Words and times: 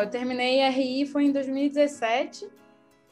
Eu 0.00 0.10
terminei 0.10 0.60
RI 0.68 1.06
foi 1.06 1.24
em 1.24 1.32
2017. 1.32 2.48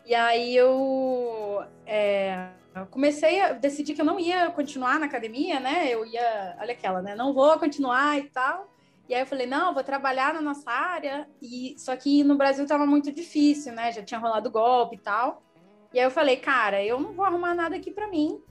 E 0.06 0.14
aí 0.14 0.54
eu 0.54 1.64
é, 1.86 2.48
comecei 2.90 3.40
a 3.40 3.58
que 3.58 4.00
eu 4.00 4.04
não 4.04 4.20
ia 4.20 4.50
continuar 4.50 4.98
na 4.98 5.06
academia, 5.06 5.60
né? 5.60 5.88
Eu 5.88 6.04
ia, 6.04 6.56
olha 6.60 6.72
aquela, 6.72 7.00
né? 7.00 7.14
Não 7.14 7.32
vou 7.32 7.58
continuar 7.58 8.18
e 8.18 8.24
tal. 8.24 8.68
E 9.08 9.14
aí 9.14 9.20
eu 9.20 9.26
falei, 9.26 9.46
não, 9.46 9.72
vou 9.72 9.84
trabalhar 9.84 10.34
na 10.34 10.40
nossa 10.40 10.70
área. 10.70 11.28
E 11.40 11.74
só 11.78 11.94
que 11.96 12.24
no 12.24 12.36
Brasil 12.36 12.64
estava 12.64 12.86
muito 12.86 13.12
difícil, 13.12 13.72
né? 13.72 13.92
Já 13.92 14.02
tinha 14.02 14.20
rolado 14.20 14.50
golpe 14.50 14.96
e 14.96 14.98
tal. 14.98 15.42
E 15.92 15.98
aí 15.98 16.04
eu 16.04 16.10
falei, 16.10 16.36
cara, 16.36 16.82
eu 16.82 16.98
não 17.00 17.12
vou 17.12 17.24
arrumar 17.24 17.54
nada 17.54 17.76
aqui 17.76 17.90
para 17.90 18.08
mim. 18.08 18.42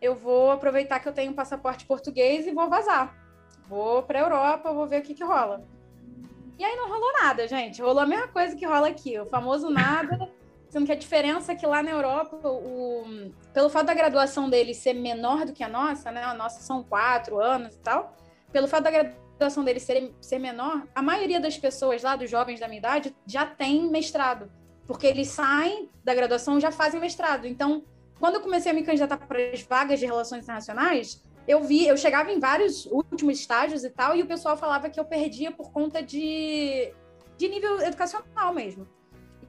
Eu 0.00 0.14
vou 0.14 0.50
aproveitar 0.50 0.98
que 0.98 1.08
eu 1.08 1.12
tenho 1.12 1.32
um 1.32 1.34
passaporte 1.34 1.86
português 1.86 2.46
e 2.46 2.52
vou 2.52 2.68
vazar. 2.68 3.14
Vou 3.68 4.02
para 4.02 4.20
Europa, 4.20 4.72
vou 4.72 4.86
ver 4.86 5.00
o 5.00 5.04
que 5.04 5.14
que 5.14 5.22
rola. 5.22 5.64
E 6.60 6.64
aí 6.64 6.76
não 6.76 6.90
rolou 6.90 7.10
nada, 7.14 7.48
gente. 7.48 7.80
Rolou 7.80 8.00
a 8.00 8.06
mesma 8.06 8.28
coisa 8.28 8.54
que 8.54 8.66
rola 8.66 8.88
aqui, 8.88 9.18
o 9.18 9.24
famoso 9.24 9.70
nada. 9.70 10.30
Sendo 10.68 10.84
que 10.84 10.92
a 10.92 10.94
diferença 10.94 11.52
é 11.52 11.54
que 11.54 11.66
lá 11.66 11.82
na 11.82 11.90
Europa, 11.90 12.36
o, 12.46 13.32
pelo 13.54 13.70
fato 13.70 13.86
da 13.86 13.94
graduação 13.94 14.50
deles 14.50 14.76
ser 14.76 14.92
menor 14.92 15.46
do 15.46 15.54
que 15.54 15.64
a 15.64 15.68
nossa, 15.68 16.12
né? 16.12 16.22
A 16.22 16.34
nossa 16.34 16.60
são 16.60 16.82
quatro 16.84 17.40
anos 17.40 17.74
e 17.76 17.78
tal. 17.78 18.14
Pelo 18.52 18.68
fato 18.68 18.82
da 18.84 18.90
graduação 18.90 19.64
deles 19.64 19.82
ser, 19.84 20.14
ser 20.20 20.38
menor, 20.38 20.86
a 20.94 21.00
maioria 21.00 21.40
das 21.40 21.56
pessoas 21.56 22.02
lá, 22.02 22.14
dos 22.14 22.30
jovens 22.30 22.60
da 22.60 22.68
minha 22.68 22.78
idade, 22.78 23.16
já 23.26 23.46
tem 23.46 23.90
mestrado. 23.90 24.52
Porque 24.86 25.06
eles 25.06 25.28
saem 25.28 25.88
da 26.04 26.14
graduação 26.14 26.58
e 26.58 26.60
já 26.60 26.70
fazem 26.70 27.00
mestrado. 27.00 27.46
Então, 27.46 27.82
quando 28.18 28.34
eu 28.34 28.42
comecei 28.42 28.70
a 28.70 28.74
me 28.74 28.82
candidatar 28.82 29.16
para 29.16 29.38
as 29.50 29.62
vagas 29.62 29.98
de 29.98 30.04
relações 30.04 30.42
internacionais, 30.42 31.24
eu 31.50 31.60
vi, 31.62 31.86
eu 31.86 31.96
chegava 31.96 32.30
em 32.30 32.38
vários 32.38 32.86
últimos 32.86 33.40
estágios 33.40 33.82
e 33.82 33.90
tal, 33.90 34.14
e 34.14 34.22
o 34.22 34.26
pessoal 34.26 34.56
falava 34.56 34.88
que 34.88 35.00
eu 35.00 35.04
perdia 35.04 35.50
por 35.50 35.72
conta 35.72 36.00
de, 36.00 36.92
de 37.36 37.48
nível 37.48 37.80
educacional 37.80 38.54
mesmo. 38.54 38.86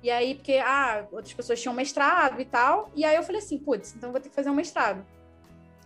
E 0.01 0.09
aí, 0.09 0.33
porque, 0.33 0.57
ah, 0.57 1.05
outras 1.11 1.31
pessoas 1.31 1.61
tinham 1.61 1.75
mestrado 1.75 2.41
e 2.41 2.45
tal, 2.45 2.89
e 2.95 3.05
aí 3.05 3.15
eu 3.15 3.21
falei 3.21 3.39
assim, 3.39 3.59
putz, 3.59 3.93
então 3.95 4.11
vou 4.11 4.19
ter 4.19 4.29
que 4.29 4.35
fazer 4.35 4.49
um 4.49 4.55
mestrado. 4.55 5.05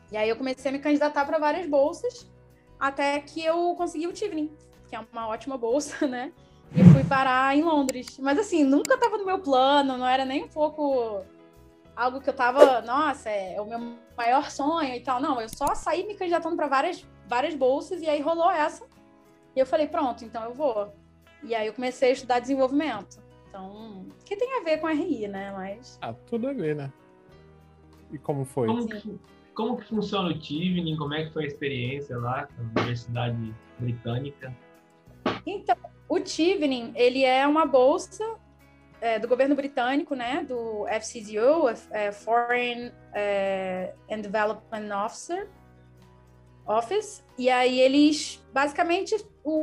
E 0.09 0.16
aí 0.16 0.30
eu 0.30 0.38
comecei 0.38 0.70
a 0.70 0.72
me 0.72 0.80
candidatar 0.80 1.25
para 1.25 1.38
várias 1.38 1.67
bolsas, 1.67 2.31
até 2.80 3.20
que 3.20 3.44
eu 3.44 3.75
consegui 3.75 4.08
o 4.08 4.14
Tivning, 4.14 4.56
que 4.88 4.95
é 4.95 5.00
uma 5.12 5.28
ótima 5.28 5.58
bolsa, 5.58 6.06
né? 6.08 6.31
E 6.73 6.84
fui 6.94 7.03
parar 7.03 7.56
em 7.58 7.64
Londres. 7.64 8.18
Mas 8.20 8.40
assim, 8.40 8.64
nunca 8.64 8.95
estava 8.95 9.18
no 9.18 9.25
meu 9.25 9.40
plano, 9.40 9.97
não 9.97 10.08
era 10.08 10.23
nem 10.23 10.45
um 10.45 10.47
pouco 10.47 11.25
algo 11.96 12.20
que 12.22 12.30
eu 12.30 12.34
tava, 12.34 12.82
nossa, 12.82 13.30
é, 13.30 13.60
o 13.60 13.66
meu 13.66 13.96
maior 14.18 14.50
sonho 14.52 14.94
e 14.94 15.00
tal. 15.00 15.22
Não, 15.22 15.40
eu 15.40 15.50
só 15.50 15.74
saí 15.74 16.06
me 16.06 16.16
candidatando 16.16 16.56
para 16.56 16.68
várias, 16.68 17.06
várias 17.28 17.56
bolsas 17.56 18.02
e 18.02 18.10
aí 18.10 18.22
rolou 18.22 18.52
essa. 18.52 18.86
E 19.56 19.60
eu 19.60 19.66
falei, 19.66 19.88
pronto, 19.88 20.26
então 20.26 20.44
eu 20.44 20.54
vou. 20.54 20.94
E 21.44 21.56
aí 21.56 21.68
eu 21.68 21.74
comecei 21.74 22.10
a 22.10 22.14
estudar 22.14 22.40
desenvolvimento. 22.40 23.24
Então, 23.48 24.06
que 24.26 24.36
tem 24.36 24.60
a 24.60 24.64
ver 24.64 24.80
com 24.80 24.88
RI, 24.88 25.28
né? 25.28 25.52
Mas. 25.54 25.98
Ah, 26.02 26.14
tudo 26.14 26.50
a 26.50 26.54
ver, 26.54 26.76
né? 26.76 26.92
E 28.12 28.18
como 28.18 28.44
foi? 28.44 28.68
Como 28.68 28.88
que, 28.88 29.20
como 29.54 29.78
que 29.78 29.86
funciona 29.86 30.30
o 30.30 30.38
Tivning? 30.38 30.98
Como 30.98 31.14
é 31.14 31.26
que 31.26 31.32
foi 31.32 31.46
a 31.46 31.48
experiência 31.48 32.18
lá 32.18 32.50
na 32.58 32.82
Universidade 32.82 33.56
Britânica? 33.80 34.56
Então, 35.46 35.78
o 36.09 36.20
Tivning, 36.20 36.92
ele 36.96 37.24
é 37.24 37.48
uma 37.48 37.66
bolsa 37.66 38.38
é, 39.06 39.20
do 39.20 39.28
governo 39.28 39.56
britânico, 39.56 40.16
né, 40.16 40.44
do 40.48 40.88
FCDO, 40.88 41.70
é, 41.92 42.11
Foreign 42.11 42.92
é, 43.14 43.94
and 44.09 44.22
Development 44.22 45.06
Officer, 45.06 45.47
Office, 46.66 47.23
e 47.38 47.47
aí 47.47 47.80
eles, 47.80 48.44
basicamente, 48.52 49.16
o, 49.44 49.59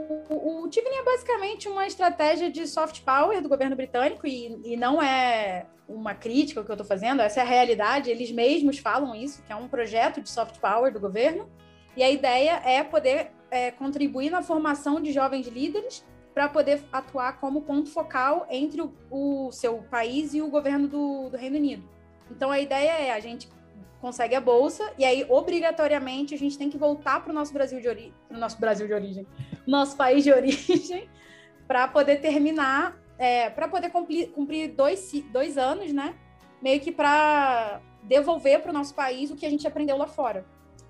o 0.64 0.70
é 0.72 1.04
basicamente 1.04 1.68
uma 1.68 1.84
estratégia 1.88 2.48
de 2.48 2.68
soft 2.68 3.02
power 3.02 3.42
do 3.42 3.48
governo 3.48 3.74
britânico, 3.74 4.28
e, 4.28 4.60
e 4.64 4.76
não 4.76 5.02
é 5.02 5.66
uma 5.88 6.14
crítica 6.14 6.62
que 6.62 6.70
eu 6.70 6.74
estou 6.74 6.86
fazendo, 6.86 7.20
essa 7.20 7.40
é 7.40 7.42
a 7.42 7.46
realidade, 7.46 8.08
eles 8.08 8.30
mesmos 8.30 8.78
falam 8.78 9.12
isso, 9.12 9.42
que 9.42 9.52
é 9.52 9.56
um 9.56 9.66
projeto 9.66 10.20
de 10.20 10.30
soft 10.30 10.60
power 10.60 10.92
do 10.92 11.00
governo, 11.00 11.50
e 11.96 12.02
a 12.04 12.08
ideia 12.08 12.62
é 12.64 12.84
poder 12.84 13.32
é, 13.50 13.72
contribuir 13.72 14.30
na 14.30 14.40
formação 14.40 15.00
de 15.00 15.10
jovens 15.10 15.48
líderes 15.48 16.04
para 16.34 16.48
poder 16.48 16.82
atuar 16.92 17.38
como 17.38 17.62
ponto 17.62 17.90
focal 17.90 18.46
entre 18.50 18.80
o, 18.80 18.92
o, 19.10 19.52
seu 19.52 19.78
país 19.90 20.32
e 20.34 20.40
o 20.40 20.48
governo 20.48 20.88
do, 20.88 21.28
do 21.28 21.36
Reino 21.36 21.56
Unido. 21.56 21.88
Então 22.30 22.50
a 22.50 22.58
ideia 22.58 22.92
é 22.92 23.12
a 23.12 23.20
gente 23.20 23.48
consegue 24.00 24.34
a 24.34 24.40
bolsa 24.40 24.92
e 24.98 25.04
aí 25.04 25.24
obrigatoriamente 25.28 26.34
a 26.34 26.38
gente 26.38 26.58
tem 26.58 26.68
que 26.70 26.78
voltar 26.78 27.22
para 27.22 27.30
o 27.30 27.34
nosso 27.34 27.52
Brasil 27.52 27.80
de 27.80 27.88
origem, 27.88 28.14
nosso 28.30 28.58
Brasil 28.58 28.86
de 28.86 28.94
origem, 28.94 29.26
nosso 29.66 29.96
país 29.96 30.24
de 30.24 30.32
origem, 30.32 31.08
para 31.68 31.86
poder 31.86 32.20
terminar 32.20 33.02
é, 33.22 33.50
para 33.50 33.68
poder 33.68 33.90
cumprir, 33.90 34.30
cumprir 34.30 34.72
dois, 34.72 35.12
dois 35.30 35.56
anos, 35.56 35.92
né? 35.92 36.16
Meio 36.60 36.80
que 36.80 36.90
para 36.90 37.80
devolver 38.02 38.60
para 38.60 38.70
o 38.70 38.74
nosso 38.74 38.94
país 38.96 39.30
o 39.30 39.36
que 39.36 39.46
a 39.46 39.50
gente 39.50 39.64
aprendeu 39.64 39.96
lá 39.96 40.08
fora. 40.08 40.44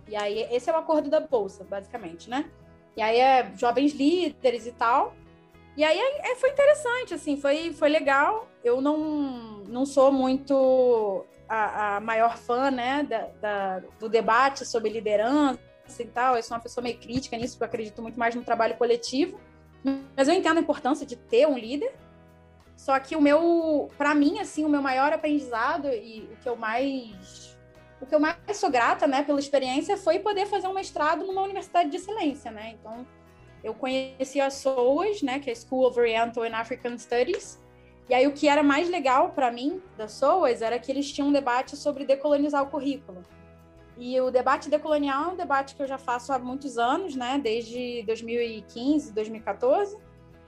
E 0.08 0.16
aí, 0.16 0.48
esse 0.50 0.70
é 0.70 0.72
o 0.72 0.76
acordo 0.76 1.10
da 1.10 1.20
Bolsa, 1.20 1.62
basicamente, 1.62 2.30
né? 2.30 2.50
E 2.96 3.02
aí 3.02 3.18
é 3.18 3.52
jovens 3.54 3.92
líderes 3.92 4.66
e 4.66 4.72
tal. 4.72 5.14
E 5.76 5.84
aí 5.84 5.98
é, 5.98 6.34
foi 6.36 6.50
interessante, 6.50 7.14
assim, 7.14 7.36
foi, 7.36 7.72
foi 7.72 7.88
legal. 7.88 8.48
Eu 8.62 8.80
não, 8.80 9.64
não 9.66 9.86
sou 9.86 10.12
muito 10.12 11.24
a, 11.48 11.96
a 11.96 12.00
maior 12.00 12.36
fã, 12.36 12.70
né, 12.70 13.02
da, 13.04 13.28
da, 13.40 13.78
do 13.98 14.08
debate 14.08 14.66
sobre 14.66 14.90
liderança 14.90 15.58
e 15.98 16.06
tal. 16.06 16.36
Eu 16.36 16.42
sou 16.42 16.56
uma 16.56 16.62
pessoa 16.62 16.82
meio 16.82 16.98
crítica 16.98 17.36
nisso, 17.36 17.54
porque 17.54 17.64
eu 17.64 17.68
acredito 17.68 18.02
muito 18.02 18.18
mais 18.18 18.34
no 18.34 18.42
trabalho 18.42 18.76
coletivo. 18.76 19.40
Mas 20.16 20.28
eu 20.28 20.34
entendo 20.34 20.58
a 20.58 20.60
importância 20.60 21.06
de 21.06 21.16
ter 21.16 21.46
um 21.48 21.56
líder. 21.56 21.92
Só 22.76 22.98
que 22.98 23.16
o 23.16 23.20
meu, 23.20 23.88
para 23.96 24.14
mim, 24.14 24.38
assim, 24.38 24.64
o 24.64 24.68
meu 24.68 24.82
maior 24.82 25.12
aprendizado 25.12 25.88
e 25.88 26.28
o 26.32 26.36
que 26.42 26.48
eu 26.48 26.56
mais 26.56 27.52
o 28.00 28.06
que 28.06 28.14
eu 28.14 28.18
mais 28.18 28.36
sou 28.54 28.68
grata, 28.68 29.06
né, 29.06 29.22
pela 29.22 29.38
experiência 29.38 29.96
foi 29.96 30.18
poder 30.18 30.46
fazer 30.46 30.66
um 30.66 30.74
mestrado 30.74 31.24
numa 31.24 31.42
universidade 31.42 31.88
de 31.88 31.98
excelência, 31.98 32.50
né? 32.50 32.74
Então, 32.80 33.06
eu 33.62 33.74
conheci 33.74 34.40
a 34.40 34.50
SOAS, 34.50 35.22
né, 35.22 35.38
que 35.38 35.50
é 35.50 35.54
School 35.54 35.86
of 35.86 35.98
Oriental 35.98 36.44
and 36.44 36.54
African 36.54 36.98
Studies. 36.98 37.60
E 38.08 38.14
aí 38.14 38.26
o 38.26 38.32
que 38.32 38.48
era 38.48 38.62
mais 38.62 38.88
legal 38.88 39.30
para 39.30 39.50
mim 39.50 39.80
da 39.96 40.08
SOAS 40.08 40.60
era 40.60 40.78
que 40.78 40.90
eles 40.90 41.10
tinham 41.10 41.28
um 41.28 41.32
debate 41.32 41.76
sobre 41.76 42.04
decolonizar 42.04 42.62
o 42.62 42.66
currículo. 42.66 43.22
E 43.96 44.20
o 44.20 44.30
debate 44.30 44.68
decolonial 44.68 45.24
é 45.24 45.28
um 45.28 45.36
debate 45.36 45.74
que 45.74 45.82
eu 45.82 45.86
já 45.86 45.98
faço 45.98 46.32
há 46.32 46.38
muitos 46.38 46.78
anos, 46.78 47.14
né, 47.14 47.38
desde 47.42 48.02
2015, 48.04 49.12
2014. 49.12 49.96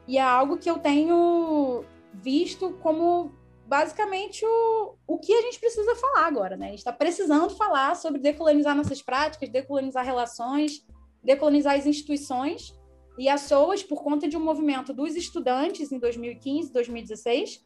E 0.06 0.18
é 0.18 0.22
algo 0.22 0.56
que 0.56 0.68
eu 0.68 0.78
tenho 0.78 1.84
visto 2.12 2.72
como 2.82 3.32
basicamente 3.66 4.44
o, 4.44 4.94
o 5.06 5.18
que 5.18 5.32
a 5.32 5.42
gente 5.42 5.58
precisa 5.58 5.94
falar 5.96 6.26
agora, 6.26 6.56
né? 6.56 6.66
A 6.66 6.70
gente 6.70 6.78
está 6.78 6.92
precisando 6.92 7.50
falar 7.50 7.96
sobre 7.96 8.20
decolonizar 8.20 8.76
nossas 8.76 9.00
práticas, 9.00 9.48
decolonizar 9.48 10.04
relações, 10.04 10.84
decolonizar 11.22 11.74
as 11.74 11.86
instituições. 11.86 12.74
E 13.18 13.28
a 13.28 13.38
SOAS, 13.38 13.82
por 13.82 14.02
conta 14.02 14.28
de 14.28 14.36
um 14.36 14.40
movimento 14.40 14.92
dos 14.92 15.14
estudantes 15.14 15.92
em 15.92 15.98
2015, 15.98 16.72
2016, 16.72 17.64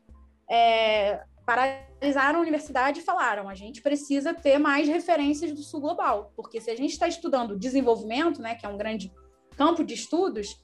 é, 0.51 1.23
paralisaram 1.47 2.39
a 2.39 2.43
universidade 2.43 3.01
e 3.01 3.03
falaram: 3.03 3.49
a 3.49 3.55
gente 3.55 3.81
precisa 3.81 4.35
ter 4.35 4.59
mais 4.59 4.87
referências 4.87 5.53
do 5.53 5.63
sul 5.63 5.81
global, 5.81 6.33
porque 6.37 6.61
se 6.61 6.71
a 6.71 6.77
gente 6.77 6.93
está 6.93 7.09
estudando 7.09 7.59
desenvolvimento, 7.59 8.43
né, 8.43 8.55
que 8.55 8.67
é 8.67 8.69
um 8.69 8.77
grande 8.77 9.11
campo 9.57 9.83
de 9.83 9.95
estudos, 9.95 10.63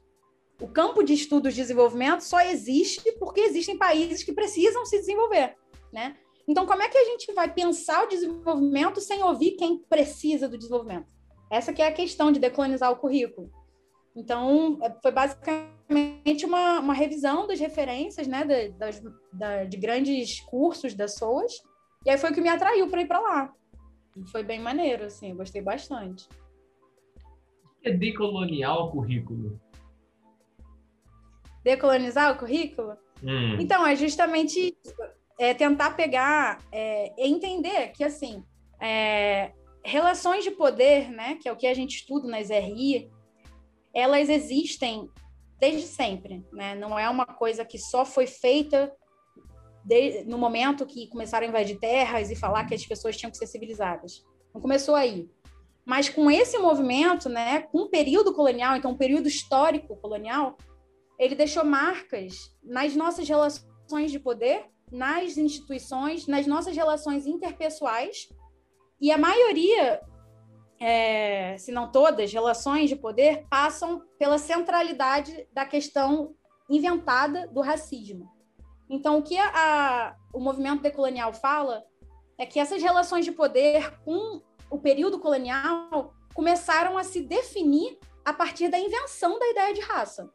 o 0.60 0.68
campo 0.68 1.02
de 1.02 1.14
estudos 1.14 1.54
de 1.54 1.62
desenvolvimento 1.62 2.20
só 2.20 2.40
existe 2.40 3.10
porque 3.18 3.40
existem 3.40 3.76
países 3.76 4.22
que 4.22 4.32
precisam 4.32 4.84
se 4.84 4.98
desenvolver, 4.98 5.56
né? 5.92 6.16
Então, 6.46 6.66
como 6.66 6.82
é 6.82 6.88
que 6.88 6.98
a 6.98 7.04
gente 7.04 7.32
vai 7.32 7.52
pensar 7.52 8.04
o 8.04 8.08
desenvolvimento 8.08 9.00
sem 9.00 9.22
ouvir 9.22 9.52
quem 9.52 9.78
precisa 9.78 10.46
do 10.46 10.58
desenvolvimento? 10.58 11.06
Essa 11.50 11.72
que 11.72 11.80
é 11.80 11.88
a 11.88 11.92
questão 11.92 12.30
de 12.30 12.38
decolonizar 12.38 12.92
o 12.92 12.96
currículo. 12.96 13.50
Então, 14.16 14.78
é, 14.82 14.94
foi 15.02 15.10
basicamente 15.10 16.46
uma, 16.46 16.80
uma 16.80 16.94
revisão 16.94 17.46
das 17.46 17.58
referências, 17.58 18.26
né, 18.26 18.44
de, 18.44 18.68
das, 18.70 19.02
da, 19.32 19.64
de 19.64 19.76
grandes 19.76 20.40
cursos 20.40 20.94
das 20.94 21.16
SOAS, 21.16 21.52
e 22.06 22.10
aí 22.10 22.18
foi 22.18 22.30
o 22.30 22.34
que 22.34 22.40
me 22.40 22.48
atraiu 22.48 22.88
para 22.88 23.02
ir 23.02 23.08
para 23.08 23.20
lá. 23.20 23.52
E 24.16 24.30
foi 24.30 24.44
bem 24.44 24.60
maneiro, 24.60 25.04
assim, 25.04 25.34
gostei 25.34 25.60
bastante. 25.60 26.28
É 27.82 27.90
decolonial 27.90 28.86
o 28.86 28.90
currículo? 28.92 29.60
decolonizar 31.64 32.32
o 32.32 32.38
currículo? 32.38 32.96
Hum. 33.22 33.56
Então, 33.58 33.84
é 33.86 33.96
justamente 33.96 34.76
é, 35.40 35.54
tentar 35.54 35.92
pegar 35.92 36.58
é, 36.70 37.12
entender 37.16 37.88
que, 37.92 38.04
assim, 38.04 38.44
é, 38.80 39.52
relações 39.82 40.44
de 40.44 40.50
poder, 40.50 41.10
né, 41.10 41.36
que 41.40 41.48
é 41.48 41.52
o 41.52 41.56
que 41.56 41.66
a 41.66 41.74
gente 41.74 41.96
estuda 41.96 42.28
nas 42.28 42.50
RI, 42.50 43.10
elas 43.94 44.28
existem 44.28 45.08
desde 45.60 45.86
sempre, 45.86 46.44
né? 46.52 46.74
Não 46.74 46.98
é 46.98 47.08
uma 47.08 47.24
coisa 47.24 47.64
que 47.64 47.78
só 47.78 48.04
foi 48.04 48.26
feita 48.26 48.92
de, 49.84 50.24
no 50.24 50.38
momento 50.38 50.86
que 50.86 51.08
começaram 51.08 51.46
a 51.46 51.48
invadir 51.48 51.78
terras 51.78 52.30
e 52.30 52.36
falar 52.36 52.64
que 52.64 52.74
as 52.74 52.84
pessoas 52.84 53.16
tinham 53.16 53.30
que 53.30 53.36
ser 53.36 53.46
civilizadas. 53.46 54.24
Não 54.52 54.60
começou 54.60 54.94
aí. 54.94 55.28
Mas 55.84 56.08
com 56.08 56.30
esse 56.30 56.58
movimento, 56.58 57.28
né, 57.28 57.62
com 57.62 57.82
o 57.82 57.90
período 57.90 58.32
colonial, 58.32 58.74
então 58.74 58.92
o 58.92 58.98
período 58.98 59.28
histórico 59.28 59.96
colonial, 59.96 60.56
ele 61.18 61.34
deixou 61.34 61.64
marcas 61.64 62.54
nas 62.62 62.96
nossas 62.96 63.28
relações 63.28 64.10
de 64.10 64.18
poder, 64.18 64.66
nas 64.90 65.36
instituições, 65.36 66.26
nas 66.26 66.46
nossas 66.46 66.74
relações 66.74 67.26
interpessoais, 67.26 68.28
e 69.00 69.10
a 69.10 69.18
maioria, 69.18 70.00
é, 70.80 71.56
se 71.58 71.72
não 71.72 71.90
todas, 71.90 72.32
relações 72.32 72.88
de 72.88 72.96
poder 72.96 73.46
passam 73.48 74.02
pela 74.18 74.38
centralidade 74.38 75.48
da 75.52 75.64
questão 75.64 76.34
inventada 76.68 77.46
do 77.48 77.60
racismo. 77.60 78.30
Então, 78.88 79.18
o 79.18 79.22
que 79.22 79.36
a, 79.38 80.16
o 80.32 80.40
movimento 80.40 80.82
decolonial 80.82 81.32
fala 81.32 81.84
é 82.36 82.44
que 82.44 82.58
essas 82.58 82.82
relações 82.82 83.24
de 83.24 83.32
poder 83.32 83.98
com 84.04 84.42
o 84.70 84.78
período 84.78 85.18
colonial 85.18 86.14
começaram 86.34 86.98
a 86.98 87.04
se 87.04 87.22
definir 87.22 87.98
a 88.24 88.32
partir 88.32 88.68
da 88.68 88.78
invenção 88.78 89.38
da 89.38 89.48
ideia 89.48 89.74
de 89.74 89.80
raça. 89.80 90.30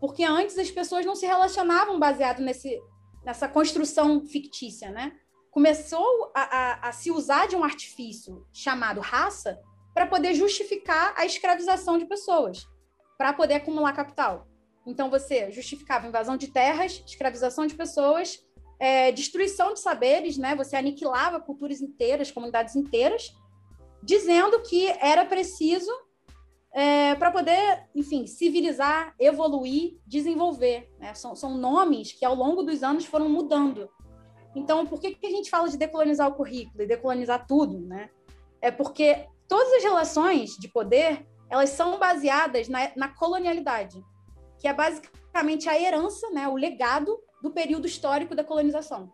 Porque 0.00 0.24
antes 0.24 0.58
as 0.58 0.70
pessoas 0.70 1.06
não 1.06 1.14
se 1.14 1.26
relacionavam 1.26 1.98
baseado 1.98 2.40
nesse, 2.40 2.82
nessa 3.24 3.48
construção 3.48 4.26
fictícia, 4.26 4.90
né? 4.90 5.12
Começou 5.50 6.30
a, 6.34 6.42
a, 6.42 6.88
a 6.88 6.92
se 6.92 7.10
usar 7.10 7.46
de 7.46 7.56
um 7.56 7.64
artifício 7.64 8.46
chamado 8.52 9.00
raça 9.00 9.58
para 9.96 10.06
poder 10.06 10.34
justificar 10.34 11.14
a 11.16 11.24
escravização 11.24 11.96
de 11.96 12.04
pessoas, 12.04 12.68
para 13.16 13.32
poder 13.32 13.54
acumular 13.54 13.94
capital. 13.94 14.46
Então 14.86 15.08
você 15.08 15.50
justificava 15.50 16.06
invasão 16.06 16.36
de 16.36 16.48
terras, 16.48 17.02
escravização 17.06 17.66
de 17.66 17.74
pessoas, 17.74 18.46
é, 18.78 19.10
destruição 19.10 19.72
de 19.72 19.80
saberes, 19.80 20.36
né? 20.36 20.54
Você 20.54 20.76
aniquilava 20.76 21.40
culturas 21.40 21.80
inteiras, 21.80 22.30
comunidades 22.30 22.76
inteiras, 22.76 23.32
dizendo 24.02 24.60
que 24.60 24.86
era 25.00 25.24
preciso 25.24 25.90
é, 26.74 27.14
para 27.14 27.30
poder, 27.30 27.88
enfim, 27.94 28.26
civilizar, 28.26 29.14
evoluir, 29.18 29.96
desenvolver. 30.06 30.92
Né? 30.98 31.14
São, 31.14 31.34
são 31.34 31.56
nomes 31.56 32.12
que 32.12 32.22
ao 32.26 32.34
longo 32.34 32.62
dos 32.62 32.82
anos 32.82 33.06
foram 33.06 33.30
mudando. 33.30 33.88
Então, 34.54 34.86
por 34.86 35.00
que, 35.00 35.14
que 35.14 35.26
a 35.26 35.30
gente 35.30 35.48
fala 35.48 35.70
de 35.70 35.78
decolonizar 35.78 36.28
o 36.28 36.34
currículo 36.34 36.82
e 36.82 36.86
decolonizar 36.86 37.46
tudo, 37.46 37.80
né? 37.80 38.10
É 38.60 38.70
porque 38.70 39.26
todas 39.48 39.72
as 39.74 39.82
relações 39.82 40.56
de 40.56 40.68
poder 40.68 41.26
elas 41.48 41.70
são 41.70 41.98
baseadas 41.98 42.68
na, 42.68 42.90
na 42.96 43.08
colonialidade, 43.08 44.02
que 44.58 44.66
é 44.66 44.72
basicamente 44.72 45.68
a 45.68 45.80
herança, 45.80 46.28
né, 46.30 46.48
o 46.48 46.56
legado 46.56 47.18
do 47.42 47.50
período 47.50 47.86
histórico 47.86 48.34
da 48.34 48.42
colonização. 48.42 49.12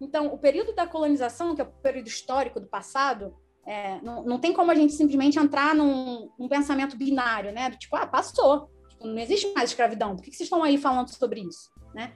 Então, 0.00 0.26
o 0.32 0.38
período 0.38 0.74
da 0.74 0.86
colonização, 0.86 1.54
que 1.54 1.60
é 1.60 1.64
o 1.64 1.72
período 1.82 2.08
histórico 2.08 2.58
do 2.58 2.66
passado, 2.66 3.34
é, 3.66 4.00
não, 4.00 4.24
não 4.24 4.38
tem 4.38 4.52
como 4.52 4.70
a 4.70 4.74
gente 4.74 4.94
simplesmente 4.94 5.38
entrar 5.38 5.74
num, 5.74 6.30
num 6.38 6.48
pensamento 6.48 6.96
binário, 6.96 7.52
né? 7.52 7.68
Do 7.68 7.76
tipo, 7.76 7.94
ah, 7.96 8.06
passou, 8.06 8.70
tipo, 8.88 9.06
não 9.06 9.18
existe 9.18 9.52
mais 9.52 9.70
escravidão, 9.70 10.16
por 10.16 10.22
que, 10.22 10.30
que 10.30 10.36
vocês 10.36 10.46
estão 10.46 10.62
aí 10.62 10.78
falando 10.78 11.08
sobre 11.08 11.40
isso, 11.40 11.70
né? 11.94 12.14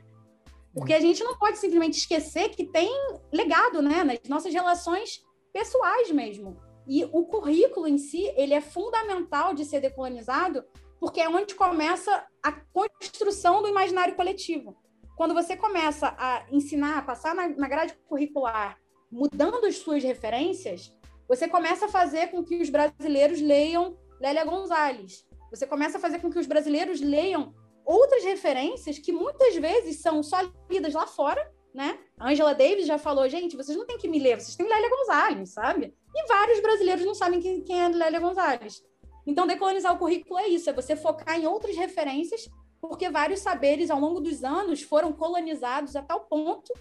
Porque 0.74 0.94
a 0.94 1.00
gente 1.00 1.22
não 1.22 1.38
pode 1.38 1.58
simplesmente 1.58 1.98
esquecer 1.98 2.48
que 2.48 2.64
tem 2.64 2.90
legado, 3.32 3.80
né? 3.82 4.02
Nas 4.02 4.18
nossas 4.28 4.52
relações 4.52 5.22
pessoais 5.52 6.10
mesmo. 6.10 6.56
E 6.86 7.04
o 7.04 7.24
currículo 7.24 7.86
em 7.86 7.98
si, 7.98 8.32
ele 8.36 8.54
é 8.54 8.60
fundamental 8.60 9.54
de 9.54 9.64
ser 9.64 9.80
decolonizado, 9.80 10.64
porque 11.00 11.20
é 11.20 11.28
onde 11.28 11.54
começa 11.54 12.26
a 12.42 12.52
construção 12.52 13.62
do 13.62 13.68
imaginário 13.68 14.14
coletivo. 14.14 14.76
Quando 15.16 15.34
você 15.34 15.56
começa 15.56 16.14
a 16.18 16.44
ensinar, 16.50 16.98
a 16.98 17.02
passar 17.02 17.34
na, 17.34 17.48
na 17.48 17.68
grade 17.68 17.94
curricular, 18.08 18.78
mudando 19.10 19.64
as 19.64 19.76
suas 19.78 20.02
referências, 20.02 20.92
você 21.28 21.48
começa 21.48 21.86
a 21.86 21.88
fazer 21.88 22.28
com 22.28 22.42
que 22.42 22.60
os 22.60 22.68
brasileiros 22.68 23.40
leiam 23.40 23.96
Lélia 24.20 24.44
Gonzalez. 24.44 25.24
Você 25.50 25.66
começa 25.66 25.98
a 25.98 26.00
fazer 26.00 26.18
com 26.18 26.30
que 26.30 26.38
os 26.38 26.46
brasileiros 26.46 27.00
leiam 27.00 27.54
outras 27.84 28.24
referências 28.24 28.98
que 28.98 29.12
muitas 29.12 29.54
vezes 29.56 30.00
são 30.00 30.22
só 30.22 30.38
lidas 30.70 30.94
lá 30.94 31.06
fora, 31.06 31.52
né? 31.72 31.98
A 32.18 32.30
Angela 32.30 32.54
Davis 32.54 32.86
já 32.86 32.98
falou, 32.98 33.28
gente, 33.28 33.56
vocês 33.56 33.76
não 33.76 33.86
têm 33.86 33.98
que 33.98 34.08
me 34.08 34.18
ler, 34.18 34.40
vocês 34.40 34.56
têm 34.56 34.68
Lélia 34.68 34.90
Gonzalez, 34.90 35.50
sabe? 35.50 35.94
E 36.14 36.26
vários 36.28 36.60
brasileiros 36.60 37.04
não 37.04 37.14
sabem 37.14 37.40
quem, 37.40 37.62
quem 37.62 37.82
é 37.82 37.88
Lélia 37.88 38.20
Gonzalez. 38.20 38.82
Então, 39.26 39.46
decolonizar 39.46 39.92
o 39.92 39.98
currículo 39.98 40.38
é 40.38 40.48
isso, 40.48 40.68
é 40.68 40.72
você 40.72 40.94
focar 40.94 41.38
em 41.38 41.46
outras 41.46 41.76
referências, 41.76 42.48
porque 42.80 43.08
vários 43.08 43.40
saberes 43.40 43.90
ao 43.90 43.98
longo 43.98 44.20
dos 44.20 44.44
anos 44.44 44.82
foram 44.82 45.12
colonizados 45.12 45.96
a 45.96 46.02
tal 46.02 46.20
ponto 46.20 46.72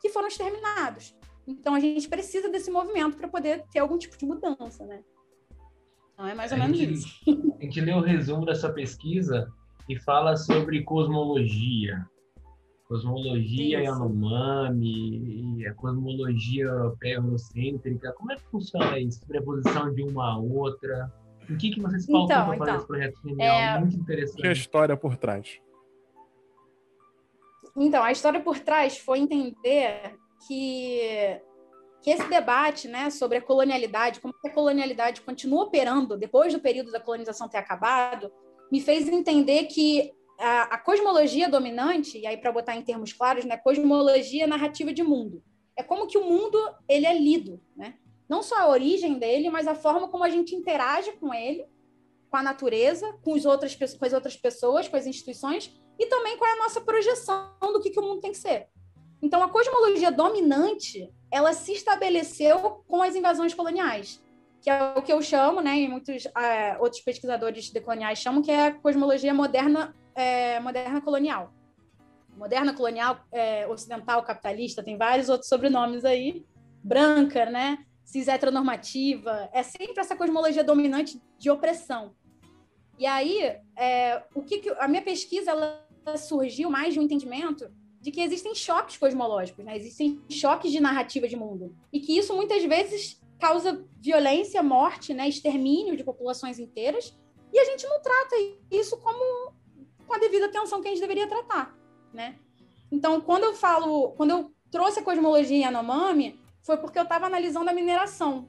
que 0.00 0.08
foram 0.08 0.28
exterminados. 0.28 1.14
Então, 1.46 1.74
a 1.74 1.80
gente 1.80 2.08
precisa 2.08 2.48
desse 2.48 2.70
movimento 2.70 3.16
para 3.16 3.28
poder 3.28 3.64
ter 3.70 3.80
algum 3.80 3.98
tipo 3.98 4.16
de 4.16 4.26
mudança, 4.26 4.84
né? 4.86 5.02
Então, 6.14 6.26
é 6.26 6.34
mais 6.34 6.52
ou 6.52 6.58
menos 6.58 6.78
gente, 6.78 6.92
isso. 6.92 7.08
A 7.58 7.62
gente 7.62 7.80
lê 7.80 7.92
o 7.92 8.00
resumo 8.00 8.44
dessa 8.44 8.72
pesquisa 8.72 9.50
e 9.88 9.98
fala 9.98 10.36
sobre 10.36 10.82
cosmologia. 10.84 12.06
Cosmologia. 12.90 13.82
Yanomami, 13.84 15.58
e 15.60 15.66
a 15.68 15.72
cosmologia 15.74 16.66
eurocêntrica. 17.04 18.12
Como 18.14 18.32
é 18.32 18.34
que 18.36 18.42
funciona 18.50 18.98
isso? 18.98 19.20
Sobreposição 19.20 19.94
de 19.94 20.02
uma 20.02 20.32
a 20.32 20.36
outra? 20.38 21.08
O 21.48 21.56
que, 21.56 21.70
que 21.70 21.80
vocês 21.80 22.04
pautam 22.04 22.24
Então, 22.24 22.46
para 22.48 22.58
fazer 22.58 22.62
então, 22.64 22.76
esse 22.78 22.86
projeto 22.88 23.20
genial? 23.28 23.56
é- 23.56 23.78
Muito 23.78 23.92
Que 23.92 23.96
a 23.96 24.02
interessante. 24.02 24.50
história 24.50 24.96
por 24.96 25.16
trás. 25.16 25.60
Então, 27.76 28.02
a 28.02 28.10
história 28.10 28.40
por 28.40 28.58
trás 28.58 28.98
foi 28.98 29.20
entender 29.20 30.16
que, 30.48 31.40
que 32.02 32.10
esse 32.10 32.28
debate 32.28 32.88
né, 32.88 33.08
sobre 33.10 33.38
a 33.38 33.40
colonialidade, 33.42 34.18
como 34.20 34.34
que 34.34 34.48
a 34.48 34.52
colonialidade 34.52 35.20
continua 35.20 35.62
operando 35.62 36.18
depois 36.18 36.52
do 36.52 36.58
período 36.58 36.90
da 36.90 36.98
colonização 36.98 37.48
ter 37.48 37.58
acabado, 37.58 38.32
me 38.72 38.80
fez 38.80 39.08
entender 39.08 39.66
que 39.66 40.12
a, 40.40 40.62
a 40.62 40.78
cosmologia 40.78 41.48
dominante, 41.48 42.18
e 42.18 42.26
aí 42.26 42.36
para 42.36 42.50
botar 42.50 42.74
em 42.74 42.82
termos 42.82 43.12
claros, 43.12 43.44
né, 43.44 43.56
cosmologia 43.56 44.46
narrativa 44.46 44.92
de 44.92 45.02
mundo. 45.02 45.42
É 45.76 45.82
como 45.82 46.06
que 46.06 46.18
o 46.18 46.24
mundo 46.24 46.58
ele 46.88 47.06
é 47.06 47.16
lido, 47.16 47.60
né? 47.76 47.94
Não 48.28 48.42
só 48.42 48.56
a 48.56 48.68
origem 48.68 49.18
dele, 49.18 49.50
mas 49.50 49.66
a 49.66 49.74
forma 49.74 50.08
como 50.08 50.24
a 50.24 50.30
gente 50.30 50.54
interage 50.54 51.12
com 51.12 51.34
ele, 51.34 51.66
com 52.30 52.36
a 52.36 52.42
natureza, 52.42 53.12
com, 53.24 53.32
os 53.32 53.44
outras, 53.44 53.74
com 53.74 54.04
as 54.04 54.12
outras 54.12 54.36
pessoas, 54.36 54.86
com 54.88 54.96
as 54.96 55.06
instituições, 55.06 55.74
e 55.98 56.06
também 56.06 56.38
é 56.40 56.52
a 56.52 56.56
nossa 56.56 56.80
projeção 56.80 57.50
do 57.60 57.80
que, 57.80 57.90
que 57.90 57.98
o 57.98 58.02
mundo 58.02 58.20
tem 58.20 58.30
que 58.30 58.38
ser. 58.38 58.68
Então, 59.20 59.42
a 59.42 59.48
cosmologia 59.48 60.10
dominante, 60.10 61.12
ela 61.30 61.52
se 61.52 61.72
estabeleceu 61.72 62.82
com 62.86 63.02
as 63.02 63.14
invasões 63.14 63.52
coloniais, 63.52 64.22
que 64.62 64.70
é 64.70 64.94
o 64.96 65.02
que 65.02 65.12
eu 65.12 65.20
chamo, 65.20 65.60
né, 65.60 65.78
e 65.78 65.88
muitos 65.88 66.26
eh, 66.26 66.76
outros 66.80 67.02
pesquisadores 67.02 67.70
decoloniais 67.70 68.18
chamam, 68.18 68.42
que 68.42 68.50
é 68.50 68.66
a 68.66 68.74
cosmologia 68.74 69.34
moderna, 69.34 69.94
eh, 70.14 70.60
moderna 70.60 71.00
colonial. 71.00 71.52
Moderna 72.36 72.72
colonial, 72.72 73.20
eh, 73.32 73.66
ocidental, 73.68 74.22
capitalista, 74.22 74.82
tem 74.82 74.96
vários 74.96 75.28
outros 75.28 75.48
sobrenomes 75.48 76.04
aí, 76.04 76.44
branca, 76.82 77.46
né, 77.46 77.84
cis 78.04 78.28
heteronormativa, 78.28 79.48
é 79.52 79.62
sempre 79.62 80.00
essa 80.00 80.16
cosmologia 80.16 80.64
dominante 80.64 81.20
de 81.38 81.50
opressão. 81.50 82.14
E 82.98 83.06
aí, 83.06 83.56
é, 83.76 84.22
o 84.34 84.42
que, 84.42 84.58
que- 84.58 84.70
a 84.78 84.88
minha 84.88 85.02
pesquisa 85.02 85.52
ela 85.52 85.86
surgiu 86.16 86.68
mais 86.68 86.92
de 86.92 87.00
um 87.00 87.02
entendimento 87.02 87.70
de 88.00 88.10
que 88.10 88.20
existem 88.20 88.54
choques 88.54 88.96
cosmológicos, 88.96 89.64
né? 89.64 89.76
existem 89.76 90.20
choques 90.30 90.72
de 90.72 90.80
narrativa 90.80 91.28
de 91.28 91.36
mundo, 91.36 91.74
e 91.92 92.00
que 92.00 92.16
isso 92.16 92.34
muitas 92.34 92.64
vezes 92.64 93.20
causa 93.38 93.86
violência, 94.00 94.62
morte, 94.62 95.14
né? 95.14 95.28
extermínio 95.28 95.96
de 95.96 96.04
populações 96.04 96.58
inteiras, 96.58 97.16
e 97.52 97.58
a 97.58 97.64
gente 97.64 97.86
não 97.86 98.00
trata 98.00 98.36
isso 98.70 98.96
como 98.98 99.52
com 100.10 100.16
a 100.16 100.18
devida 100.18 100.46
atenção 100.46 100.82
que 100.82 100.88
a 100.88 100.90
gente 100.90 101.00
deveria 101.00 101.28
tratar, 101.28 101.72
né? 102.12 102.34
Então, 102.90 103.20
quando 103.20 103.44
eu 103.44 103.54
falo, 103.54 104.10
quando 104.16 104.30
eu 104.30 104.52
trouxe 104.68 104.98
a 104.98 105.02
cosmologia 105.04 105.56
Yanomami, 105.56 106.36
foi 106.62 106.76
porque 106.78 106.98
eu 106.98 107.04
estava 107.04 107.26
analisando 107.26 107.70
a 107.70 107.72
mineração. 107.72 108.48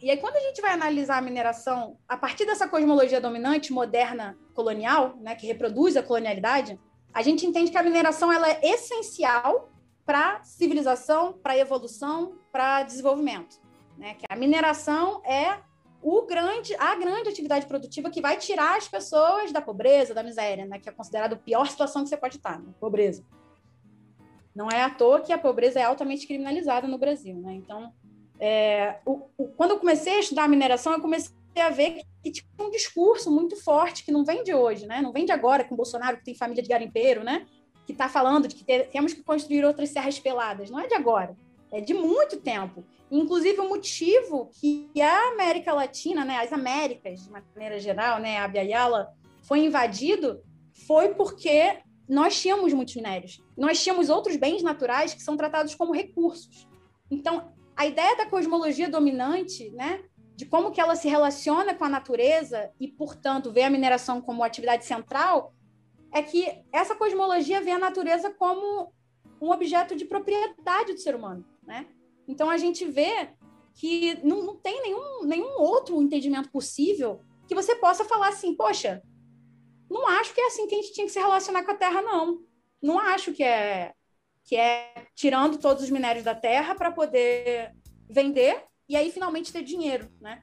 E 0.00 0.08
aí, 0.08 0.16
quando 0.18 0.36
a 0.36 0.40
gente 0.40 0.60
vai 0.60 0.70
analisar 0.70 1.18
a 1.18 1.20
mineração 1.20 1.98
a 2.08 2.16
partir 2.16 2.44
dessa 2.46 2.68
cosmologia 2.68 3.20
dominante, 3.20 3.72
moderna, 3.72 4.38
colonial, 4.54 5.16
né, 5.20 5.34
que 5.34 5.44
reproduz 5.44 5.96
a 5.96 6.04
colonialidade, 6.04 6.78
a 7.12 7.20
gente 7.20 7.44
entende 7.44 7.72
que 7.72 7.78
a 7.78 7.82
mineração 7.82 8.32
ela 8.32 8.48
é 8.48 8.60
essencial 8.62 9.68
para 10.04 10.40
civilização, 10.44 11.32
para 11.32 11.58
evolução, 11.58 12.38
para 12.52 12.84
desenvolvimento. 12.84 13.60
Né? 13.98 14.14
Que 14.14 14.26
a 14.28 14.36
mineração 14.36 15.20
é 15.24 15.58
o 16.02 16.22
grande, 16.22 16.74
a 16.76 16.94
grande 16.94 17.28
atividade 17.28 17.66
produtiva 17.66 18.10
que 18.10 18.20
vai 18.20 18.36
tirar 18.36 18.76
as 18.76 18.88
pessoas 18.88 19.52
da 19.52 19.60
pobreza, 19.60 20.14
da 20.14 20.22
miséria, 20.22 20.64
né? 20.64 20.78
que 20.78 20.88
é 20.88 20.92
considerado 20.92 21.34
a 21.34 21.36
pior 21.36 21.66
situação 21.68 22.02
que 22.02 22.08
você 22.08 22.16
pode 22.16 22.36
estar, 22.36 22.58
né? 22.60 22.72
pobreza. 22.78 23.24
Não 24.54 24.68
é 24.70 24.82
à 24.82 24.90
toa 24.90 25.20
que 25.20 25.32
a 25.32 25.38
pobreza 25.38 25.80
é 25.80 25.82
altamente 25.82 26.26
criminalizada 26.26 26.86
no 26.86 26.96
Brasil. 26.96 27.36
Né? 27.36 27.54
Então, 27.54 27.92
é, 28.38 28.98
o, 29.04 29.28
o, 29.36 29.48
quando 29.48 29.72
eu 29.72 29.78
comecei 29.78 30.14
a 30.14 30.20
estudar 30.20 30.44
a 30.44 30.48
mineração, 30.48 30.92
eu 30.92 31.00
comecei 31.00 31.34
a 31.56 31.70
ver 31.70 32.02
que, 32.22 32.32
tinha 32.32 32.46
um 32.58 32.70
discurso 32.70 33.30
muito 33.30 33.56
forte 33.56 34.04
que 34.04 34.12
não 34.12 34.24
vem 34.24 34.42
de 34.42 34.52
hoje, 34.52 34.86
né? 34.86 35.00
Não 35.00 35.12
vem 35.12 35.24
de 35.24 35.32
agora 35.32 35.64
com 35.64 35.74
o 35.74 35.76
Bolsonaro 35.76 36.18
que 36.18 36.24
tem 36.24 36.34
família 36.34 36.62
de 36.62 36.68
garimpeiro, 36.68 37.22
né? 37.22 37.46
Que 37.86 37.92
está 37.92 38.08
falando 38.08 38.48
de 38.48 38.54
que 38.54 38.64
te, 38.64 38.84
temos 38.84 39.14
que 39.14 39.22
construir 39.22 39.64
outras 39.64 39.90
serras 39.90 40.18
peladas. 40.18 40.70
Não 40.70 40.80
é 40.80 40.86
de 40.86 40.94
agora, 40.94 41.36
é 41.72 41.80
de 41.80 41.94
muito 41.94 42.38
tempo. 42.38 42.84
Inclusive 43.10 43.60
o 43.60 43.68
motivo 43.68 44.50
que 44.60 44.90
a 45.00 45.32
América 45.32 45.72
Latina, 45.72 46.24
né, 46.24 46.38
as 46.38 46.52
Américas 46.52 47.24
de 47.24 47.30
maneira 47.30 47.78
geral, 47.78 48.20
né, 48.20 48.38
a 48.38 48.46
Yala 48.46 49.14
foi 49.42 49.60
invadido 49.60 50.42
foi 50.86 51.14
porque 51.14 51.78
nós 52.08 52.40
tínhamos 52.40 52.72
muitos 52.72 52.94
minérios. 52.94 53.42
Nós 53.56 53.82
tínhamos 53.82 54.08
outros 54.08 54.36
bens 54.36 54.62
naturais 54.62 55.14
que 55.14 55.22
são 55.22 55.36
tratados 55.36 55.74
como 55.74 55.92
recursos. 55.92 56.68
Então, 57.10 57.52
a 57.76 57.86
ideia 57.86 58.16
da 58.16 58.26
cosmologia 58.26 58.88
dominante, 58.88 59.70
né, 59.70 60.02
de 60.34 60.44
como 60.44 60.70
que 60.70 60.80
ela 60.80 60.94
se 60.94 61.08
relaciona 61.08 61.74
com 61.74 61.84
a 61.84 61.88
natureza 61.88 62.70
e, 62.78 62.88
portanto, 62.88 63.50
vê 63.50 63.62
a 63.62 63.70
mineração 63.70 64.20
como 64.20 64.42
atividade 64.42 64.84
central, 64.84 65.54
é 66.12 66.22
que 66.22 66.62
essa 66.72 66.94
cosmologia 66.94 67.60
vê 67.60 67.72
a 67.72 67.78
natureza 67.78 68.30
como 68.30 68.92
um 69.40 69.50
objeto 69.50 69.96
de 69.96 70.04
propriedade 70.04 70.92
do 70.92 71.00
ser 71.00 71.14
humano, 71.14 71.44
né? 71.66 71.86
Então 72.28 72.48
a 72.48 72.56
gente 72.56 72.84
vê 72.84 73.30
que 73.74 74.18
não, 74.24 74.42
não 74.42 74.56
tem 74.56 74.82
nenhum, 74.82 75.24
nenhum 75.24 75.60
outro 75.60 76.00
entendimento 76.00 76.50
possível 76.50 77.20
que 77.46 77.54
você 77.54 77.76
possa 77.76 78.04
falar 78.04 78.28
assim, 78.28 78.54
poxa, 78.54 79.02
não 79.90 80.08
acho 80.08 80.34
que 80.34 80.40
é 80.40 80.46
assim 80.46 80.66
que 80.66 80.74
a 80.74 80.78
gente 80.80 80.92
tinha 80.92 81.06
que 81.06 81.12
se 81.12 81.18
relacionar 81.18 81.64
com 81.64 81.70
a 81.70 81.76
Terra, 81.76 82.02
não. 82.02 82.42
Não 82.82 82.98
acho 82.98 83.32
que 83.32 83.42
é 83.42 83.92
que 84.44 84.54
é 84.54 85.06
tirando 85.14 85.58
todos 85.58 85.82
os 85.82 85.90
minérios 85.90 86.24
da 86.24 86.34
Terra 86.34 86.76
para 86.76 86.92
poder 86.92 87.74
vender 88.08 88.64
e 88.88 88.94
aí 88.94 89.10
finalmente 89.10 89.52
ter 89.52 89.62
dinheiro, 89.62 90.08
né? 90.20 90.40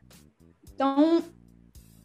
Então, 0.74 1.24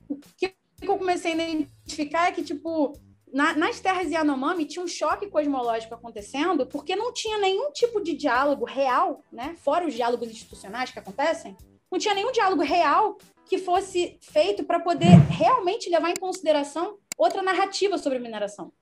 o 0.08 0.16
que 0.36 0.54
eu 0.80 0.96
comecei 0.96 1.32
a 1.32 1.48
identificar 1.48 2.28
é 2.28 2.32
que, 2.32 2.44
tipo, 2.44 2.92
na, 3.32 3.54
nas 3.54 3.80
terras 3.80 4.10
Yanomami 4.10 4.64
tinha 4.64 4.84
um 4.84 4.88
choque 4.88 5.28
cosmológico 5.28 5.94
acontecendo, 5.94 6.66
porque 6.66 6.96
não 6.96 7.12
tinha 7.12 7.38
nenhum 7.38 7.70
tipo 7.72 8.00
de 8.00 8.14
diálogo 8.14 8.64
real, 8.64 9.22
né? 9.32 9.56
Fora 9.58 9.86
os 9.86 9.94
diálogos 9.94 10.28
institucionais 10.28 10.90
que 10.90 10.98
acontecem, 10.98 11.56
não 11.90 11.98
tinha 11.98 12.14
nenhum 12.14 12.32
diálogo 12.32 12.62
real 12.62 13.16
que 13.46 13.58
fosse 13.58 14.18
feito 14.20 14.64
para 14.64 14.80
poder 14.80 15.16
realmente 15.30 15.88
levar 15.88 16.10
em 16.10 16.16
consideração 16.16 16.98
outra 17.16 17.42
narrativa 17.42 17.96
sobre 17.98 18.18
mineração. 18.18 18.72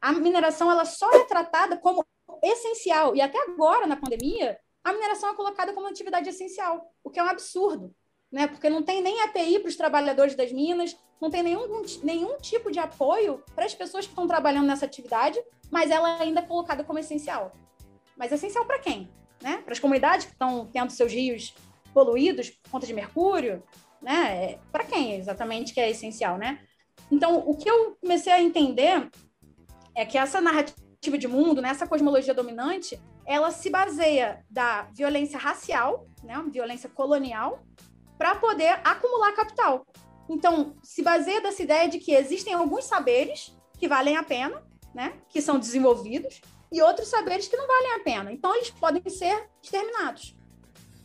A 0.00 0.12
mineração 0.12 0.70
ela 0.70 0.84
só 0.84 1.10
é 1.12 1.24
tratada 1.24 1.76
como 1.76 2.04
essencial 2.42 3.16
e 3.16 3.20
até 3.20 3.38
agora 3.42 3.86
na 3.86 3.96
pandemia 3.96 4.58
a 4.82 4.92
mineração 4.92 5.30
é 5.30 5.34
colocada 5.34 5.72
como 5.72 5.86
atividade 5.86 6.28
essencial, 6.28 6.92
o 7.02 7.10
que 7.10 7.18
é 7.18 7.22
um 7.22 7.28
absurdo, 7.28 7.94
né? 8.34 8.48
Porque 8.48 8.68
não 8.68 8.82
tem 8.82 9.00
nem 9.00 9.22
API 9.22 9.60
para 9.60 9.68
os 9.68 9.76
trabalhadores 9.76 10.34
das 10.34 10.50
minas, 10.50 10.96
não 11.20 11.30
tem 11.30 11.40
nenhum, 11.40 11.82
nenhum 12.02 12.36
tipo 12.38 12.68
de 12.68 12.80
apoio 12.80 13.40
para 13.54 13.64
as 13.64 13.72
pessoas 13.72 14.06
que 14.06 14.10
estão 14.10 14.26
trabalhando 14.26 14.66
nessa 14.66 14.84
atividade, 14.84 15.40
mas 15.70 15.88
ela 15.88 16.20
ainda 16.20 16.40
é 16.40 16.42
colocada 16.42 16.82
como 16.82 16.98
essencial. 16.98 17.52
Mas 18.16 18.32
essencial 18.32 18.64
para 18.64 18.80
quem? 18.80 19.08
Né? 19.40 19.58
Para 19.58 19.72
as 19.72 19.78
comunidades 19.78 20.26
que 20.26 20.32
estão 20.32 20.66
tendo 20.66 20.90
seus 20.90 21.12
rios 21.12 21.54
poluídos 21.92 22.50
por 22.50 22.70
conta 22.72 22.88
de 22.88 22.92
mercúrio, 22.92 23.62
né? 24.02 24.44
É, 24.44 24.58
para 24.72 24.82
quem 24.82 25.14
exatamente 25.14 25.72
que 25.72 25.78
é 25.78 25.88
essencial, 25.88 26.36
né? 26.36 26.58
Então, 27.12 27.38
o 27.38 27.56
que 27.56 27.70
eu 27.70 27.96
comecei 28.00 28.32
a 28.32 28.42
entender 28.42 29.10
é 29.94 30.04
que 30.04 30.18
essa 30.18 30.40
narrativa 30.40 31.16
de 31.16 31.28
mundo, 31.28 31.62
né, 31.62 31.68
essa 31.68 31.86
cosmologia 31.86 32.34
dominante, 32.34 33.00
ela 33.24 33.52
se 33.52 33.70
baseia 33.70 34.44
da 34.50 34.88
violência 34.92 35.38
racial, 35.38 36.08
né, 36.24 36.42
violência 36.50 36.88
colonial, 36.88 37.62
para 38.18 38.34
poder 38.36 38.80
acumular 38.84 39.32
capital. 39.32 39.86
Então, 40.28 40.76
se 40.82 41.02
baseia 41.02 41.40
dessa 41.40 41.62
ideia 41.62 41.88
de 41.88 41.98
que 41.98 42.12
existem 42.12 42.54
alguns 42.54 42.84
saberes 42.84 43.54
que 43.78 43.88
valem 43.88 44.16
a 44.16 44.22
pena, 44.22 44.62
né, 44.94 45.14
que 45.28 45.42
são 45.42 45.58
desenvolvidos, 45.58 46.40
e 46.72 46.80
outros 46.80 47.08
saberes 47.08 47.46
que 47.46 47.56
não 47.56 47.66
valem 47.66 47.92
a 47.94 48.00
pena. 48.00 48.32
Então, 48.32 48.54
eles 48.54 48.70
podem 48.70 49.02
ser 49.08 49.48
exterminados. 49.62 50.36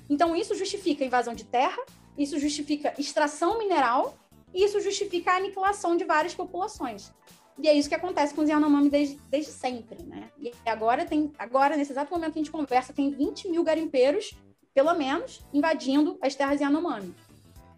Então, 0.10 0.36
isso 0.36 0.56
justifica 0.56 1.06
invasão 1.06 1.34
de 1.34 1.44
terra, 1.44 1.82
isso 2.18 2.39
justifica 2.39 2.94
extração 2.98 3.60
mineral, 3.60 4.18
e 4.54 4.63
isso 4.63 4.80
justifica 4.80 5.32
a 5.32 5.36
aniquilação 5.36 5.96
de 5.96 6.04
várias 6.06 6.34
populações. 6.34 7.13
E 7.62 7.68
é 7.68 7.74
isso 7.74 7.89
que 7.89 7.96
acontece 7.96 8.34
com 8.34 8.42
os 8.42 8.50
Yanomami 8.50 8.89
desde, 8.89 9.20
desde 9.30 9.51
sempre, 9.51 10.01
né? 10.04 10.32
E 10.39 10.51
agora 10.66 11.06
tem, 11.06 11.32
agora, 11.38 11.75
nesse 11.75 11.92
exato 11.92 12.12
momento 12.12 12.34
que 12.34 12.39
a 12.39 12.44
gente 12.44 12.51
conversa, 12.51 12.94
tem 12.94 13.12
20 13.12 13.50
mil 13.50 13.63
garimpeiros, 13.63 14.34
pelo 14.79 14.93
menos, 14.93 15.45
invadindo 15.51 16.17
as 16.21 16.36
terras 16.36 16.62
Yanomami, 16.62 17.13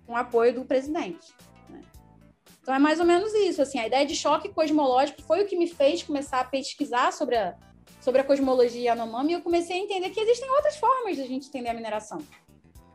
com 0.06 0.16
apoio 0.16 0.54
do 0.54 0.64
presidente. 0.64 1.34
Né? 1.68 1.82
Então 2.62 2.76
é 2.76 2.78
mais 2.78 3.00
ou 3.00 3.08
menos 3.08 3.34
isso, 3.34 3.60
assim, 3.60 3.80
a 3.80 3.88
ideia 3.88 4.06
de 4.06 4.16
choque 4.16 4.50
cosmológico 4.50 5.24
foi 5.24 5.42
o 5.42 5.48
que 5.48 5.58
me 5.58 5.66
fez 5.66 6.04
começar 6.04 6.42
a 6.42 6.44
pesquisar 6.44 7.12
sobre 7.12 7.38
a, 7.38 7.56
sobre 8.00 8.22
a 8.22 8.24
cosmologia 8.24 8.92
Yanomami 8.92 9.32
e 9.32 9.34
eu 9.34 9.42
comecei 9.42 9.78
a 9.78 9.84
entender 9.84 10.12
que 10.12 10.20
existem 10.20 10.48
outras 10.52 10.78
formas 10.78 11.16
de 11.16 11.24
a 11.24 11.26
gente 11.26 11.48
entender 11.48 11.70
a 11.70 11.74
mineração, 11.74 12.20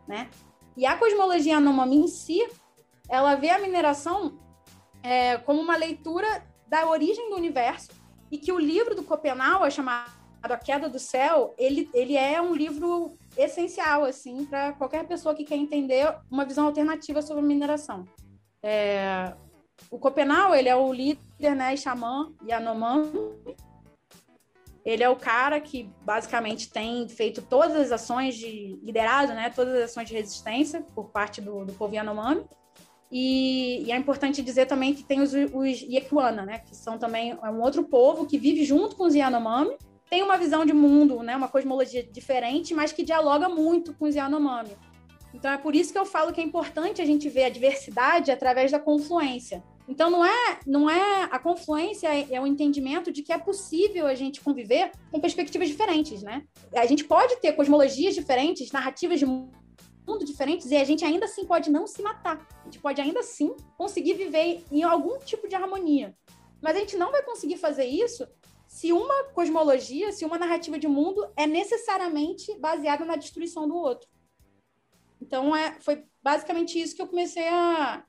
né? 0.06 0.30
E 0.76 0.86
a 0.86 0.96
cosmologia 0.96 1.54
Yanomami 1.54 1.96
em 1.96 2.06
si, 2.06 2.46
ela 3.08 3.34
vê 3.34 3.50
a 3.50 3.58
mineração 3.58 4.38
é, 5.02 5.36
como 5.38 5.60
uma 5.60 5.76
leitura 5.76 6.46
da 6.68 6.88
origem 6.88 7.28
do 7.28 7.34
universo 7.34 7.90
e 8.30 8.38
que 8.38 8.52
o 8.52 8.58
livro 8.60 8.94
do 8.94 9.02
Copenau, 9.02 9.68
chamado 9.68 10.12
A 10.44 10.56
Queda 10.56 10.88
do 10.88 11.00
Céu, 11.00 11.56
ele, 11.58 11.90
ele 11.92 12.16
é 12.16 12.40
um 12.40 12.54
livro 12.54 13.18
essencial 13.36 14.04
assim 14.04 14.44
para 14.46 14.72
qualquer 14.72 15.06
pessoa 15.06 15.34
que 15.34 15.44
quer 15.44 15.56
entender 15.56 16.14
uma 16.30 16.44
visão 16.44 16.66
alternativa 16.66 17.20
sobre 17.22 17.42
mineração. 17.42 18.04
É, 18.62 19.34
o 19.90 19.98
Copenau, 19.98 20.54
ele 20.54 20.68
é 20.68 20.76
o 20.76 20.92
líder, 20.92 21.54
né, 21.54 21.76
xamã 21.76 22.32
Yanomami. 22.48 23.12
Ele 24.84 25.02
é 25.02 25.08
o 25.08 25.16
cara 25.16 25.60
que 25.60 25.90
basicamente 26.02 26.70
tem 26.70 27.08
feito 27.08 27.42
todas 27.42 27.76
as 27.76 27.92
ações 27.92 28.36
de 28.36 28.78
liderado, 28.82 29.34
né, 29.34 29.50
todas 29.50 29.74
as 29.74 29.90
ações 29.90 30.08
de 30.08 30.14
resistência 30.14 30.80
por 30.94 31.10
parte 31.10 31.40
do, 31.40 31.64
do 31.64 31.72
povo 31.72 31.94
Yanomami. 31.94 32.44
E, 33.10 33.84
e, 33.84 33.92
é 33.92 33.96
importante 33.96 34.42
dizer 34.42 34.66
também 34.66 34.92
que 34.92 35.04
tem 35.04 35.20
os, 35.20 35.32
os 35.32 35.82
né, 36.44 36.58
que 36.66 36.74
são 36.74 36.98
também 36.98 37.38
é 37.40 37.50
um 37.50 37.60
outro 37.60 37.84
povo 37.84 38.26
que 38.26 38.36
vive 38.36 38.64
junto 38.64 38.96
com 38.96 39.04
os 39.04 39.14
Yanomami, 39.14 39.76
tem 40.08 40.22
uma 40.22 40.36
visão 40.36 40.64
de 40.64 40.72
mundo, 40.72 41.22
né, 41.22 41.36
uma 41.36 41.48
cosmologia 41.48 42.02
diferente, 42.02 42.74
mas 42.74 42.92
que 42.92 43.02
dialoga 43.02 43.48
muito 43.48 43.94
com 43.94 44.06
os 44.06 44.14
Yanomami. 44.14 44.76
Então 45.34 45.50
é 45.50 45.58
por 45.58 45.74
isso 45.74 45.92
que 45.92 45.98
eu 45.98 46.06
falo 46.06 46.32
que 46.32 46.40
é 46.40 46.44
importante 46.44 47.02
a 47.02 47.04
gente 47.04 47.28
ver 47.28 47.44
a 47.44 47.48
diversidade 47.50 48.30
através 48.30 48.70
da 48.70 48.78
confluência. 48.78 49.62
Então 49.88 50.10
não 50.10 50.24
é, 50.24 50.58
não 50.66 50.90
é 50.90 51.24
a 51.30 51.38
confluência 51.38 52.08
é, 52.08 52.26
é 52.30 52.40
o 52.40 52.46
entendimento 52.46 53.12
de 53.12 53.22
que 53.22 53.32
é 53.32 53.38
possível 53.38 54.06
a 54.06 54.14
gente 54.14 54.40
conviver 54.40 54.90
com 55.10 55.20
perspectivas 55.20 55.68
diferentes, 55.68 56.22
né? 56.22 56.44
A 56.74 56.86
gente 56.86 57.04
pode 57.04 57.36
ter 57.36 57.52
cosmologias 57.52 58.14
diferentes, 58.14 58.72
narrativas 58.72 59.18
de 59.18 59.26
mundo 59.26 60.24
diferentes 60.24 60.70
e 60.70 60.76
a 60.76 60.84
gente 60.84 61.04
ainda 61.04 61.26
assim 61.26 61.44
pode 61.44 61.70
não 61.70 61.86
se 61.86 62.02
matar. 62.02 62.46
A 62.62 62.64
gente 62.64 62.80
pode 62.80 63.00
ainda 63.00 63.20
assim 63.20 63.54
conseguir 63.76 64.14
viver 64.14 64.64
em 64.72 64.82
algum 64.82 65.18
tipo 65.18 65.48
de 65.48 65.54
harmonia. 65.54 66.16
Mas 66.60 66.76
a 66.76 66.80
gente 66.80 66.96
não 66.96 67.12
vai 67.12 67.22
conseguir 67.22 67.58
fazer 67.58 67.84
isso 67.84 68.26
se 68.76 68.92
uma 68.92 69.24
cosmologia, 69.32 70.12
se 70.12 70.22
uma 70.26 70.36
narrativa 70.36 70.78
de 70.78 70.86
mundo 70.86 71.26
é 71.34 71.46
necessariamente 71.46 72.54
baseada 72.58 73.06
na 73.06 73.16
destruição 73.16 73.66
do 73.66 73.74
outro. 73.74 74.06
Então, 75.18 75.56
é, 75.56 75.80
foi 75.80 76.04
basicamente 76.22 76.78
isso 76.78 76.94
que 76.94 77.00
eu 77.00 77.06
comecei 77.06 77.48
a, 77.48 78.04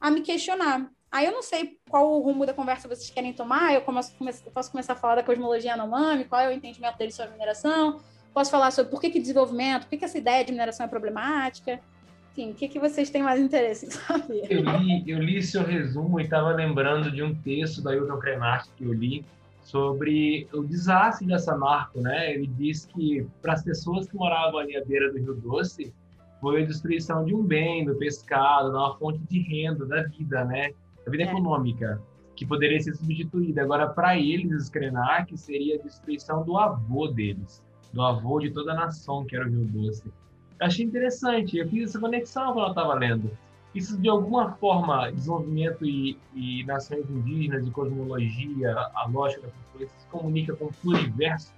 a 0.00 0.10
me 0.10 0.22
questionar. 0.22 0.90
Aí 1.08 1.24
eu 1.24 1.30
não 1.30 1.40
sei 1.40 1.78
qual 1.88 2.10
o 2.10 2.20
rumo 2.20 2.44
da 2.44 2.52
conversa 2.52 2.88
vocês 2.88 3.10
querem 3.10 3.32
tomar, 3.32 3.74
eu, 3.74 3.82
começo, 3.82 4.12
eu 4.44 4.50
posso 4.50 4.72
começar 4.72 4.94
a 4.94 4.96
falar 4.96 5.14
da 5.14 5.22
cosmologia 5.22 5.74
Anomami, 5.74 6.24
qual 6.24 6.40
é 6.40 6.48
o 6.48 6.52
entendimento 6.52 6.98
deles 6.98 7.14
sobre 7.14 7.30
mineração, 7.34 8.00
Posso 8.34 8.50
falar 8.50 8.72
sobre 8.72 8.90
por 8.90 9.00
que, 9.00 9.08
que 9.08 9.20
desenvolvimento, 9.20 9.82
por 9.82 9.90
que, 9.90 9.98
que 9.98 10.04
essa 10.04 10.18
ideia 10.18 10.44
de 10.44 10.50
mineração 10.50 10.86
é 10.86 10.88
problemática. 10.88 11.78
Enfim, 12.32 12.50
o 12.50 12.54
que, 12.54 12.66
que 12.66 12.80
vocês 12.80 13.08
têm 13.08 13.22
mais 13.22 13.40
interesse 13.40 13.86
em 13.86 13.90
saber? 13.90 14.46
Eu 14.50 14.62
li, 14.62 15.04
eu 15.06 15.18
li 15.18 15.40
seu 15.42 15.62
resumo 15.62 16.18
e 16.18 16.24
estava 16.24 16.50
lembrando 16.50 17.12
de 17.12 17.22
um 17.22 17.34
texto 17.34 17.82
da 17.82 17.94
Hilton 17.94 18.18
Krenak 18.18 18.68
que 18.76 18.84
eu 18.84 18.92
li 18.92 19.24
sobre 19.72 20.46
o 20.52 20.62
desastre 20.62 21.26
dessa 21.26 21.56
marca, 21.56 22.00
né? 22.00 22.34
Ele 22.34 22.46
diz 22.46 22.84
que 22.84 23.26
para 23.40 23.54
as 23.54 23.64
pessoas 23.64 24.06
que 24.06 24.14
moravam 24.14 24.60
ali 24.60 24.76
à 24.76 24.84
beira 24.84 25.10
do 25.10 25.18
Rio 25.18 25.34
Doce, 25.34 25.92
foi 26.40 26.62
a 26.62 26.66
destruição 26.66 27.24
de 27.24 27.34
um 27.34 27.42
bem, 27.42 27.84
do 27.84 27.96
pescado, 27.96 28.70
uma 28.70 28.96
fonte 28.98 29.20
de 29.30 29.40
renda, 29.40 29.86
da 29.86 30.02
vida, 30.02 30.44
né? 30.44 30.72
Da 31.04 31.10
vida 31.10 31.24
é. 31.24 31.26
econômica, 31.26 32.00
que 32.36 32.46
poderia 32.46 32.80
ser 32.80 32.94
substituída. 32.94 33.62
Agora, 33.62 33.88
para 33.88 34.18
eles, 34.18 34.52
os 34.52 34.68
Krenak, 34.68 35.36
seria 35.38 35.76
a 35.76 35.82
destruição 35.82 36.44
do 36.44 36.56
avô 36.58 37.08
deles 37.08 37.62
do 37.92 38.02
avô 38.02 38.40
de 38.40 38.50
toda 38.50 38.72
a 38.72 38.74
nação, 38.74 39.24
que 39.24 39.36
era 39.36 39.46
o 39.46 39.50
Rio 39.50 39.64
Doce. 39.66 40.04
Eu 40.58 40.66
achei 40.66 40.84
interessante, 40.84 41.58
eu 41.58 41.68
fiz 41.68 41.90
essa 41.90 42.00
conexão 42.00 42.52
quando 42.52 42.66
eu 42.66 42.70
estava 42.70 42.94
lendo. 42.94 43.30
Isso, 43.74 43.96
de 43.98 44.08
alguma 44.08 44.52
forma, 44.52 45.10
desenvolvimento 45.10 45.84
e, 45.84 46.18
e 46.34 46.62
nações 46.64 47.08
indígenas, 47.08 47.64
de 47.64 47.70
cosmologia, 47.70 48.74
a 48.94 49.06
lógica 49.06 49.42
da 49.42 49.48
confluência, 49.48 49.98
se 49.98 50.06
comunica 50.08 50.54
com 50.54 50.66
o 50.66 50.72
pluriverso, 50.72 51.52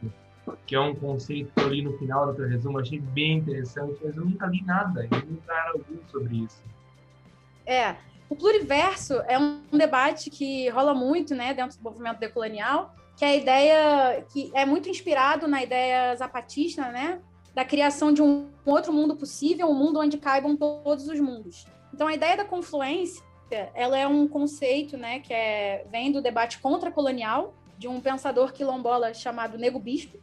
que 0.66 0.76
é 0.76 0.80
um 0.80 0.94
conceito 0.94 1.50
que 1.54 1.61
eu 1.61 1.68
li 1.68 1.83
no 1.83 1.99
final 1.99 2.26
do 2.26 2.35
teu 2.35 2.49
resumo, 2.49 2.78
achei 2.78 3.00
bem 3.00 3.38
interessante, 3.38 3.99
mas 4.04 4.16
eu 4.16 4.25
nunca 4.25 4.47
li 4.47 4.62
nada, 4.62 5.02
nunca 5.02 5.52
era 5.52 5.73
algum 5.73 5.99
sobre 6.09 6.44
isso. 6.44 6.62
É, 7.66 7.97
o 8.28 8.37
pluriverso 8.37 9.14
é 9.26 9.38
um 9.38 9.62
debate 9.73 10.30
que 10.30 10.68
rola 10.68 10.94
muito 10.94 11.35
né, 11.35 11.52
dentro 11.52 11.78
do 11.78 11.83
movimento 11.83 12.21
decolonial, 12.21 12.94
que 13.16 13.25
é 13.25 13.28
a 13.28 13.37
ideia 13.37 14.25
que 14.33 14.50
é 14.54 14.64
muito 14.64 14.88
inspirado 14.88 15.47
na 15.47 15.62
ideia 15.62 16.14
zapatista, 16.16 16.88
né? 16.90 17.21
Da 17.54 17.64
criação 17.64 18.12
de 18.12 18.21
um 18.21 18.49
outro 18.66 18.92
mundo 18.92 19.14
possível, 19.14 19.68
um 19.68 19.75
mundo 19.75 20.00
onde 20.00 20.18
caibam 20.18 20.56
todos 20.56 21.06
os 21.06 21.21
mundos. 21.21 21.64
Então, 21.94 22.08
a 22.08 22.14
ideia 22.14 22.36
da 22.36 22.44
confluência, 22.44 23.22
ela 23.72 23.96
é 23.96 24.04
um 24.04 24.26
conceito, 24.26 24.96
né, 24.96 25.20
que 25.20 25.32
é, 25.32 25.86
vem 25.92 26.10
do 26.10 26.20
debate 26.20 26.58
contra-colonial, 26.58 27.54
de 27.78 27.86
um 27.86 28.00
pensador 28.00 28.52
quilombola 28.52 29.14
chamado 29.14 29.56
Nego 29.56 29.78
Bispo, 29.78 30.18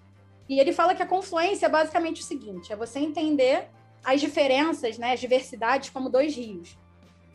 e 0.49 0.59
ele 0.59 0.73
fala 0.73 0.93
que 0.93 1.01
a 1.01 1.05
confluência 1.05 1.67
é 1.67 1.69
basicamente 1.69 2.21
o 2.21 2.25
seguinte: 2.25 2.73
é 2.73 2.75
você 2.75 2.99
entender 2.99 3.69
as 4.03 4.19
diferenças, 4.19 4.97
né, 4.97 5.13
as 5.13 5.21
diversidades 5.21 5.89
como 5.89 6.09
dois 6.09 6.35
rios. 6.35 6.77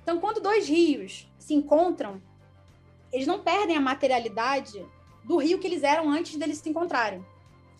Então, 0.02 0.20
quando 0.20 0.38
dois 0.38 0.68
rios 0.68 1.32
se 1.38 1.54
encontram, 1.54 2.20
eles 3.10 3.26
não 3.26 3.40
perdem 3.40 3.74
a 3.74 3.80
materialidade 3.80 4.84
do 5.24 5.38
rio 5.38 5.58
que 5.58 5.66
eles 5.66 5.82
eram 5.82 6.10
antes 6.10 6.36
deles 6.36 6.58
se 6.58 6.68
encontrarem. 6.68 7.24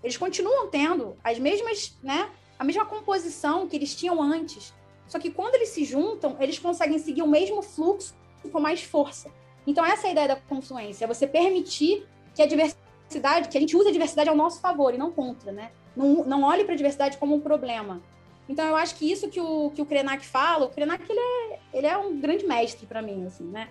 Eles 0.02 0.16
continuam 0.16 0.68
tendo 0.70 1.18
as 1.22 1.38
mesmas, 1.38 1.98
né, 2.02 2.30
a 2.58 2.64
mesma 2.64 2.86
composição 2.86 3.68
que 3.68 3.76
eles 3.76 3.94
tinham 3.94 4.22
antes. 4.22 4.72
Só 5.08 5.18
que 5.18 5.30
quando 5.30 5.54
eles 5.54 5.70
se 5.70 5.84
juntam, 5.84 6.36
eles 6.40 6.58
conseguem 6.58 6.98
seguir 6.98 7.22
o 7.22 7.28
mesmo 7.28 7.62
fluxo 7.62 8.14
com 8.52 8.60
mais 8.60 8.82
força. 8.82 9.30
Então, 9.66 9.84
essa 9.84 10.06
é 10.06 10.08
a 10.08 10.12
ideia 10.12 10.28
da 10.28 10.36
confluência, 10.36 11.04
é 11.04 11.08
você 11.08 11.26
permitir 11.26 12.06
que 12.34 12.42
a 12.42 12.46
diversidade, 12.46 13.48
que 13.48 13.56
a 13.56 13.60
gente 13.60 13.76
use 13.76 13.88
a 13.88 13.92
diversidade 13.92 14.28
ao 14.28 14.36
nosso 14.36 14.60
favor 14.60 14.94
e 14.94 14.98
não 14.98 15.10
contra, 15.10 15.50
né? 15.50 15.72
Não, 15.96 16.24
não 16.24 16.42
olhe 16.44 16.64
para 16.64 16.74
a 16.74 16.76
diversidade 16.76 17.16
como 17.18 17.34
um 17.34 17.40
problema. 17.40 18.00
Então, 18.48 18.64
eu 18.64 18.76
acho 18.76 18.94
que 18.94 19.10
isso 19.10 19.28
que 19.28 19.40
o, 19.40 19.70
que 19.74 19.82
o 19.82 19.86
Krenak 19.86 20.24
fala, 20.24 20.66
o 20.66 20.70
Krenak, 20.70 21.04
ele 21.08 21.18
é, 21.18 21.58
ele 21.72 21.86
é 21.86 21.96
um 21.96 22.20
grande 22.20 22.46
mestre 22.46 22.86
para 22.86 23.02
mim, 23.02 23.26
assim, 23.26 23.44
né? 23.44 23.70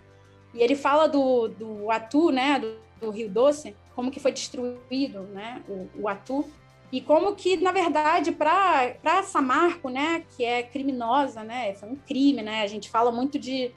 E 0.54 0.62
ele 0.62 0.76
fala 0.76 1.08
do, 1.08 1.48
do 1.48 1.92
Atu, 1.92 2.32
né, 2.32 2.60
do, 2.60 2.78
do 3.00 3.12
Rio 3.12 3.30
Doce, 3.30 3.76
como 3.96 4.12
que 4.12 4.20
foi 4.20 4.32
destruído, 4.32 5.22
né, 5.22 5.62
o, 5.68 6.04
o 6.04 6.08
Atu, 6.08 6.46
e 6.92 7.02
como 7.02 7.36
que, 7.36 7.58
na 7.58 7.72
verdade, 7.72 8.32
para 8.32 9.24
Samarco, 9.24 9.90
né, 9.90 10.24
que 10.36 10.44
é 10.44 10.64
criminosa, 10.64 11.44
né, 11.44 11.74
foi 11.76 11.90
um 11.90 11.96
crime, 11.96 12.42
né, 12.42 12.62
a 12.62 12.68
gente 12.68 12.90
fala 12.90 13.12
muito 13.12 13.40
de, 13.40 13.72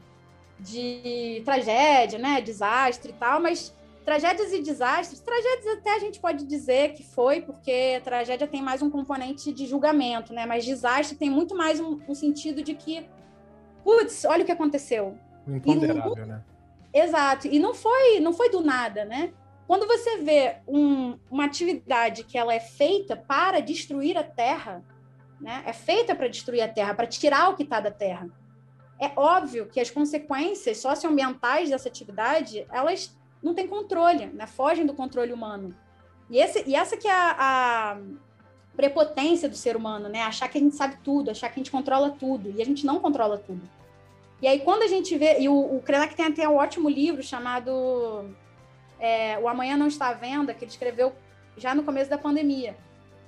de 0.61 1.43
tragédia, 1.45 2.19
né, 2.19 2.41
desastre 2.41 3.11
e 3.11 3.15
tal, 3.15 3.41
mas 3.41 3.75
tragédias 4.05 4.53
e 4.53 4.63
desastres, 4.63 5.21
tragédias 5.21 5.79
até 5.79 5.97
a 5.97 5.99
gente 5.99 6.21
pode 6.21 6.45
dizer 6.45 6.93
que 6.93 7.03
foi, 7.03 7.41
porque 7.41 8.01
tragédia 8.05 8.47
tem 8.47 8.63
mais 8.63 8.83
um 8.83 8.91
componente 8.91 9.53
de 9.53 9.67
julgamento, 9.67 10.33
né, 10.33 10.47
mas 10.47 10.65
desastre 10.65 11.17
tem 11.17 11.31
muito 11.31 11.57
mais 11.57 11.81
um, 11.81 11.99
um 12.09 12.15
sentido 12.15 12.63
de 12.63 12.75
que, 12.75 13.07
putz, 13.83 14.25
olha 14.25 14.43
o 14.43 14.47
que 14.47 14.53
aconteceu. 14.53 15.17
Imponderável, 15.47 16.15
não, 16.15 16.27
né? 16.27 16.43
Exato, 16.93 17.49
e 17.49 17.59
não 17.59 17.75
foi, 17.75 18.21
não 18.21 18.33
foi 18.33 18.51
do 18.51 18.61
nada, 18.61 19.05
né? 19.05 19.33
Quando 19.69 19.87
você 19.87 20.17
vê 20.23 20.57
um, 20.67 21.19
uma 21.31 21.45
atividade 21.45 22.25
que 22.25 22.39
ela 22.39 22.55
é 22.55 22.59
feita 22.59 23.15
para 23.15 23.61
destruir 23.61 24.17
a 24.17 24.25
Terra, 24.25 24.83
né? 25.39 25.63
É 25.67 25.75
feita 25.75 26.15
para 26.15 26.27
destruir 26.27 26.63
a 26.63 26.69
Terra, 26.69 26.95
para 26.95 27.07
tirar 27.07 27.51
o 27.51 27.55
que 27.55 27.65
está 27.65 27.79
da 27.79 27.91
Terra. 27.91 28.31
É 28.99 29.13
óbvio 29.15 29.67
que 29.67 29.79
as 29.79 29.91
consequências 29.91 30.79
socioambientais 30.79 31.69
dessa 31.69 31.87
atividade, 31.87 32.67
elas 32.73 33.15
não 33.43 33.53
têm 33.53 33.69
controle, 33.69 34.25
né? 34.29 34.47
Fogem 34.47 34.87
do 34.87 34.95
controle 34.95 35.35
humano. 35.35 35.77
E, 36.31 36.39
esse, 36.39 36.65
e 36.67 36.75
essa 36.75 36.97
que 36.97 37.07
é 37.07 37.13
a, 37.13 37.37
a 37.39 37.99
prepotência 38.75 39.51
do 39.51 39.55
ser 39.55 39.77
humano, 39.77 40.09
né? 40.09 40.23
Achar 40.23 40.49
que 40.49 40.57
a 40.57 40.61
gente 40.63 40.77
sabe 40.77 40.97
tudo, 41.05 41.31
achar 41.31 41.51
que 41.51 41.61
a 41.61 41.63
gente 41.63 41.71
controla 41.71 42.09
tudo. 42.09 42.51
E 42.57 42.63
a 42.63 42.65
gente 42.65 42.87
não 42.87 43.01
controla 43.01 43.37
tudo. 43.37 43.61
E 44.41 44.49
aí, 44.49 44.61
quando 44.61 44.83
a 44.83 44.89
gente 44.89 45.15
vê. 45.19 45.39
E 45.39 45.47
o, 45.47 45.77
o 45.77 45.83
Krenak 45.83 46.15
tem 46.15 46.25
até 46.25 46.49
um 46.49 46.57
ótimo 46.57 46.89
livro 46.89 47.23
chamado 47.23 48.35
é, 48.99 49.39
O 49.39 49.49
Amanhã 49.49 49.77
Não 49.77 49.87
Está 49.87 50.09
à 50.09 50.13
Venda, 50.13 50.55
que 50.55 50.65
ele 50.65 50.71
escreveu 50.71 51.13
já 51.57 51.75
no 51.75 51.83
começo 51.83 52.11
da 52.11 52.19
pandemia. 52.19 52.77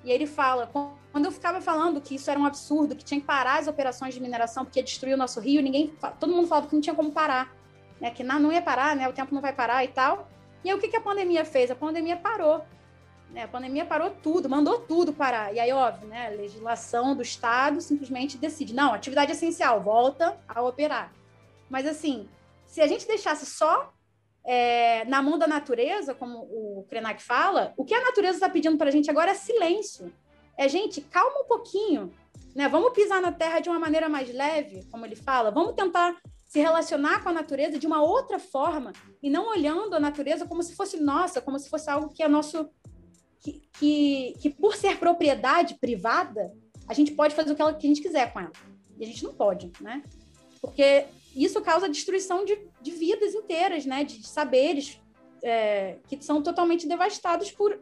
E 0.04 0.10
ele 0.10 0.26
fala: 0.26 0.70
quando 1.12 1.24
eu 1.24 1.32
ficava 1.32 1.60
falando 1.60 2.00
que 2.00 2.14
isso 2.14 2.30
era 2.30 2.38
um 2.38 2.46
absurdo, 2.46 2.96
que 2.96 3.04
tinha 3.04 3.20
que 3.20 3.26
parar 3.26 3.58
as 3.58 3.68
operações 3.68 4.14
de 4.14 4.20
mineração 4.20 4.64
porque 4.64 4.82
destruiu 4.82 5.14
o 5.14 5.18
nosso 5.18 5.40
rio, 5.40 5.62
ninguém, 5.62 5.92
todo 6.18 6.32
mundo 6.32 6.46
falava 6.46 6.66
que 6.68 6.74
não 6.74 6.80
tinha 6.80 6.94
como 6.94 7.12
parar, 7.12 7.54
né? 8.00 8.10
que 8.10 8.22
não, 8.22 8.52
ia 8.52 8.62
parar, 8.62 8.96
né? 8.96 9.08
o 9.08 9.12
tempo 9.12 9.34
não 9.34 9.42
vai 9.42 9.52
parar 9.52 9.84
e 9.84 9.88
tal. 9.88 10.28
E 10.64 10.70
aí, 10.70 10.76
o 10.76 10.80
que, 10.80 10.88
que 10.88 10.96
a 10.96 11.00
pandemia 11.00 11.44
fez? 11.44 11.70
A 11.70 11.74
pandemia 11.74 12.16
parou. 12.16 12.64
Né? 13.30 13.45
A 13.45 13.49
pandemia 13.49 13.84
parou 13.84 14.10
tudo, 14.10 14.49
mandou 14.49 14.80
tudo 14.80 15.12
parar. 15.12 15.54
E 15.54 15.60
aí, 15.60 15.73
óbvio, 15.73 16.08
né? 16.08 16.26
a 16.26 16.30
legislação 16.30 17.14
do 17.14 17.23
Estado 17.23 17.80
simplesmente 17.80 18.38
decide: 18.38 18.75
não, 18.75 18.92
atividade 18.92 19.32
essencial, 19.32 19.80
volta 19.80 20.38
a 20.49 20.62
operar. 20.62 21.12
Mas, 21.68 21.86
assim, 21.86 22.28
se 22.66 22.80
a 22.80 22.86
gente 22.86 23.06
deixasse 23.06 23.47
só 23.47 23.92
é, 24.44 25.04
na 25.04 25.22
mão 25.22 25.38
da 25.38 25.46
natureza, 25.46 26.14
como 26.14 26.38
o 26.38 26.84
Krenak 26.88 27.22
fala, 27.22 27.72
o 27.76 27.84
que 27.84 27.94
a 27.94 28.00
natureza 28.00 28.36
está 28.36 28.48
pedindo 28.48 28.76
para 28.76 28.88
a 28.88 28.92
gente 28.92 29.10
agora 29.10 29.32
é 29.32 29.34
silêncio. 29.34 30.12
É, 30.56 30.68
gente, 30.68 31.00
calma 31.00 31.40
um 31.40 31.46
pouquinho, 31.46 32.12
né? 32.54 32.68
Vamos 32.68 32.92
pisar 32.92 33.20
na 33.20 33.32
terra 33.32 33.60
de 33.60 33.68
uma 33.68 33.78
maneira 33.78 34.08
mais 34.08 34.32
leve, 34.32 34.84
como 34.90 35.06
ele 35.06 35.16
fala. 35.16 35.50
Vamos 35.50 35.74
tentar 35.74 36.16
se 36.46 36.58
relacionar 36.58 37.22
com 37.22 37.28
a 37.28 37.32
natureza 37.32 37.78
de 37.78 37.86
uma 37.86 38.02
outra 38.02 38.38
forma 38.38 38.92
e 39.22 39.30
não 39.30 39.48
olhando 39.48 39.94
a 39.94 40.00
natureza 40.00 40.46
como 40.46 40.62
se 40.62 40.74
fosse 40.74 40.98
nossa, 40.98 41.40
como 41.40 41.58
se 41.58 41.70
fosse 41.70 41.88
algo 41.88 42.12
que 42.12 42.22
é 42.22 42.28
nosso 42.28 42.68
que, 43.38 43.62
que, 43.78 44.34
que 44.40 44.50
por 44.50 44.74
ser 44.74 44.98
propriedade 44.98 45.78
privada, 45.78 46.52
a 46.86 46.92
gente 46.92 47.12
pode 47.12 47.34
fazer 47.34 47.52
o 47.52 47.54
que, 47.54 47.62
que 47.62 47.86
a 47.86 47.88
gente 47.88 48.02
quiser 48.02 48.32
com 48.32 48.40
ela. 48.40 48.52
E 48.98 49.04
a 49.04 49.06
gente 49.06 49.24
não 49.24 49.32
pode, 49.32 49.70
né? 49.80 50.02
Porque 50.60 51.06
isso 51.34 51.60
causa 51.62 51.88
destruição 51.88 52.44
de, 52.44 52.58
de 52.80 52.90
vidas 52.90 53.34
inteiras, 53.34 53.84
né? 53.86 54.04
De 54.04 54.26
saberes 54.26 55.00
é, 55.43 55.97
que 56.08 56.23
são 56.23 56.43
totalmente 56.43 56.86
devastados 56.86 57.50
por, 57.50 57.78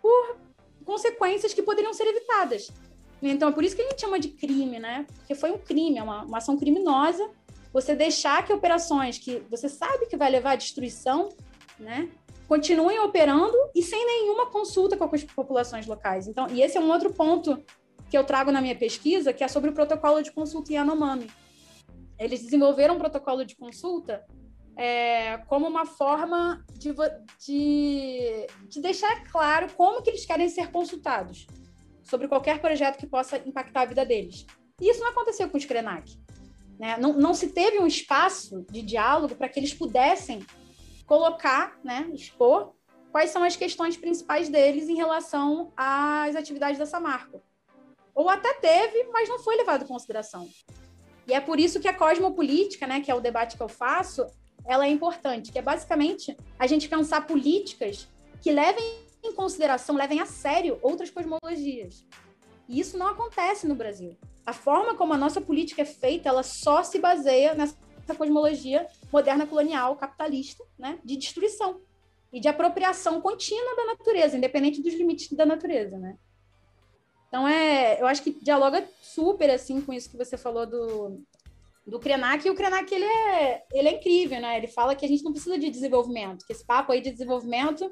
por 0.00 0.36
consequências 0.84 1.54
que 1.54 1.62
poderiam 1.62 1.92
ser 1.92 2.06
evitadas. 2.06 2.70
Então, 3.22 3.48
é 3.48 3.52
por 3.52 3.64
isso 3.64 3.74
que 3.74 3.82
a 3.82 3.88
gente 3.88 4.00
chama 4.00 4.18
de 4.18 4.28
crime, 4.28 4.78
né? 4.78 5.06
Porque 5.16 5.34
foi 5.34 5.50
um 5.50 5.58
crime, 5.58 5.98
é 5.98 6.02
uma, 6.02 6.24
uma 6.24 6.38
ação 6.38 6.58
criminosa. 6.58 7.30
Você 7.72 7.94
deixar 7.94 8.44
que 8.44 8.52
operações 8.52 9.18
que 9.18 9.42
você 9.50 9.68
sabe 9.68 10.06
que 10.06 10.16
vai 10.16 10.30
levar 10.30 10.52
à 10.52 10.56
destruição, 10.56 11.30
né? 11.78 12.10
Continuem 12.46 12.98
operando 13.00 13.56
e 13.74 13.82
sem 13.82 14.04
nenhuma 14.04 14.46
consulta 14.46 14.96
com 14.96 15.04
as 15.04 15.24
populações 15.24 15.86
locais. 15.86 16.28
Então, 16.28 16.46
e 16.50 16.60
esse 16.60 16.76
é 16.76 16.80
um 16.80 16.90
outro 16.90 17.12
ponto 17.12 17.62
que 18.10 18.18
eu 18.18 18.24
trago 18.24 18.52
na 18.52 18.60
minha 18.60 18.76
pesquisa, 18.76 19.32
que 19.32 19.42
é 19.42 19.48
sobre 19.48 19.70
o 19.70 19.72
protocolo 19.72 20.22
de 20.22 20.30
consulta 20.30 20.72
Yanomami 20.72 21.26
eles 22.18 22.42
desenvolveram 22.42 22.96
um 22.96 22.98
protocolo 22.98 23.44
de 23.44 23.56
consulta 23.56 24.24
é, 24.76 25.38
como 25.46 25.66
uma 25.66 25.86
forma 25.86 26.64
de, 26.72 26.92
de, 27.46 28.46
de, 28.68 28.80
deixar 28.80 29.24
claro 29.30 29.72
como 29.76 30.02
que 30.02 30.10
eles 30.10 30.26
querem 30.26 30.48
ser 30.48 30.70
consultados 30.70 31.46
sobre 32.02 32.28
qualquer 32.28 32.60
projeto 32.60 32.98
que 32.98 33.06
possa 33.06 33.38
impactar 33.38 33.82
a 33.82 33.86
vida 33.86 34.04
deles. 34.04 34.46
E 34.80 34.90
isso 34.90 35.00
não 35.00 35.10
aconteceu 35.10 35.48
com 35.48 35.56
os 35.56 35.64
Krenak. 35.64 36.18
Né? 36.78 36.96
Não, 36.98 37.12
não 37.12 37.34
se 37.34 37.48
teve 37.50 37.78
um 37.78 37.86
espaço 37.86 38.66
de 38.70 38.82
diálogo 38.82 39.36
para 39.36 39.48
que 39.48 39.60
eles 39.60 39.72
pudessem 39.72 40.44
colocar, 41.06 41.78
né, 41.84 42.08
expor 42.12 42.74
quais 43.12 43.30
são 43.30 43.44
as 43.44 43.54
questões 43.54 43.96
principais 43.96 44.48
deles 44.48 44.88
em 44.88 44.96
relação 44.96 45.72
às 45.76 46.34
atividades 46.34 46.78
da 46.78 46.86
Samarco. 46.86 47.40
Ou 48.12 48.28
até 48.28 48.54
teve, 48.54 49.04
mas 49.12 49.28
não 49.28 49.38
foi 49.38 49.56
levado 49.56 49.84
em 49.84 49.88
consideração. 49.88 50.48
E 51.26 51.32
é 51.32 51.40
por 51.40 51.58
isso 51.58 51.80
que 51.80 51.88
a 51.88 51.94
cosmopolítica, 51.94 52.86
né, 52.86 53.00
que 53.00 53.10
é 53.10 53.14
o 53.14 53.20
debate 53.20 53.56
que 53.56 53.62
eu 53.62 53.68
faço, 53.68 54.26
ela 54.66 54.86
é 54.86 54.90
importante, 54.90 55.52
que 55.52 55.58
é 55.58 55.62
basicamente 55.62 56.36
a 56.58 56.66
gente 56.66 56.88
pensar 56.88 57.26
políticas 57.26 58.08
que 58.40 58.50
levem 58.50 58.84
em 59.22 59.32
consideração, 59.34 59.96
levem 59.96 60.20
a 60.20 60.26
sério 60.26 60.78
outras 60.82 61.10
cosmologias. 61.10 62.06
E 62.68 62.78
isso 62.78 62.96
não 62.98 63.08
acontece 63.08 63.66
no 63.66 63.74
Brasil. 63.74 64.16
A 64.44 64.52
forma 64.52 64.94
como 64.94 65.12
a 65.12 65.18
nossa 65.18 65.40
política 65.40 65.82
é 65.82 65.86
feita, 65.86 66.28
ela 66.28 66.42
só 66.42 66.82
se 66.82 66.98
baseia 66.98 67.54
nessa 67.54 67.76
cosmologia 68.16 68.86
moderna 69.10 69.46
colonial 69.46 69.96
capitalista, 69.96 70.62
né, 70.78 70.98
de 71.02 71.16
destruição 71.16 71.80
e 72.32 72.40
de 72.40 72.48
apropriação 72.48 73.20
contínua 73.20 73.76
da 73.76 73.86
natureza, 73.86 74.36
independente 74.36 74.82
dos 74.82 74.92
limites 74.92 75.32
da 75.32 75.46
natureza, 75.46 75.98
né? 75.98 76.16
Então, 77.34 77.48
é, 77.48 78.00
eu 78.00 78.06
acho 78.06 78.22
que 78.22 78.30
dialoga 78.30 78.88
super 79.02 79.50
assim 79.50 79.80
com 79.80 79.92
isso 79.92 80.08
que 80.08 80.16
você 80.16 80.36
falou 80.36 80.64
do, 80.64 81.20
do 81.84 81.98
Krenak. 81.98 82.46
E 82.46 82.50
o 82.50 82.54
Krenak, 82.54 82.94
ele 82.94 83.04
é, 83.04 83.64
ele 83.72 83.88
é 83.88 83.94
incrível, 83.94 84.40
né? 84.40 84.56
Ele 84.56 84.68
fala 84.68 84.94
que 84.94 85.04
a 85.04 85.08
gente 85.08 85.24
não 85.24 85.32
precisa 85.32 85.58
de 85.58 85.68
desenvolvimento, 85.68 86.46
que 86.46 86.52
esse 86.52 86.64
papo 86.64 86.92
aí 86.92 87.00
de 87.00 87.10
desenvolvimento, 87.10 87.90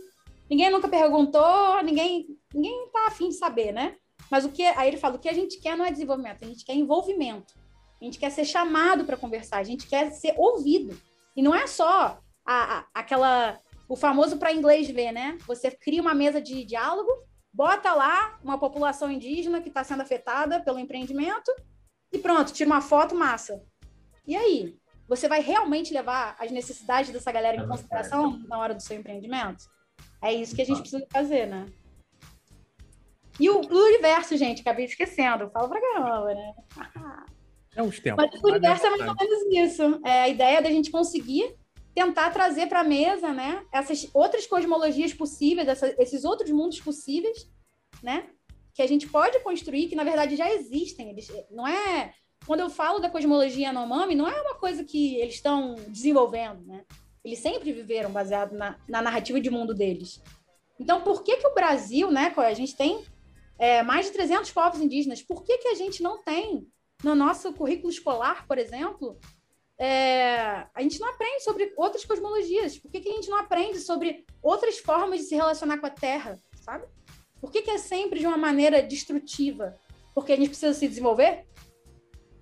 ninguém 0.48 0.70
nunca 0.70 0.86
perguntou, 0.88 1.82
ninguém, 1.82 2.28
ninguém 2.54 2.88
tá 2.92 3.08
afim 3.08 3.30
de 3.30 3.34
saber, 3.34 3.72
né? 3.72 3.96
Mas 4.30 4.44
o 4.44 4.48
que, 4.48 4.62
aí 4.62 4.86
ele 4.86 4.96
fala, 4.96 5.16
o 5.16 5.18
que 5.18 5.28
a 5.28 5.34
gente 5.34 5.58
quer 5.58 5.76
não 5.76 5.84
é 5.84 5.90
desenvolvimento, 5.90 6.44
a 6.44 6.46
gente 6.46 6.64
quer 6.64 6.76
envolvimento. 6.76 7.52
A 8.00 8.04
gente 8.04 8.20
quer 8.20 8.30
ser 8.30 8.44
chamado 8.44 9.04
para 9.04 9.16
conversar, 9.16 9.58
a 9.58 9.64
gente 9.64 9.88
quer 9.88 10.12
ser 10.12 10.36
ouvido. 10.38 10.96
E 11.34 11.42
não 11.42 11.52
é 11.52 11.66
só 11.66 12.16
a, 12.46 12.78
a, 12.78 12.86
aquela 12.94 13.58
o 13.88 13.96
famoso 13.96 14.36
para 14.36 14.52
inglês 14.52 14.88
ver, 14.88 15.10
né? 15.10 15.36
Você 15.48 15.68
cria 15.68 16.00
uma 16.00 16.14
mesa 16.14 16.40
de 16.40 16.64
diálogo 16.64 17.10
bota 17.52 17.92
lá 17.92 18.38
uma 18.42 18.58
população 18.58 19.10
indígena 19.10 19.60
que 19.60 19.68
está 19.68 19.84
sendo 19.84 20.02
afetada 20.02 20.60
pelo 20.60 20.78
empreendimento 20.78 21.52
e 22.12 22.18
pronto, 22.18 22.52
tira 22.52 22.68
uma 22.68 22.80
foto 22.80 23.14
massa. 23.14 23.62
E 24.26 24.36
aí? 24.36 24.76
Você 25.08 25.28
vai 25.28 25.40
realmente 25.40 25.92
levar 25.92 26.36
as 26.38 26.50
necessidades 26.50 27.10
dessa 27.10 27.30
galera 27.30 27.56
em 27.56 27.68
consideração 27.68 28.38
na 28.48 28.58
hora 28.58 28.74
do 28.74 28.82
seu 28.82 28.96
empreendimento? 28.96 29.64
É 30.22 30.32
isso 30.32 30.54
que 30.54 30.62
a 30.62 30.64
gente 30.64 30.80
precisa 30.80 31.06
fazer, 31.12 31.46
né? 31.46 31.66
E 33.38 33.50
o 33.50 33.60
pluriverso, 33.60 34.36
gente, 34.36 34.60
acabei 34.60 34.84
esquecendo. 34.84 35.50
Fala 35.50 35.68
pra 35.68 35.80
caramba, 35.80 36.34
né? 36.34 36.54
É 37.74 37.82
uns 37.82 37.98
tempos. 37.98 38.24
Mas 38.24 38.38
o 38.38 38.42
pluriverso 38.42 38.86
é 38.86 38.90
mais 38.90 39.08
ou 39.08 39.14
menos 39.14 39.72
isso. 39.72 40.00
É 40.04 40.22
a 40.22 40.28
ideia 40.28 40.62
da 40.62 40.70
gente 40.70 40.90
conseguir 40.90 41.56
tentar 41.94 42.30
trazer 42.30 42.66
para 42.68 42.80
a 42.80 42.84
mesa, 42.84 43.32
né, 43.32 43.64
essas 43.72 44.08
outras 44.14 44.46
cosmologias 44.46 45.12
possíveis, 45.12 45.68
essa, 45.68 45.94
esses 45.98 46.24
outros 46.24 46.50
mundos 46.50 46.80
possíveis, 46.80 47.50
né, 48.02 48.30
que 48.74 48.82
a 48.82 48.86
gente 48.86 49.06
pode 49.06 49.38
construir, 49.40 49.88
que 49.88 49.96
na 49.96 50.04
verdade 50.04 50.36
já 50.36 50.50
existem. 50.50 51.10
Eles, 51.10 51.30
não 51.50 51.66
é 51.66 52.14
quando 52.46 52.60
eu 52.60 52.70
falo 52.70 52.98
da 52.98 53.10
cosmologia 53.10 53.66
Yanomami, 53.66 54.14
não 54.14 54.28
é 54.28 54.40
uma 54.40 54.54
coisa 54.54 54.84
que 54.84 55.16
eles 55.16 55.34
estão 55.34 55.74
desenvolvendo, 55.88 56.64
né? 56.64 56.84
Eles 57.24 57.38
sempre 57.38 57.72
viveram 57.72 58.10
baseado 58.10 58.52
na, 58.52 58.76
na, 58.88 59.00
narrativa 59.00 59.40
de 59.40 59.48
mundo 59.48 59.72
deles. 59.72 60.20
Então, 60.78 61.02
por 61.02 61.22
que 61.22 61.36
que 61.36 61.46
o 61.46 61.54
Brasil, 61.54 62.10
né, 62.10 62.32
a 62.36 62.54
gente 62.54 62.76
tem 62.76 63.04
é, 63.58 63.82
mais 63.82 64.06
de 64.06 64.12
300 64.12 64.50
povos 64.50 64.80
indígenas, 64.80 65.22
por 65.22 65.44
que 65.44 65.58
que 65.58 65.68
a 65.68 65.74
gente 65.74 66.02
não 66.02 66.20
tem 66.20 66.66
no 67.04 67.14
nosso 67.14 67.52
currículo 67.52 67.90
escolar, 67.90 68.46
por 68.48 68.58
exemplo, 68.58 69.18
é, 69.82 70.64
a 70.72 70.80
gente 70.80 71.00
não 71.00 71.08
aprende 71.08 71.42
sobre 71.42 71.72
outras 71.76 72.04
cosmologias? 72.04 72.78
Por 72.78 72.88
que, 72.88 73.00
que 73.00 73.08
a 73.08 73.14
gente 73.14 73.28
não 73.28 73.38
aprende 73.38 73.80
sobre 73.80 74.24
outras 74.40 74.78
formas 74.78 75.18
de 75.18 75.26
se 75.26 75.34
relacionar 75.34 75.78
com 75.78 75.86
a 75.86 75.90
Terra, 75.90 76.38
sabe? 76.54 76.86
Por 77.40 77.50
que, 77.50 77.62
que 77.62 77.70
é 77.72 77.78
sempre 77.78 78.20
de 78.20 78.26
uma 78.28 78.36
maneira 78.36 78.80
destrutiva? 78.80 79.76
Porque 80.14 80.34
a 80.34 80.36
gente 80.36 80.50
precisa 80.50 80.72
se 80.72 80.86
desenvolver? 80.86 81.48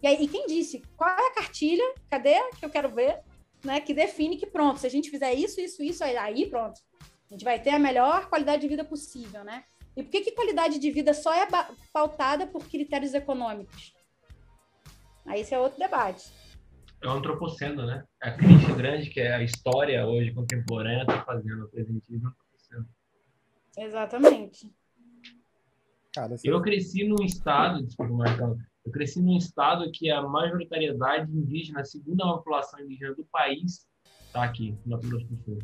E, 0.02 0.06
aí, 0.06 0.22
e 0.22 0.28
quem 0.28 0.46
disse? 0.46 0.82
Qual 0.98 1.08
é 1.08 1.28
a 1.28 1.34
cartilha? 1.34 1.94
Cadê? 2.10 2.36
Que 2.58 2.66
eu 2.66 2.68
quero 2.68 2.94
ver. 2.94 3.22
Né, 3.64 3.80
que 3.80 3.94
define 3.94 4.36
que 4.36 4.46
pronto, 4.46 4.78
se 4.78 4.86
a 4.86 4.90
gente 4.90 5.10
fizer 5.10 5.32
isso, 5.32 5.62
isso, 5.62 5.82
isso, 5.82 6.04
aí, 6.04 6.46
pronto. 6.48 6.78
A 7.30 7.32
gente 7.32 7.44
vai 7.44 7.58
ter 7.58 7.70
a 7.70 7.78
melhor 7.78 8.28
qualidade 8.28 8.60
de 8.60 8.68
vida 8.68 8.84
possível, 8.84 9.44
né? 9.44 9.64
E 9.96 10.02
por 10.02 10.10
que, 10.10 10.20
que 10.20 10.32
qualidade 10.32 10.78
de 10.78 10.90
vida 10.90 11.14
só 11.14 11.32
é 11.32 11.46
pautada 11.90 12.46
por 12.46 12.66
critérios 12.66 13.14
econômicos? 13.14 13.94
Aí 15.24 15.40
esse 15.40 15.54
é 15.54 15.58
outro 15.58 15.78
debate. 15.78 16.30
É 17.02 17.08
o 17.08 17.12
antropoceno, 17.12 17.86
né? 17.86 18.04
A 18.20 18.30
crítica 18.30 18.74
grande 18.74 19.08
que 19.08 19.20
é 19.20 19.34
a 19.34 19.42
história 19.42 20.06
hoje 20.06 20.32
contemporânea 20.32 21.02
está 21.02 21.24
fazendo 21.24 21.64
o 21.64 21.68
presentismo 21.68 22.28
antropoceno. 22.28 22.86
Exatamente. 23.76 24.70
Cara, 26.14 26.36
eu 26.44 26.60
cresci 26.60 27.04
num 27.04 27.24
estado, 27.24 27.84
desculpa, 27.84 28.12
Marcão, 28.12 28.58
eu 28.84 28.92
cresci 28.92 29.22
num 29.22 29.36
estado 29.36 29.90
que 29.92 30.10
a 30.10 30.20
majoritariedade 30.22 31.30
indígena, 31.30 31.80
a 31.80 31.84
segunda 31.84 32.24
população 32.24 32.80
indígena 32.80 33.14
do 33.14 33.24
país, 33.26 33.86
está 34.26 34.42
aqui, 34.44 34.76
no 34.84 34.92
Mato 34.92 35.08
Grosso 35.08 35.26
do 35.26 35.36
Sul. 35.44 35.58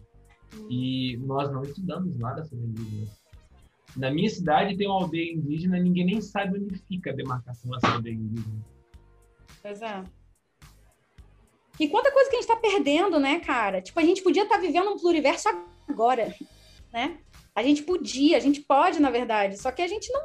Hum. 0.54 0.68
E 0.70 1.16
nós 1.18 1.50
não 1.52 1.62
estudamos 1.62 2.16
nada 2.16 2.44
sobre 2.44 2.64
indígenas. 2.64 3.26
Na 3.96 4.10
minha 4.10 4.28
cidade 4.28 4.76
tem 4.76 4.86
uma 4.86 5.02
aldeia 5.02 5.32
indígena, 5.32 5.78
ninguém 5.78 6.06
nem 6.06 6.20
sabe 6.20 6.58
onde 6.58 6.78
fica 6.78 7.10
a 7.10 7.14
demarcação 7.14 7.70
dessa 7.70 7.94
aldeia 7.94 8.14
indígena. 8.14 8.64
Pois 9.62 9.82
é. 9.82 10.04
E 11.78 11.88
quanta 11.88 12.10
coisa 12.10 12.30
que 12.30 12.36
a 12.36 12.40
gente 12.40 12.50
está 12.50 12.56
perdendo, 12.56 13.20
né, 13.20 13.40
cara? 13.40 13.82
Tipo, 13.82 14.00
a 14.00 14.04
gente 14.04 14.22
podia 14.22 14.44
estar 14.44 14.56
tá 14.56 14.60
vivendo 14.60 14.90
um 14.90 14.98
pluriverso 14.98 15.48
agora, 15.88 16.34
né? 16.92 17.18
A 17.54 17.62
gente 17.62 17.82
podia, 17.82 18.36
a 18.36 18.40
gente 18.40 18.60
pode, 18.60 19.00
na 19.00 19.10
verdade, 19.10 19.60
só 19.60 19.70
que 19.70 19.82
a 19.82 19.86
gente 19.86 20.10
não, 20.12 20.20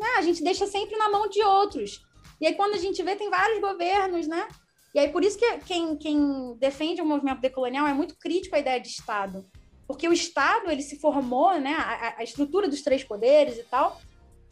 né? 0.00 0.08
A 0.18 0.22
gente 0.22 0.42
deixa 0.42 0.66
sempre 0.66 0.96
na 0.96 1.08
mão 1.08 1.28
de 1.28 1.42
outros. 1.42 2.04
E 2.40 2.46
aí, 2.46 2.54
quando 2.54 2.74
a 2.74 2.78
gente 2.78 3.02
vê, 3.02 3.16
tem 3.16 3.30
vários 3.30 3.60
governos, 3.60 4.26
né? 4.26 4.46
E 4.94 4.98
aí, 4.98 5.08
por 5.08 5.22
isso 5.22 5.38
que 5.38 5.58
quem, 5.58 5.96
quem 5.96 6.56
defende 6.58 7.00
o 7.00 7.06
movimento 7.06 7.40
decolonial 7.40 7.86
é 7.86 7.94
muito 7.94 8.16
crítico 8.18 8.56
à 8.56 8.58
ideia 8.58 8.80
de 8.80 8.88
Estado. 8.88 9.44
Porque 9.86 10.08
o 10.08 10.12
Estado, 10.12 10.70
ele 10.70 10.82
se 10.82 10.98
formou, 10.98 11.58
né? 11.60 11.74
A, 11.74 12.16
a 12.18 12.24
estrutura 12.24 12.68
dos 12.68 12.82
três 12.82 13.04
poderes 13.04 13.58
e 13.58 13.62
tal, 13.64 14.00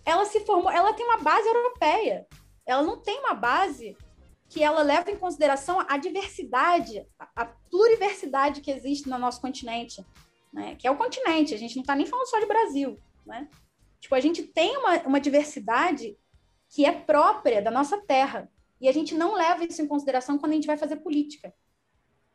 ela 0.04 0.24
se 0.24 0.40
formou, 0.40 0.70
ela 0.70 0.92
tem 0.92 1.04
uma 1.04 1.18
base 1.18 1.46
europeia. 1.48 2.26
Ela 2.66 2.82
não 2.82 2.98
tem 2.98 3.18
uma 3.20 3.34
base 3.34 3.96
que 4.54 4.62
ela 4.62 4.82
leva 4.82 5.10
em 5.10 5.16
consideração 5.16 5.80
a 5.80 5.96
diversidade, 5.96 7.04
a 7.18 7.44
pluriversidade 7.44 8.60
que 8.60 8.70
existe 8.70 9.08
no 9.08 9.18
nosso 9.18 9.40
continente 9.40 10.04
né? 10.54 10.76
Que 10.76 10.86
é 10.86 10.90
o 10.90 10.96
continente, 10.96 11.52
a 11.52 11.58
gente 11.58 11.74
não 11.74 11.82
está 11.82 11.96
nem 11.96 12.06
falando 12.06 12.28
só 12.28 12.38
de 12.38 12.46
Brasil, 12.46 12.96
né? 13.26 13.48
Tipo, 14.00 14.14
a 14.14 14.20
gente 14.20 14.44
tem 14.44 14.76
uma, 14.76 15.02
uma 15.02 15.20
diversidade 15.20 16.16
que 16.70 16.86
é 16.86 16.92
própria 16.92 17.60
da 17.60 17.70
nossa 17.70 17.98
terra. 18.00 18.48
E 18.80 18.88
a 18.88 18.92
gente 18.92 19.14
não 19.14 19.34
leva 19.34 19.64
isso 19.64 19.82
em 19.82 19.88
consideração 19.88 20.38
quando 20.38 20.52
a 20.52 20.54
gente 20.54 20.66
vai 20.66 20.76
fazer 20.76 20.96
política. 20.96 21.52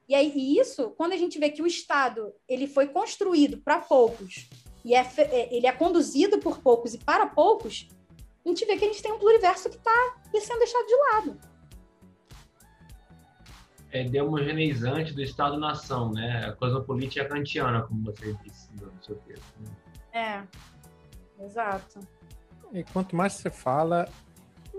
E 0.07 0.15
aí 0.15 0.31
e 0.35 0.59
isso, 0.59 0.89
quando 0.97 1.13
a 1.13 1.17
gente 1.17 1.39
vê 1.39 1.49
que 1.49 1.61
o 1.61 1.67
Estado 1.67 2.33
ele 2.47 2.67
foi 2.67 2.87
construído 2.87 3.59
para 3.59 3.79
poucos 3.79 4.49
e 4.83 4.95
é, 4.95 5.07
é, 5.17 5.55
ele 5.55 5.67
é 5.67 5.71
conduzido 5.71 6.39
por 6.39 6.59
poucos 6.59 6.93
e 6.93 6.97
para 6.97 7.27
poucos, 7.27 7.87
a 8.43 8.49
gente 8.49 8.65
vê 8.65 8.75
que 8.75 8.85
a 8.85 8.87
gente 8.87 9.03
tem 9.03 9.11
um 9.11 9.19
pluriverso 9.19 9.69
que 9.69 9.77
está 9.77 10.17
sendo 10.41 10.59
deixado 10.59 10.87
de 10.87 10.95
lado 10.95 11.39
é, 13.91 14.03
de 14.03 14.21
homogeneizante 14.21 15.13
do 15.13 15.21
Estado-nação, 15.21 16.11
né? 16.11 16.45
A 16.45 16.51
cosmopolítica 16.53 17.25
kantiana, 17.25 17.81
como 17.81 18.03
você 18.03 18.35
disse 18.43 18.69
no 18.73 18.91
seu 19.03 19.15
texto. 19.15 19.53
Né? 19.59 20.47
É, 21.41 21.43
exato. 21.43 21.99
E 22.71 22.83
quanto 22.83 23.15
mais 23.15 23.33
você 23.33 23.49
fala, 23.49 24.07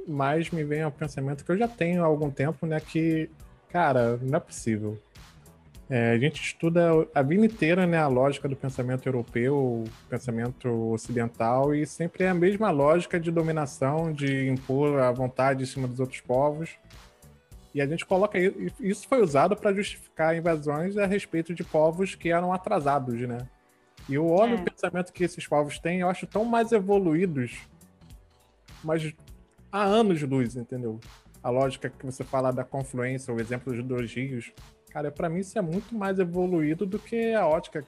mais 0.06 0.50
me 0.50 0.64
vem 0.64 0.82
ao 0.82 0.92
pensamento 0.92 1.44
que 1.44 1.50
eu 1.50 1.58
já 1.58 1.68
tenho 1.68 2.02
há 2.02 2.06
algum 2.06 2.30
tempo, 2.30 2.66
né? 2.66 2.78
Que, 2.80 3.28
cara, 3.68 4.16
não 4.18 4.36
é 4.36 4.40
possível. 4.40 5.00
É, 5.88 6.12
a 6.12 6.18
gente 6.18 6.40
estuda 6.40 6.88
a 7.12 7.20
vida 7.20 7.44
inteira 7.44 7.84
né, 7.84 7.98
a 7.98 8.06
lógica 8.06 8.48
do 8.48 8.54
pensamento 8.54 9.08
europeu, 9.08 9.82
pensamento 10.08 10.68
ocidental, 10.92 11.74
e 11.74 11.84
sempre 11.84 12.22
é 12.22 12.28
a 12.28 12.34
mesma 12.34 12.70
lógica 12.70 13.18
de 13.18 13.28
dominação, 13.28 14.12
de 14.12 14.48
impor 14.48 15.00
a 15.00 15.10
vontade 15.10 15.64
em 15.64 15.66
cima 15.66 15.88
dos 15.88 15.98
outros 15.98 16.20
povos. 16.20 16.78
E 17.72 17.80
a 17.80 17.86
gente 17.86 18.04
coloca 18.04 18.38
isso 18.80 19.06
foi 19.06 19.22
usado 19.22 19.56
para 19.56 19.72
justificar 19.72 20.36
invasões 20.36 20.96
a 20.96 21.06
respeito 21.06 21.54
de 21.54 21.62
povos 21.62 22.14
que 22.14 22.30
eram 22.30 22.52
atrasados, 22.52 23.20
né? 23.20 23.48
E 24.08 24.14
eu 24.14 24.26
olho 24.26 24.56
é. 24.56 24.60
o 24.60 24.64
pensamento 24.64 25.12
que 25.12 25.22
esses 25.22 25.46
povos 25.46 25.78
têm, 25.78 26.00
eu 26.00 26.08
acho 26.08 26.26
tão 26.26 26.44
mais 26.44 26.72
evoluídos, 26.72 27.60
mas 28.82 29.14
há 29.70 29.84
anos 29.84 30.20
luz, 30.22 30.56
entendeu? 30.56 30.98
A 31.42 31.48
lógica 31.48 31.88
que 31.88 32.04
você 32.04 32.24
fala 32.24 32.50
da 32.50 32.64
confluência, 32.64 33.32
o 33.32 33.40
exemplo 33.40 33.72
dos 33.72 33.84
dois 33.84 34.12
rios, 34.12 34.52
cara, 34.90 35.12
para 35.12 35.28
mim 35.28 35.40
isso 35.40 35.56
é 35.56 35.62
muito 35.62 35.94
mais 35.94 36.18
evoluído 36.18 36.84
do 36.84 36.98
que 36.98 37.34
a 37.34 37.46
ótica 37.46 37.86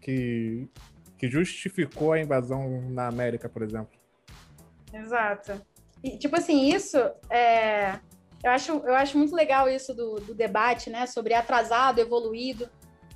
que, 0.00 0.68
que 1.16 1.28
justificou 1.28 2.12
a 2.12 2.20
invasão 2.20 2.88
na 2.90 3.08
América, 3.08 3.48
por 3.48 3.62
exemplo. 3.62 3.98
Exato. 4.92 5.60
E, 6.02 6.16
tipo 6.16 6.36
assim, 6.36 6.68
isso 6.68 6.98
é 7.28 7.98
eu 8.42 8.50
acho, 8.50 8.72
eu 8.72 8.94
acho 8.94 9.18
muito 9.18 9.34
legal 9.34 9.68
isso 9.68 9.94
do, 9.94 10.16
do 10.16 10.34
debate, 10.34 10.90
né? 10.90 11.06
Sobre 11.06 11.34
atrasado, 11.34 12.00
evoluído. 12.00 12.68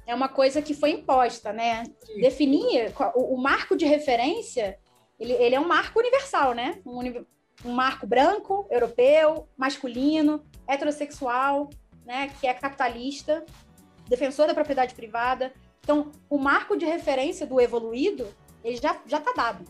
É 0.07 0.15
uma 0.15 0.29
coisa 0.29 0.61
que 0.61 0.75
foi 0.75 0.91
imposta, 0.91 1.53
né? 1.53 1.85
Sim. 2.01 2.21
Definir 2.21 2.93
o, 3.15 3.35
o, 3.35 3.39
marco 3.41 3.77
de 3.77 3.85
referência, 3.85 4.79
ele, 5.19 5.33
ele 5.35 5.55
é 5.55 5.61
um 5.61 5.69
marco 5.69 6.01
universal, 6.01 6.55
né? 6.55 6.81
Um, 6.85 7.25
um 7.65 7.73
marco 7.73 8.07
branco, 8.07 8.67
europeu, 8.69 9.49
masculino, 9.57 10.45
heterossexual, 10.67 11.71
né? 12.05 12.33
Que 12.41 12.49
é 12.49 12.55
capitalista, 12.55 13.45
defensor 14.09 14.49
da 14.49 14.55
propriedade 14.55 14.95
privada. 14.95 15.53
Então, 15.81 16.11
o 16.29 16.37
marco 16.37 16.77
de 16.77 16.85
referência 16.85 17.47
do 17.47 17.61
evoluído, 17.61 18.27
ele 18.65 18.77
já 18.77 19.01
já 19.07 19.19
está 19.19 19.33
dado. 19.35 19.65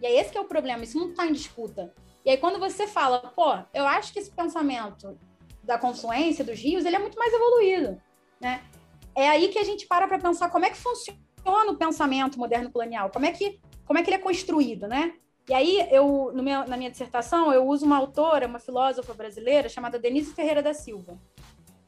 E 0.00 0.06
é 0.06 0.18
esse 0.18 0.30
que 0.30 0.38
é 0.38 0.40
o 0.40 0.46
problema. 0.46 0.84
Isso 0.84 0.98
não 0.98 1.10
está 1.10 1.26
em 1.26 1.32
disputa. 1.32 1.92
E 2.24 2.30
aí, 2.30 2.36
quando 2.36 2.58
você 2.58 2.86
fala, 2.86 3.18
pô, 3.34 3.58
eu 3.72 3.86
acho 3.86 4.12
que 4.12 4.18
esse 4.18 4.30
pensamento 4.30 5.18
da 5.62 5.78
confluência 5.78 6.44
dos 6.44 6.58
rios, 6.58 6.84
ele 6.84 6.96
é 6.96 6.98
muito 6.98 7.18
mais 7.18 7.32
evoluído, 7.32 8.00
né? 8.40 8.62
É 9.14 9.28
aí 9.28 9.48
que 9.48 9.58
a 9.58 9.64
gente 9.64 9.86
para 9.86 10.06
para 10.06 10.18
pensar 10.18 10.48
como 10.50 10.64
é 10.64 10.70
que 10.70 10.76
funciona 10.76 11.70
o 11.70 11.76
pensamento 11.76 12.38
moderno 12.38 12.70
colonial, 12.70 13.10
como 13.10 13.26
é 13.26 13.32
que, 13.32 13.58
como 13.84 13.98
é 13.98 14.02
que 14.02 14.10
ele 14.10 14.16
é 14.16 14.20
construído, 14.20 14.86
né? 14.86 15.14
E 15.48 15.54
aí, 15.54 15.88
eu, 15.90 16.30
meu, 16.34 16.66
na 16.68 16.76
minha 16.76 16.90
dissertação, 16.90 17.50
eu 17.52 17.66
uso 17.66 17.86
uma 17.86 17.96
autora, 17.96 18.46
uma 18.46 18.58
filósofa 18.58 19.14
brasileira, 19.14 19.68
chamada 19.68 19.98
Denise 19.98 20.34
Ferreira 20.34 20.62
da 20.62 20.74
Silva. 20.74 21.18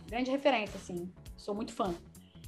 Grande 0.07 0.31
referência, 0.31 0.77
assim, 0.77 1.13
sou 1.37 1.55
muito 1.55 1.75
fã. 1.75 1.95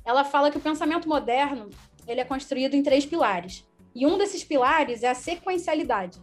Ela 0.05 0.25
fala 0.25 0.51
que 0.51 0.57
o 0.57 0.61
pensamento 0.61 1.07
moderno, 1.07 1.69
ele 2.07 2.21
é 2.21 2.25
construído 2.25 2.75
em 2.75 2.83
três 2.83 3.05
pilares. 3.05 3.63
E 3.95 4.07
um 4.07 4.17
desses 4.17 4.43
pilares 4.43 5.03
é 5.03 5.11
a 5.11 5.15
sequencialidade. 5.15 6.19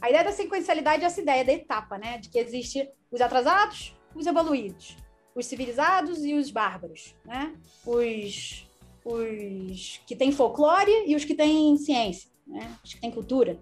A 0.00 0.08
ideia 0.08 0.24
da 0.24 0.32
sequencialidade 0.32 1.02
é 1.02 1.06
essa 1.06 1.20
ideia 1.20 1.44
da 1.44 1.52
etapa, 1.52 1.98
né? 1.98 2.18
De 2.18 2.28
que 2.28 2.38
existe 2.38 2.88
os 3.10 3.20
atrasados, 3.20 3.94
os 4.14 4.26
evoluídos, 4.26 4.96
os 5.34 5.46
civilizados 5.46 6.24
e 6.24 6.34
os 6.34 6.50
bárbaros, 6.50 7.14
né? 7.24 7.54
Os, 7.84 8.68
os 9.04 10.00
que 10.06 10.14
têm 10.14 10.32
folclore 10.32 11.04
e 11.06 11.16
os 11.16 11.24
que 11.24 11.34
têm 11.34 11.76
ciência, 11.76 12.30
né? 12.46 12.76
Os 12.84 12.94
que 12.94 13.00
têm 13.00 13.10
cultura. 13.10 13.58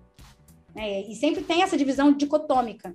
Né? 0.74 1.00
E 1.02 1.14
sempre 1.14 1.42
tem 1.42 1.62
essa 1.62 1.76
divisão 1.76 2.12
dicotômica. 2.12 2.94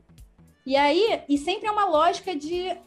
E 0.65 0.75
aí, 0.75 1.23
e 1.27 1.38
sempre 1.38 1.67
é 1.67 1.71
uma 1.71 1.86
lógica 1.86 2.36
de 2.36 2.77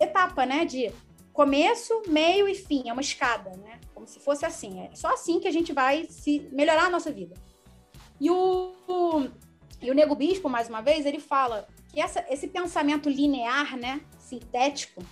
etapa, 0.00 0.46
né? 0.46 0.64
De 0.64 0.90
começo, 1.32 2.02
meio 2.08 2.48
e 2.48 2.54
fim. 2.54 2.88
É 2.88 2.92
uma 2.92 3.02
escada, 3.02 3.50
né? 3.58 3.78
Como 3.94 4.06
se 4.06 4.18
fosse 4.18 4.46
assim. 4.46 4.80
É 4.80 4.94
só 4.94 5.12
assim 5.12 5.38
que 5.38 5.46
a 5.46 5.52
gente 5.52 5.74
vai 5.74 6.06
se 6.08 6.48
melhorar 6.52 6.86
a 6.86 6.90
nossa 6.90 7.12
vida. 7.12 7.34
E 8.18 8.30
o, 8.30 8.72
e 9.80 9.90
o 9.90 9.94
Nego 9.94 10.14
Bispo, 10.14 10.48
mais 10.48 10.68
uma 10.68 10.80
vez, 10.80 11.06
ele 11.06 11.20
fala 11.20 11.66
que 11.88 12.00
essa, 12.00 12.24
esse 12.28 12.48
pensamento 12.48 13.08
linear, 13.08 13.76
né, 13.76 14.00
sintético, 14.18 15.02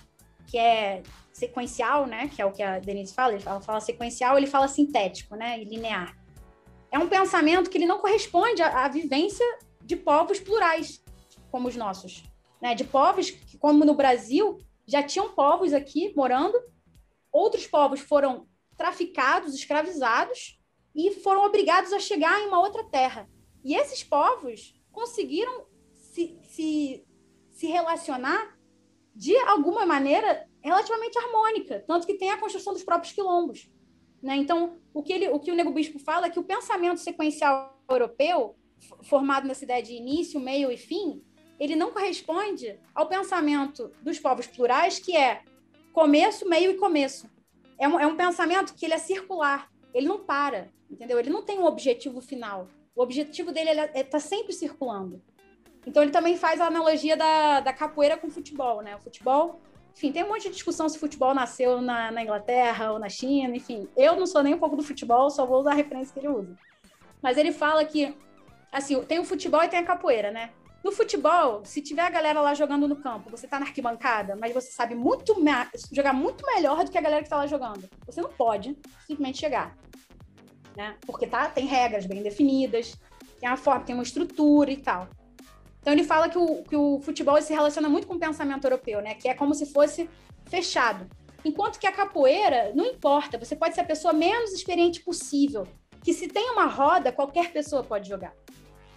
que 0.47 0.57
é 0.57 1.03
sequencial, 1.31 2.05
né? 2.05 2.27
Que 2.27 2.41
é 2.41 2.45
o 2.45 2.51
que 2.51 2.61
a 2.61 2.79
Denise 2.79 3.13
fala, 3.13 3.33
ele 3.33 3.41
fala, 3.41 3.61
fala 3.61 3.79
sequencial, 3.79 4.37
ele 4.37 4.47
fala 4.47 4.67
sintético, 4.67 5.35
né? 5.35 5.59
E 5.59 5.63
linear. 5.63 6.17
É 6.91 6.99
um 6.99 7.07
pensamento 7.07 7.69
que 7.69 7.77
ele 7.77 7.85
não 7.85 7.99
corresponde 7.99 8.61
à, 8.61 8.85
à 8.85 8.87
vivência 8.87 9.45
de 9.81 9.95
povos 9.95 10.39
plurais, 10.39 11.03
como 11.51 11.67
os 11.67 11.75
nossos. 11.75 12.23
Né? 12.61 12.75
De 12.75 12.83
povos 12.83 13.29
que, 13.29 13.57
como 13.57 13.85
no 13.85 13.93
Brasil, 13.93 14.57
já 14.87 15.01
tinham 15.03 15.33
povos 15.33 15.71
aqui 15.71 16.13
morando, 16.15 16.59
outros 17.31 17.67
povos 17.67 17.99
foram 17.99 18.47
traficados, 18.75 19.53
escravizados 19.53 20.59
e 20.95 21.11
foram 21.21 21.45
obrigados 21.45 21.93
a 21.93 21.99
chegar 21.99 22.41
em 22.41 22.47
uma 22.47 22.59
outra 22.59 22.83
terra. 22.83 23.29
E 23.63 23.75
esses 23.75 24.03
povos 24.03 24.73
conseguiram 24.91 25.65
se, 25.93 26.37
se, 26.43 27.05
se 27.51 27.67
relacionar 27.67 28.57
de 29.15 29.35
alguma 29.37 29.85
maneira 29.85 30.47
relativamente 30.61 31.17
harmônica, 31.17 31.83
tanto 31.87 32.05
que 32.05 32.15
tem 32.15 32.31
a 32.31 32.37
construção 32.37 32.73
dos 32.73 32.83
próprios 32.83 33.13
quilombos. 33.13 33.69
Né? 34.21 34.35
Então, 34.37 34.77
o 34.93 35.01
que, 35.01 35.13
ele, 35.13 35.29
o 35.29 35.39
que 35.39 35.51
o 35.51 35.55
Nego 35.55 35.71
Bispo 35.71 35.99
fala 35.99 36.27
é 36.27 36.29
que 36.29 36.39
o 36.39 36.43
pensamento 36.43 36.99
sequencial 36.99 37.81
europeu, 37.89 38.55
formado 39.03 39.47
nessa 39.47 39.63
ideia 39.63 39.83
de 39.83 39.93
início, 39.93 40.39
meio 40.39 40.71
e 40.71 40.77
fim, 40.77 41.23
ele 41.59 41.75
não 41.75 41.91
corresponde 41.91 42.79
ao 42.95 43.07
pensamento 43.07 43.91
dos 44.01 44.19
povos 44.19 44.47
plurais, 44.47 44.99
que 44.99 45.15
é 45.15 45.43
começo, 45.91 46.47
meio 46.47 46.71
e 46.71 46.75
começo. 46.75 47.29
É 47.77 47.87
um, 47.87 47.99
é 47.99 48.07
um 48.07 48.15
pensamento 48.15 48.73
que 48.73 48.85
ele 48.85 48.93
é 48.93 48.97
circular, 48.97 49.69
ele 49.93 50.07
não 50.07 50.19
para, 50.23 50.69
entendeu? 50.89 51.19
Ele 51.19 51.29
não 51.29 51.43
tem 51.43 51.59
um 51.59 51.65
objetivo 51.65 52.21
final. 52.21 52.67
O 52.95 53.01
objetivo 53.01 53.51
dele 53.51 53.69
está 53.69 53.99
é, 53.99 54.03
tá 54.03 54.19
sempre 54.19 54.53
circulando. 54.53 55.21
Então, 55.85 56.03
ele 56.03 56.11
também 56.11 56.37
faz 56.37 56.59
a 56.59 56.67
analogia 56.67 57.15
da, 57.15 57.61
da 57.61 57.73
capoeira 57.73 58.17
com 58.17 58.27
o 58.27 58.31
futebol, 58.31 58.81
né? 58.81 58.95
O 58.95 58.99
futebol 58.99 59.59
enfim, 59.99 60.13
tem 60.13 60.23
um 60.23 60.29
monte 60.29 60.43
de 60.43 60.51
discussão 60.51 60.87
se 60.87 60.97
futebol 60.97 61.33
nasceu 61.33 61.81
na, 61.81 62.09
na, 62.09 62.23
Inglaterra 62.23 62.93
ou 62.93 62.99
na 62.99 63.09
China, 63.09 63.55
enfim. 63.55 63.85
Eu 63.97 64.15
não 64.15 64.25
sou 64.25 64.41
nem 64.41 64.53
um 64.53 64.57
pouco 64.57 64.77
do 64.77 64.83
futebol, 64.83 65.29
só 65.29 65.45
vou 65.45 65.59
usar 65.59 65.71
a 65.71 65.75
referência 65.75 66.13
que 66.13 66.19
ele 66.19 66.29
usa. 66.29 66.55
Mas 67.21 67.37
ele 67.37 67.51
fala 67.51 67.83
que, 67.83 68.15
assim, 68.71 69.03
tem 69.03 69.19
o 69.19 69.25
futebol 69.25 69.61
e 69.61 69.67
tem 69.67 69.79
a 69.79 69.83
capoeira, 69.83 70.31
né? 70.31 70.51
No 70.81 70.93
futebol, 70.93 71.65
se 71.65 71.81
tiver 71.81 72.03
a 72.03 72.09
galera 72.09 72.39
lá 72.39 72.53
jogando 72.53 72.87
no 72.87 72.95
campo, 72.95 73.29
você 73.29 73.45
tá 73.45 73.59
na 73.59 73.65
arquibancada, 73.65 74.37
mas 74.37 74.53
você 74.53 74.71
sabe 74.71 74.95
muito 74.95 75.35
jogar 75.91 76.13
muito 76.13 76.45
melhor 76.45 76.85
do 76.85 76.91
que 76.91 76.97
a 76.97 77.01
galera 77.01 77.21
que 77.21 77.29
tá 77.29 77.35
lá 77.35 77.47
jogando. 77.47 77.89
Você 78.05 78.21
não 78.21 78.29
pode 78.29 78.77
simplesmente 79.05 79.37
chegar. 79.37 79.75
Né? 80.79 80.95
Porque 81.05 81.27
tá, 81.27 81.49
tem 81.49 81.65
regras 81.65 82.05
bem 82.05 82.23
definidas, 82.23 82.97
tem 83.37 83.49
uma 83.49 83.57
forma, 83.57 83.83
tem 83.83 83.93
uma 83.93 84.01
estrutura 84.01 84.71
e 84.71 84.77
tal. 84.77 85.09
Então 85.81 85.91
ele 85.91 86.05
fala 86.05 86.29
que 86.29 86.37
o, 86.37 86.63
que 86.63 86.73
o 86.73 87.01
futebol 87.01 87.41
se 87.41 87.51
relaciona 87.53 87.89
muito 87.89 88.07
com 88.07 88.13
o 88.13 88.19
pensamento 88.19 88.63
europeu, 88.63 89.01
né? 89.01 89.13
Que 89.13 89.27
é 89.27 89.33
como 89.33 89.53
se 89.53 89.65
fosse 89.65 90.09
fechado. 90.49 91.05
Enquanto 91.43 91.79
que 91.79 91.85
a 91.85 91.91
capoeira, 91.91 92.71
não 92.73 92.85
importa, 92.85 93.37
você 93.37 93.57
pode 93.57 93.75
ser 93.75 93.81
a 93.81 93.83
pessoa 93.83 94.13
menos 94.13 94.53
experiente 94.53 95.01
possível. 95.01 95.67
Que 96.01 96.13
se 96.13 96.29
tem 96.29 96.49
uma 96.49 96.65
roda, 96.65 97.11
qualquer 97.11 97.51
pessoa 97.51 97.83
pode 97.83 98.07
jogar. 98.07 98.33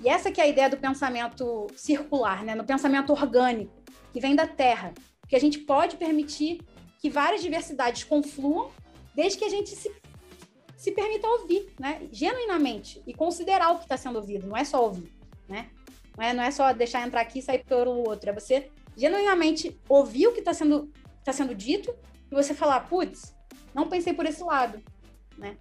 E 0.01 0.09
essa 0.09 0.31
que 0.31 0.41
é 0.41 0.45
a 0.45 0.49
ideia 0.49 0.71
do 0.71 0.77
pensamento 0.77 1.67
circular, 1.75 2.45
né? 2.45 2.55
No 2.55 2.63
pensamento 2.63 3.13
orgânico, 3.13 3.73
que 4.13 4.21
vem 4.21 4.37
da 4.37 4.47
terra. 4.47 4.95
Que 5.29 5.35
a 5.35 5.41
gente 5.41 5.59
pode 5.59 5.97
permitir 5.97 6.61
que 7.01 7.11
várias 7.11 7.43
diversidades 7.43 8.05
confluam, 8.05 8.71
desde 9.17 9.37
que 9.37 9.45
a 9.45 9.49
gente 9.49 9.71
se, 9.71 9.91
se 10.83 10.91
permita 10.91 11.29
ouvir, 11.29 11.73
né? 11.79 12.09
Genuinamente. 12.11 13.01
E 13.07 13.15
considerar 13.15 13.71
o 13.71 13.77
que 13.77 13.85
está 13.85 13.97
sendo 13.97 14.17
ouvido, 14.17 14.49
não 14.49 14.57
é 14.57 14.65
só 14.65 14.83
ouvir, 14.83 15.13
né? 15.49 15.71
Não 16.19 16.25
é, 16.25 16.33
não 16.33 16.43
é 16.43 16.51
só 16.51 16.73
deixar 16.73 17.07
entrar 17.07 17.21
aqui 17.21 17.39
e 17.39 17.43
sair 17.43 17.65
pelo 17.65 17.93
outro. 18.09 18.29
É 18.29 18.33
você 18.33 18.69
genuinamente 18.97 19.79
ouvir 19.89 20.27
o 20.27 20.33
que 20.33 20.41
está 20.41 20.53
sendo, 20.53 20.91
tá 21.25 21.33
sendo 21.33 21.55
dito 21.55 21.95
e 22.29 22.35
você 22.35 22.53
falar, 22.53 22.81
putz, 22.89 23.33
não 23.73 23.89
pensei 23.89 24.13
por 24.13 24.27
esse 24.27 24.43
lado, 24.43 24.83
né? 25.39 25.57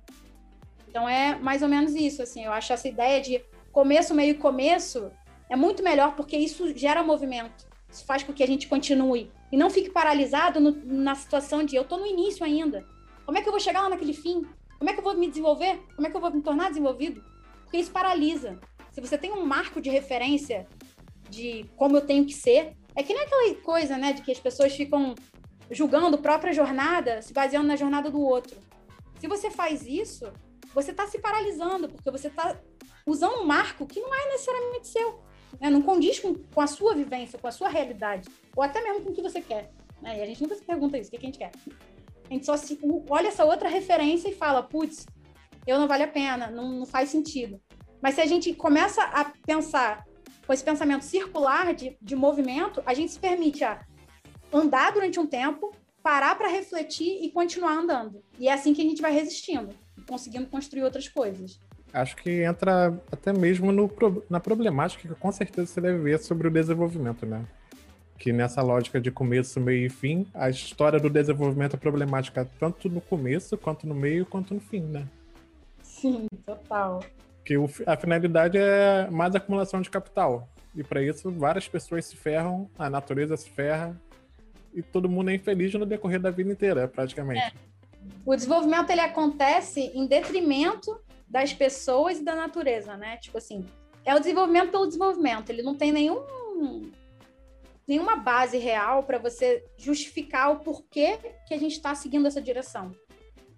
Então 0.90 1.08
é 1.08 1.36
mais 1.36 1.62
ou 1.62 1.70
menos 1.70 1.94
isso, 1.94 2.24
assim. 2.24 2.44
Eu 2.44 2.52
acho 2.52 2.74
essa 2.74 2.88
ideia 2.88 3.22
de 3.22 3.46
começo, 3.72 4.16
meio 4.16 4.32
e 4.32 4.34
começo 4.40 5.12
é 5.48 5.56
muito 5.56 5.84
melhor 5.84 6.16
porque 6.16 6.36
isso 6.36 6.76
gera 6.76 7.04
movimento. 7.04 7.68
Isso 7.92 8.04
faz 8.06 8.24
com 8.24 8.34
que 8.34 8.42
a 8.42 8.48
gente 8.48 8.68
continue 8.68 9.32
e 9.52 9.56
não 9.56 9.70
fique 9.70 9.92
paralisado 9.92 10.60
no, 10.60 10.72
na 10.84 11.14
situação 11.14 11.64
de 11.64 11.76
eu 11.76 11.84
estou 11.84 12.00
no 12.00 12.08
início 12.08 12.44
ainda. 12.44 12.84
Como 13.24 13.38
é 13.38 13.42
que 13.44 13.48
eu 13.48 13.52
vou 13.52 13.62
chegar 13.62 13.84
lá 13.84 13.90
naquele 13.90 14.14
fim? 14.14 14.48
Como 14.82 14.90
é 14.90 14.94
que 14.94 15.00
eu 15.00 15.04
vou 15.04 15.16
me 15.16 15.28
desenvolver? 15.28 15.80
Como 15.96 16.08
é 16.08 16.10
que 16.10 16.18
eu 16.18 16.20
vou 16.20 16.32
me 16.32 16.42
tornar 16.42 16.70
desenvolvido? 16.70 17.24
Porque 17.62 17.78
isso 17.78 17.92
paralisa. 17.92 18.60
Se 18.92 19.00
você 19.00 19.16
tem 19.16 19.32
um 19.32 19.46
marco 19.46 19.80
de 19.80 19.92
referência 19.92 20.68
de 21.30 21.70
como 21.76 21.98
eu 21.98 22.02
tenho 22.02 22.26
que 22.26 22.34
ser, 22.34 22.76
é 22.96 23.04
que 23.04 23.14
nem 23.14 23.22
aquela 23.22 23.54
coisa, 23.62 23.96
né, 23.96 24.12
de 24.12 24.24
que 24.24 24.32
as 24.32 24.40
pessoas 24.40 24.76
ficam 24.76 25.14
julgando 25.70 26.16
a 26.16 26.20
própria 26.20 26.52
jornada, 26.52 27.22
se 27.22 27.32
baseando 27.32 27.68
na 27.68 27.76
jornada 27.76 28.10
do 28.10 28.20
outro. 28.20 28.60
Se 29.20 29.28
você 29.28 29.52
faz 29.52 29.86
isso, 29.86 30.34
você 30.74 30.90
está 30.90 31.06
se 31.06 31.20
paralisando, 31.20 31.88
porque 31.88 32.10
você 32.10 32.30
está 32.30 32.60
usando 33.06 33.42
um 33.42 33.46
marco 33.46 33.86
que 33.86 34.00
não 34.00 34.12
é 34.12 34.30
necessariamente 34.32 34.88
seu. 34.88 35.22
Né? 35.60 35.70
Não 35.70 35.84
condiz 35.84 36.18
com, 36.18 36.34
com 36.34 36.60
a 36.60 36.66
sua 36.66 36.96
vivência, 36.96 37.38
com 37.38 37.48
a 37.48 37.52
sua 37.52 37.70
realidade, 37.70 38.28
ou 38.56 38.64
até 38.64 38.82
mesmo 38.82 39.04
com 39.04 39.12
o 39.12 39.14
que 39.14 39.22
você 39.22 39.42
quer. 39.42 39.72
Né? 40.02 40.18
E 40.18 40.22
a 40.24 40.26
gente 40.26 40.42
nunca 40.42 40.56
se 40.56 40.64
pergunta 40.64 40.98
isso, 40.98 41.10
o 41.10 41.12
que, 41.12 41.20
que 41.20 41.26
a 41.28 41.30
gente 41.30 41.38
quer. 41.38 41.52
A 42.32 42.34
gente 42.34 42.46
só 42.46 42.56
se, 42.56 42.80
olha 43.10 43.28
essa 43.28 43.44
outra 43.44 43.68
referência 43.68 44.30
e 44.30 44.34
fala, 44.34 44.64
putz, 44.64 45.06
eu 45.68 45.78
não 45.78 45.86
vale 45.86 46.04
a 46.04 46.08
pena, 46.08 46.50
não, 46.50 46.72
não 46.72 46.86
faz 46.86 47.10
sentido. 47.10 47.60
Mas 48.02 48.16
se 48.16 48.22
a 48.22 48.26
gente 48.26 48.54
começa 48.54 49.04
a 49.04 49.26
pensar 49.46 50.06
com 50.48 50.54
esse 50.54 50.64
pensamento 50.64 51.04
circular 51.04 51.74
de, 51.74 51.98
de 52.02 52.16
movimento, 52.16 52.82
a 52.86 52.94
gente 52.94 53.12
se 53.12 53.20
permite 53.20 53.66
a 53.66 53.86
andar 54.52 54.94
durante 54.94 55.20
um 55.20 55.28
tempo, 55.28 55.76
parar 56.02 56.36
para 56.36 56.48
refletir 56.48 57.22
e 57.22 57.30
continuar 57.30 57.74
andando. 57.74 58.24
E 58.40 58.48
é 58.48 58.54
assim 58.54 58.74
que 58.74 58.82
a 58.82 58.86
gente 58.86 59.02
vai 59.02 59.12
resistindo, 59.12 59.76
conseguindo 60.08 60.48
construir 60.48 60.84
outras 60.84 61.10
coisas. 61.10 61.60
Acho 61.92 62.16
que 62.16 62.44
entra 62.44 62.98
até 63.12 63.34
mesmo 63.34 63.74
no, 63.74 63.92
na 64.30 64.40
problemática 64.40 65.06
que 65.06 65.20
com 65.20 65.34
certeza 65.34 65.68
você 65.68 65.82
deve 65.82 66.00
ver 66.00 66.20
sobre 66.20 66.48
o 66.48 66.52
desenvolvimento, 66.52 67.26
né? 67.26 67.46
Que 68.22 68.32
nessa 68.32 68.62
lógica 68.62 69.02
de 69.02 69.10
começo, 69.10 69.60
meio 69.60 69.88
e 69.88 69.90
fim, 69.90 70.28
a 70.32 70.48
história 70.48 71.00
do 71.00 71.10
desenvolvimento 71.10 71.76
é 71.76 71.80
problemática 71.80 72.48
tanto 72.60 72.88
no 72.88 73.02
começo, 73.02 73.58
quanto 73.58 73.88
no 73.88 73.96
meio, 73.96 74.28
quanto 74.28 74.54
no 74.54 74.60
fim, 74.60 74.82
né? 74.82 75.08
Sim, 75.82 76.28
total. 76.46 77.04
Que 77.44 77.58
o, 77.58 77.68
a 77.88 77.98
finalidade 77.98 78.60
é 78.60 79.10
mais 79.10 79.34
acumulação 79.34 79.82
de 79.82 79.90
capital. 79.90 80.48
E 80.76 80.84
para 80.84 81.02
isso, 81.02 81.32
várias 81.32 81.68
pessoas 81.68 82.06
se 82.06 82.16
ferram, 82.16 82.70
a 82.78 82.92
natureza 82.92 83.36
se 83.36 83.50
ferra, 83.50 84.00
e 84.72 84.84
todo 84.84 85.10
mundo 85.10 85.32
é 85.32 85.34
infeliz 85.34 85.74
no 85.74 85.84
decorrer 85.84 86.22
da 86.22 86.30
vida 86.30 86.52
inteira, 86.52 86.88
praticamente. 86.88 87.42
É. 87.42 87.52
O 88.24 88.36
desenvolvimento 88.36 88.92
ele 88.92 89.02
acontece 89.02 89.92
em 89.96 90.06
detrimento 90.06 90.96
das 91.28 91.56
pessoas 91.56 92.20
e 92.20 92.24
da 92.24 92.36
natureza, 92.36 92.96
né? 92.96 93.18
Tipo 93.18 93.40
assim, 93.40 93.66
é 94.06 94.14
o 94.14 94.20
desenvolvimento 94.20 94.70
pelo 94.70 94.86
desenvolvimento. 94.86 95.50
Ele 95.50 95.64
não 95.64 95.74
tem 95.74 95.92
nenhum 95.92 96.22
nenhuma 97.92 98.16
base 98.16 98.58
real 98.58 99.04
para 99.04 99.18
você 99.18 99.66
justificar 99.76 100.50
o 100.50 100.60
porquê 100.62 101.20
que 101.46 101.54
a 101.54 101.58
gente 101.58 101.74
está 101.74 101.94
seguindo 101.94 102.26
essa 102.26 102.42
direção. 102.42 102.96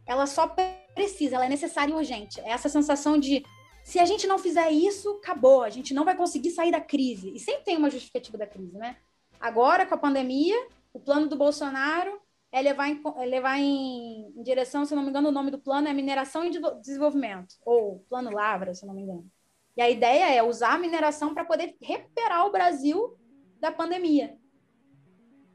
Ela 0.08 0.26
só 0.26 0.48
precisa, 0.96 1.36
ela 1.36 1.46
é 1.46 1.50
necessária 1.50 1.94
e 1.94 1.96
urgente. 1.96 2.40
É 2.40 2.50
essa 2.50 2.68
sensação 2.68 3.20
de 3.20 3.46
se 3.84 4.00
a 4.00 4.06
gente 4.06 4.26
não 4.26 4.40
fizer 4.40 4.72
isso, 4.72 5.20
acabou, 5.24 5.62
a 5.62 5.70
gente 5.70 5.94
não 5.94 6.04
vai 6.04 6.18
conseguir 6.18 6.50
sair 6.50 6.72
da 6.72 6.82
crise. 6.82 7.32
E 7.36 7.40
sempre 7.40 7.64
tem 7.64 7.78
uma 7.78 7.92
justificativa 7.92 8.36
da 8.36 8.48
crise, 8.48 8.76
né? 8.76 8.98
Agora, 9.40 9.86
com 9.86 9.94
a 9.94 10.00
pandemia, 10.00 10.56
o 10.92 11.00
plano 11.00 11.28
do 11.28 11.36
Bolsonaro 11.36 12.20
é 12.52 12.60
levar 12.60 12.90
em, 12.90 13.00
é 13.18 13.26
levar 13.26 13.60
em, 13.60 14.34
em 14.36 14.42
direção, 14.42 14.84
se 14.84 14.96
não 14.96 15.04
me 15.04 15.10
engano, 15.10 15.30
o 15.30 15.32
nome 15.32 15.52
do 15.52 15.60
plano 15.60 15.88
é 15.88 15.94
mineração 15.94 16.44
e 16.44 16.52
desenvolvimento, 16.82 17.54
ou 17.64 18.00
plano 18.10 18.32
Lavra, 18.32 18.74
se 18.74 18.84
não 18.84 18.96
me 18.96 19.04
engano. 19.04 19.30
E 19.78 19.82
a 19.82 19.90
ideia 19.92 20.34
é 20.34 20.42
usar 20.42 20.74
a 20.74 20.80
mineração 20.80 21.36
para 21.36 21.46
poder 21.46 21.76
recuperar 21.80 22.48
o 22.48 22.52
Brasil 22.52 23.16
da 23.64 23.72
pandemia. 23.72 24.38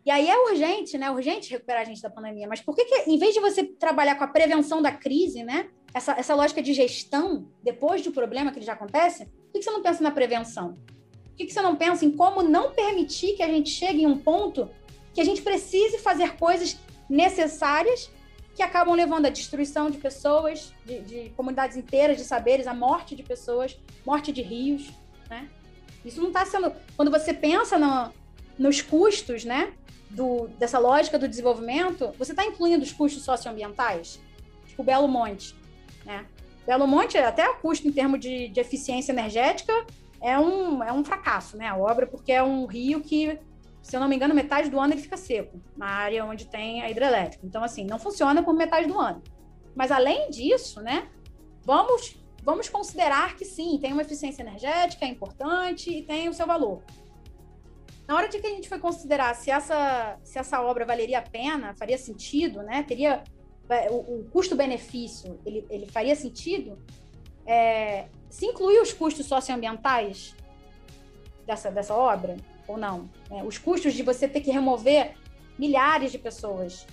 E 0.04 0.10
aí 0.10 0.28
é 0.28 0.36
urgente, 0.50 0.96
né? 0.96 1.10
Urgente 1.10 1.50
recuperar 1.50 1.82
a 1.82 1.84
gente 1.84 2.00
da 2.00 2.08
pandemia. 2.08 2.48
Mas 2.48 2.60
por 2.62 2.74
que, 2.74 2.84
que 2.84 3.10
em 3.10 3.18
vez 3.18 3.34
de 3.34 3.40
você 3.40 3.62
trabalhar 3.62 4.14
com 4.16 4.24
a 4.24 4.28
prevenção 4.28 4.80
da 4.80 4.90
crise, 4.90 5.44
né? 5.44 5.68
essa, 5.92 6.12
essa 6.12 6.34
lógica 6.34 6.62
de 6.62 6.72
gestão, 6.72 7.48
depois 7.62 8.02
do 8.02 8.12
problema 8.12 8.50
que 8.50 8.58
ele 8.58 8.66
já 8.66 8.72
acontece, 8.72 9.26
por 9.26 9.52
que, 9.52 9.62
você 9.62 9.70
não 9.70 9.82
pensa 9.82 10.02
na 10.02 10.10
prevenção? 10.10 10.74
Por 10.74 11.36
que, 11.36 11.46
que 11.46 11.52
você 11.52 11.62
não 11.62 11.76
pensa 11.76 12.04
em 12.04 12.10
como 12.10 12.42
não 12.42 12.72
permitir 12.72 13.36
que 13.36 13.42
a 13.42 13.48
gente 13.48 13.70
chegue 13.70 14.02
em 14.02 14.06
um 14.06 14.18
ponto 14.18 14.70
que 15.12 15.20
a 15.20 15.24
gente 15.24 15.42
precise 15.42 15.98
fazer 15.98 16.36
coisas 16.36 16.78
necessárias 17.08 18.10
que 18.54 18.62
acabam 18.62 18.94
levando 18.94 19.26
à 19.26 19.28
destruição 19.28 19.88
de 19.90 19.98
pessoas, 19.98 20.74
de, 20.84 21.00
de 21.00 21.30
comunidades 21.30 21.76
inteiras, 21.76 22.16
de 22.16 22.24
saberes, 22.24 22.66
à 22.66 22.74
morte 22.74 23.14
de 23.14 23.22
pessoas, 23.22 23.78
morte 24.04 24.32
de 24.32 24.42
rios, 24.42 24.90
né? 25.30 25.48
Isso 26.08 26.20
não 26.20 26.28
está 26.28 26.44
sendo... 26.44 26.72
Quando 26.96 27.10
você 27.10 27.32
pensa 27.32 27.78
no, 27.78 28.12
nos 28.58 28.80
custos, 28.82 29.44
né, 29.44 29.72
do, 30.10 30.48
dessa 30.58 30.78
lógica 30.78 31.18
do 31.18 31.28
desenvolvimento, 31.28 32.12
você 32.18 32.32
está 32.32 32.44
incluindo 32.44 32.82
os 32.82 32.92
custos 32.92 33.22
socioambientais? 33.22 34.20
Tipo 34.66 34.82
Belo 34.82 35.08
Monte. 35.08 35.54
Né? 36.04 36.26
Belo 36.66 36.86
Monte, 36.86 37.16
até 37.18 37.48
o 37.48 37.56
custo 37.56 37.86
em 37.86 37.92
termos 37.92 38.20
de, 38.20 38.48
de 38.48 38.60
eficiência 38.60 39.12
energética, 39.12 39.72
é 40.20 40.38
um, 40.38 40.82
é 40.82 40.92
um 40.92 41.04
fracasso, 41.04 41.56
né? 41.56 41.68
A 41.68 41.76
obra, 41.76 42.06
porque 42.06 42.32
é 42.32 42.42
um 42.42 42.66
rio 42.66 43.00
que 43.00 43.38
se 43.88 43.96
eu 43.96 44.00
não 44.00 44.08
me 44.08 44.16
engano, 44.16 44.34
metade 44.34 44.68
do 44.68 44.78
ano 44.78 44.92
ele 44.92 45.00
fica 45.00 45.16
seco, 45.16 45.58
na 45.74 45.86
área 45.86 46.22
onde 46.22 46.46
tem 46.46 46.82
a 46.82 46.90
hidrelétrica. 46.90 47.46
Então, 47.46 47.64
assim, 47.64 47.84
não 47.84 47.98
funciona 47.98 48.42
por 48.42 48.52
metade 48.52 48.86
do 48.86 49.00
ano. 49.00 49.22
Mas, 49.74 49.90
além 49.90 50.28
disso, 50.28 50.82
né, 50.82 51.08
vamos, 51.64 52.16
vamos 52.48 52.66
considerar 52.70 53.36
que 53.36 53.44
sim, 53.44 53.78
tem 53.78 53.92
uma 53.92 54.00
eficiência 54.00 54.40
energética, 54.40 55.04
é 55.04 55.08
importante 55.08 55.90
e 55.90 56.02
tem 56.02 56.30
o 56.30 56.32
seu 56.32 56.46
valor. 56.46 56.82
Na 58.06 58.16
hora 58.16 58.26
de 58.26 58.38
que 58.38 58.46
a 58.46 58.50
gente 58.50 58.70
foi 58.70 58.78
considerar 58.78 59.34
se 59.34 59.50
essa, 59.50 60.18
se 60.24 60.38
essa 60.38 60.62
obra 60.62 60.86
valeria 60.86 61.18
a 61.18 61.22
pena, 61.22 61.74
faria 61.74 61.98
sentido, 61.98 62.62
né, 62.62 62.82
teria 62.88 63.22
é, 63.68 63.90
o, 63.90 63.96
o 63.96 64.28
custo-benefício, 64.32 65.38
ele, 65.44 65.66
ele 65.68 65.86
faria 65.88 66.16
sentido, 66.16 66.78
é, 67.44 68.06
se 68.30 68.46
incluir 68.46 68.80
os 68.80 68.94
custos 68.94 69.26
socioambientais 69.26 70.34
dessa, 71.46 71.70
dessa 71.70 71.94
obra, 71.94 72.34
ou 72.66 72.78
não. 72.78 73.10
Né? 73.28 73.44
Os 73.44 73.58
custos 73.58 73.92
de 73.92 74.02
você 74.02 74.26
ter 74.26 74.40
que 74.40 74.50
remover 74.50 75.16
milhares 75.58 76.10
de 76.10 76.18
pessoas, 76.18 76.86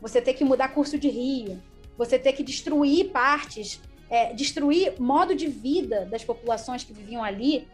você 0.00 0.20
ter 0.20 0.34
que 0.34 0.44
mudar 0.44 0.70
curso 0.70 0.98
de 0.98 1.08
rio, 1.08 1.62
você 1.96 2.18
ter 2.18 2.32
que 2.32 2.42
destruir 2.42 3.12
partes, 3.12 3.80
é, 4.08 4.32
destruir 4.32 5.00
modo 5.00 5.34
de 5.34 5.46
vida 5.46 6.04
das 6.06 6.24
populações 6.24 6.84
que 6.84 6.92
viviam 6.92 7.22
ali, 7.22 7.68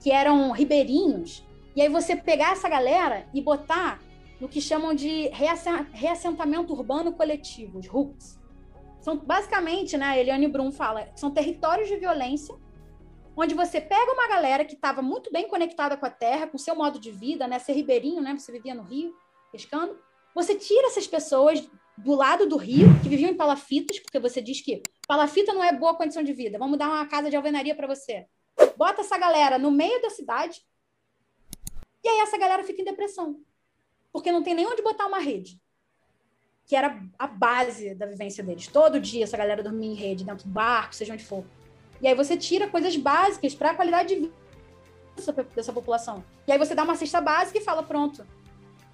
que 0.00 0.10
eram 0.10 0.50
ribeirinhos, 0.50 1.44
e 1.76 1.82
aí 1.82 1.88
você 1.88 2.14
pegar 2.14 2.52
essa 2.52 2.68
galera 2.68 3.26
e 3.34 3.40
botar 3.40 4.00
no 4.40 4.48
que 4.48 4.60
chamam 4.60 4.94
de 4.94 5.28
reassentamento 5.92 6.72
urbano 6.72 7.12
coletivo, 7.12 7.78
os 7.78 7.86
RUCs. 7.86 8.38
São 9.00 9.16
basicamente, 9.16 9.96
né, 9.96 10.06
a 10.06 10.18
Eliane 10.18 10.48
Brum 10.48 10.72
fala, 10.72 11.08
são 11.14 11.30
territórios 11.30 11.88
de 11.88 11.96
violência 11.96 12.54
onde 13.36 13.54
você 13.54 13.80
pega 13.80 14.12
uma 14.12 14.28
galera 14.28 14.64
que 14.64 14.74
estava 14.74 15.02
muito 15.02 15.30
bem 15.30 15.48
conectada 15.48 15.96
com 15.96 16.06
a 16.06 16.10
terra, 16.10 16.46
com 16.46 16.56
o 16.56 16.60
seu 16.60 16.74
modo 16.74 16.98
de 16.98 17.10
vida, 17.10 17.46
né? 17.46 17.58
Ser 17.58 17.72
ribeirinho, 17.72 18.22
né? 18.22 18.36
Você 18.38 18.52
vivia 18.52 18.74
no 18.74 18.82
rio, 18.82 19.14
pescando. 19.50 19.98
Você 20.34 20.54
tira 20.54 20.86
essas 20.86 21.06
pessoas 21.06 21.68
do 21.98 22.14
lado 22.14 22.46
do 22.46 22.56
rio, 22.56 22.88
que 23.02 23.08
viviam 23.08 23.30
em 23.30 23.36
palafitas, 23.36 23.98
porque 24.00 24.18
você 24.18 24.40
diz 24.40 24.60
que 24.60 24.82
palafita 25.06 25.52
não 25.52 25.62
é 25.62 25.72
boa 25.72 25.94
condição 25.94 26.22
de 26.22 26.32
vida, 26.32 26.58
vamos 26.58 26.78
dar 26.78 26.88
uma 26.88 27.06
casa 27.06 27.30
de 27.30 27.36
alvenaria 27.36 27.74
para 27.74 27.86
você. 27.86 28.26
Bota 28.76 29.00
essa 29.00 29.18
galera 29.18 29.58
no 29.58 29.70
meio 29.70 30.00
da 30.00 30.10
cidade, 30.10 30.64
e 32.02 32.08
aí 32.08 32.20
essa 32.20 32.38
galera 32.38 32.64
fica 32.64 32.82
em 32.82 32.84
depressão, 32.84 33.40
porque 34.12 34.30
não 34.30 34.42
tem 34.42 34.54
nem 34.54 34.66
onde 34.66 34.82
botar 34.82 35.06
uma 35.06 35.18
rede, 35.18 35.60
que 36.66 36.76
era 36.76 37.02
a 37.18 37.26
base 37.26 37.94
da 37.94 38.06
vivência 38.06 38.42
deles. 38.42 38.66
Todo 38.66 39.00
dia 39.00 39.24
essa 39.24 39.36
galera 39.36 39.62
dormia 39.62 39.90
em 39.90 39.94
rede, 39.94 40.24
dentro 40.24 40.46
do 40.46 40.52
barco, 40.52 40.94
seja 40.94 41.12
onde 41.12 41.24
for. 41.24 41.44
E 42.00 42.08
aí 42.08 42.14
você 42.14 42.36
tira 42.36 42.68
coisas 42.68 42.96
básicas 42.96 43.54
para 43.54 43.70
a 43.70 43.74
qualidade 43.74 44.08
de 44.08 44.20
vida 44.20 44.44
dessa, 45.54 45.72
população. 45.72 46.24
E 46.46 46.52
aí 46.52 46.58
você 46.58 46.74
dá 46.74 46.82
uma 46.82 46.96
cesta 46.96 47.20
básica 47.20 47.58
e 47.58 47.62
fala, 47.62 47.82
pronto. 47.82 48.26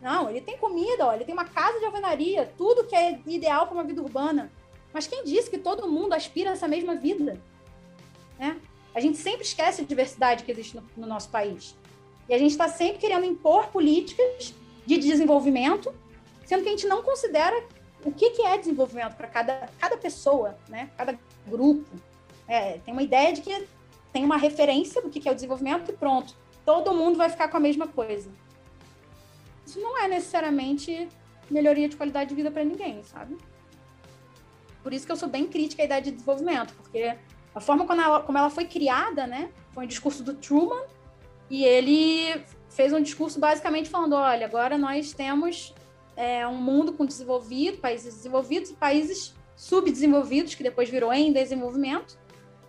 Não, 0.00 0.30
ele 0.30 0.40
tem 0.40 0.56
comida, 0.56 1.06
ó, 1.06 1.12
ele 1.12 1.24
tem 1.24 1.34
uma 1.34 1.44
casa 1.44 1.78
de 1.78 1.84
alvenaria, 1.84 2.52
tudo 2.56 2.86
que 2.86 2.96
é 2.96 3.20
ideal 3.26 3.66
para 3.66 3.74
uma 3.74 3.84
vida 3.84 4.00
urbana. 4.00 4.50
Mas 4.92 5.06
quem 5.06 5.24
disse 5.24 5.50
que 5.50 5.58
todo 5.58 5.88
mundo 5.88 6.12
aspira 6.12 6.50
a 6.50 6.52
essa 6.52 6.66
mesma 6.66 6.94
vida? 6.96 7.40
Né? 8.38 8.60
A 8.94 9.00
gente 9.00 9.18
sempre 9.18 9.42
esquece 9.42 9.82
a 9.82 9.84
diversidade 9.84 10.44
que 10.44 10.50
existe 10.50 10.76
no, 10.76 10.84
no 10.96 11.06
nosso 11.06 11.28
país. 11.30 11.76
E 12.28 12.34
a 12.34 12.38
gente 12.38 12.50
está 12.50 12.68
sempre 12.68 12.98
querendo 12.98 13.24
impor 13.24 13.68
políticas 13.68 14.54
de 14.86 14.98
desenvolvimento, 14.98 15.94
sendo 16.44 16.62
que 16.62 16.68
a 16.68 16.72
gente 16.72 16.86
não 16.86 17.02
considera 17.02 17.64
o 18.04 18.10
que, 18.10 18.30
que 18.30 18.42
é 18.42 18.56
desenvolvimento 18.56 19.14
para 19.14 19.28
cada, 19.28 19.68
cada 19.78 19.96
pessoa, 19.96 20.58
né? 20.68 20.90
cada 20.96 21.18
grupo. 21.46 21.88
É, 22.48 22.78
tem 22.78 22.92
uma 22.92 23.02
ideia 23.02 23.32
de 23.32 23.42
que 23.42 23.68
tem 24.12 24.24
uma 24.24 24.36
referência 24.36 25.00
do 25.00 25.10
que 25.10 25.28
é 25.28 25.32
o 25.32 25.34
desenvolvimento 25.34 25.90
e 25.90 25.94
pronto. 25.94 26.34
Todo 26.64 26.94
mundo 26.94 27.16
vai 27.16 27.28
ficar 27.28 27.48
com 27.48 27.56
a 27.56 27.60
mesma 27.60 27.86
coisa. 27.86 28.30
Isso 29.64 29.80
não 29.80 29.96
é 29.98 30.08
necessariamente 30.08 31.08
melhoria 31.48 31.88
de 31.88 31.96
qualidade 31.96 32.30
de 32.30 32.34
vida 32.34 32.50
para 32.50 32.64
ninguém, 32.64 33.02
sabe? 33.04 33.36
Por 34.82 34.92
isso 34.92 35.06
que 35.06 35.12
eu 35.12 35.16
sou 35.16 35.28
bem 35.28 35.46
crítica 35.46 35.82
à 35.82 35.84
ideia 35.84 36.02
de 36.02 36.10
desenvolvimento, 36.10 36.74
porque 36.74 37.16
a 37.54 37.60
forma 37.60 37.86
como 37.86 38.00
ela, 38.00 38.20
como 38.20 38.38
ela 38.38 38.50
foi 38.50 38.64
criada, 38.64 39.26
né, 39.26 39.50
foi 39.72 39.84
um 39.84 39.86
discurso 39.86 40.22
do 40.22 40.34
Truman, 40.34 40.82
e 41.48 41.64
ele 41.64 42.42
fez 42.68 42.92
um 42.92 43.02
discurso 43.02 43.38
basicamente 43.38 43.90
falando: 43.90 44.14
olha, 44.14 44.46
agora 44.46 44.78
nós 44.78 45.12
temos 45.12 45.74
é, 46.16 46.46
um 46.46 46.56
mundo 46.56 46.92
com 46.92 47.04
desenvolvido, 47.04 47.78
países 47.78 48.14
desenvolvidos 48.14 48.70
e 48.70 48.74
países 48.74 49.34
subdesenvolvidos, 49.56 50.54
que 50.54 50.62
depois 50.62 50.88
virou 50.88 51.12
em 51.12 51.32
desenvolvimento, 51.32 52.18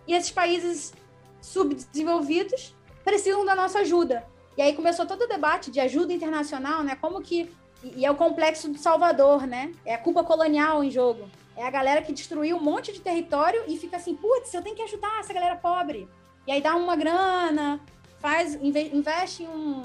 e 0.06 0.14
esses 0.14 0.30
países 0.30 0.92
subdesenvolvidos 1.40 2.74
precisam 3.04 3.44
da 3.44 3.54
nossa 3.54 3.80
ajuda. 3.80 4.26
E 4.56 4.62
aí 4.62 4.74
começou 4.74 5.06
todo 5.06 5.22
o 5.22 5.28
debate 5.28 5.70
de 5.70 5.80
ajuda 5.80 6.12
internacional, 6.12 6.82
né? 6.82 6.96
Como 6.96 7.22
que 7.22 7.50
e 7.82 8.06
é 8.06 8.10
o 8.10 8.14
complexo 8.14 8.68
do 8.68 8.78
Salvador, 8.78 9.46
né? 9.46 9.72
É 9.84 9.94
a 9.94 9.98
culpa 9.98 10.22
colonial 10.22 10.84
em 10.84 10.90
jogo. 10.90 11.28
É 11.56 11.66
a 11.66 11.70
galera 11.70 12.02
que 12.02 12.12
destruiu 12.12 12.56
um 12.56 12.62
monte 12.62 12.92
de 12.92 13.00
território 13.00 13.62
e 13.68 13.76
fica 13.76 13.96
assim, 13.96 14.14
putz, 14.14 14.52
eu 14.54 14.62
tenho 14.62 14.74
que 14.74 14.82
ajudar 14.82 15.20
essa 15.20 15.32
galera 15.32 15.56
pobre. 15.56 16.08
E 16.46 16.52
aí 16.52 16.60
dá 16.60 16.74
uma 16.74 16.96
grana, 16.96 17.80
faz, 18.18 18.54
investe 18.54 19.44
em 19.44 19.48
um, 19.48 19.82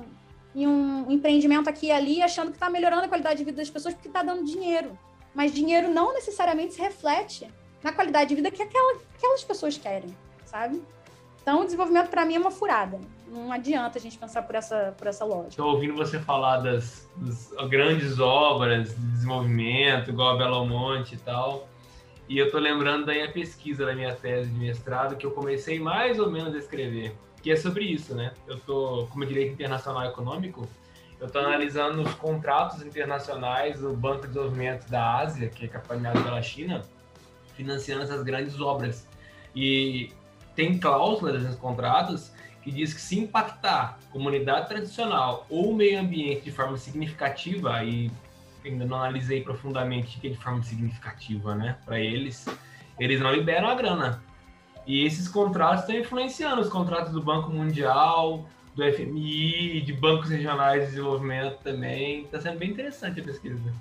em 0.55 0.67
um 0.67 1.11
empreendimento 1.11 1.69
aqui 1.69 1.87
e 1.87 1.91
ali, 1.91 2.21
achando 2.21 2.49
que 2.49 2.55
está 2.55 2.69
melhorando 2.69 3.05
a 3.05 3.07
qualidade 3.07 3.39
de 3.39 3.43
vida 3.43 3.57
das 3.57 3.69
pessoas 3.69 3.93
porque 3.93 4.07
está 4.07 4.23
dando 4.23 4.43
dinheiro. 4.43 4.97
Mas 5.35 5.53
dinheiro 5.53 5.89
não 5.89 6.13
necessariamente 6.13 6.73
se 6.73 6.81
reflete 6.81 7.51
na 7.83 7.91
qualidade 7.91 8.29
de 8.29 8.35
vida 8.35 8.49
que 8.49 8.63
aquela, 8.63 8.99
aquelas 9.15 9.43
pessoas 9.43 9.77
querem, 9.77 10.15
sabe? 10.45 10.81
Então, 11.47 11.61
o 11.61 11.63
desenvolvimento 11.63 12.09
para 12.09 12.25
mim 12.25 12.35
é 12.35 12.39
uma 12.39 12.51
furada. 12.51 12.99
Não 13.25 13.53
adianta 13.53 13.97
a 13.97 14.01
gente 14.01 14.17
pensar 14.17 14.41
por 14.41 14.53
essa, 14.53 14.93
por 14.97 15.07
essa 15.07 15.23
lógica. 15.23 15.51
Estou 15.51 15.71
ouvindo 15.71 15.95
você 15.95 16.19
falar 16.19 16.57
das, 16.57 17.09
das, 17.15 17.53
grandes 17.69 18.19
obras 18.19 18.93
de 18.93 19.11
desenvolvimento, 19.13 20.09
igual 20.09 20.35
a 20.35 20.37
Belo 20.37 20.65
Monte 20.65 21.15
e 21.15 21.17
tal. 21.17 21.65
E 22.27 22.37
eu 22.37 22.47
estou 22.47 22.59
lembrando 22.59 23.05
da 23.05 23.13
minha 23.13 23.31
pesquisa 23.31 23.85
da 23.85 23.95
minha 23.95 24.13
tese 24.13 24.49
de 24.49 24.59
mestrado, 24.59 25.15
que 25.15 25.25
eu 25.25 25.31
comecei 25.31 25.79
mais 25.79 26.19
ou 26.19 26.29
menos 26.29 26.53
a 26.53 26.57
escrever, 26.57 27.15
que 27.41 27.49
é 27.49 27.55
sobre 27.55 27.85
isso, 27.85 28.13
né? 28.13 28.33
Eu 28.45 28.57
estou, 28.57 29.07
como 29.07 29.25
direito 29.25 29.53
internacional 29.53 30.03
econômico, 30.03 30.67
eu 31.17 31.27
estou 31.27 31.41
analisando 31.41 32.01
os 32.01 32.13
contratos 32.15 32.81
internacionais 32.81 33.79
do 33.79 33.93
Banco 33.93 34.23
de 34.23 34.33
Desenvolvimento 34.33 34.89
da 34.89 35.19
Ásia, 35.19 35.47
que 35.47 35.63
é 35.63 35.69
capitaneado 35.69 36.21
pela 36.21 36.41
China, 36.41 36.81
financiando 37.55 38.03
essas 38.03 38.21
grandes 38.21 38.59
obras. 38.59 39.07
E 39.55 40.11
tem 40.57 40.79
cláusulas 40.79 41.43
nesses 41.43 41.55
contratos 41.55 42.31
que 42.63 42.71
diz 42.71 42.91
que 42.91 42.99
se 42.99 43.17
impactar 43.19 43.99
comunidade 44.11 44.67
tradicional 44.67 45.45
ou 45.49 45.73
meio 45.73 45.99
ambiente 45.99 46.41
de 46.41 46.51
forma 46.51 46.75
significativa, 46.77 47.83
e 47.83 48.11
ainda 48.65 48.83
não 48.83 48.97
analisei 48.97 49.41
profundamente 49.41 50.19
que 50.19 50.27
é 50.27 50.31
de 50.31 50.37
forma 50.37 50.63
significativa, 50.63 51.53
né, 51.53 51.77
para 51.85 51.99
eles, 51.99 52.45
eles 52.99 53.21
não 53.21 53.31
liberam 53.31 53.69
a 53.69 53.75
grana. 53.75 54.21
E 54.85 55.05
esses 55.05 55.27
contratos 55.27 55.81
estão 55.81 55.95
influenciando 55.95 56.59
os 56.59 56.69
contratos 56.69 57.13
do 57.13 57.21
Banco 57.21 57.51
Mundial, 57.51 58.49
do 58.73 58.83
FMI, 58.83 59.81
de 59.81 59.93
bancos 59.93 60.29
regionais 60.29 60.81
de 60.81 60.89
desenvolvimento 60.91 61.59
também. 61.61 62.23
Está 62.23 62.41
sendo 62.41 62.57
bem 62.57 62.71
interessante 62.71 63.19
a 63.19 63.23
pesquisa. 63.23 63.73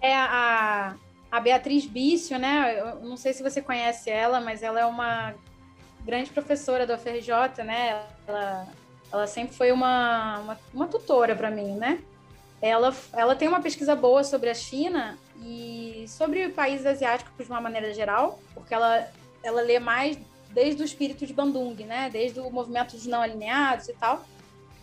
É 0.00 0.16
a, 0.16 0.94
a 1.30 1.40
Beatriz 1.40 1.86
Bício, 1.86 2.38
né? 2.38 2.80
Eu 2.80 3.00
não 3.00 3.16
sei 3.16 3.32
se 3.34 3.42
você 3.42 3.60
conhece 3.60 4.08
ela, 4.10 4.40
mas 4.40 4.62
ela 4.62 4.80
é 4.80 4.86
uma 4.86 5.34
grande 6.04 6.30
professora 6.30 6.86
da 6.86 6.94
UFRJ, 6.94 7.62
né? 7.64 8.02
Ela, 8.26 8.66
ela 9.12 9.26
sempre 9.26 9.54
foi 9.54 9.72
uma, 9.72 10.38
uma, 10.38 10.60
uma 10.74 10.86
tutora 10.86 11.34
para 11.34 11.50
mim, 11.50 11.76
né? 11.76 12.02
Ela, 12.60 12.94
ela 13.12 13.34
tem 13.34 13.48
uma 13.48 13.60
pesquisa 13.60 13.94
boa 13.96 14.22
sobre 14.22 14.48
a 14.48 14.54
China 14.54 15.18
e 15.44 16.04
sobre 16.08 16.48
países 16.50 16.86
asiáticos 16.86 17.44
de 17.44 17.50
uma 17.50 17.60
maneira 17.60 17.92
geral, 17.92 18.38
porque 18.54 18.72
ela, 18.72 19.08
ela 19.42 19.60
lê 19.62 19.78
mais 19.78 20.16
desde 20.50 20.82
o 20.82 20.84
espírito 20.84 21.26
de 21.26 21.32
Bandung, 21.32 21.74
né? 21.84 22.08
Desde 22.10 22.38
o 22.40 22.50
movimento 22.50 22.92
dos 22.92 23.06
não 23.06 23.22
alinhados 23.22 23.88
e 23.88 23.92
tal. 23.94 24.24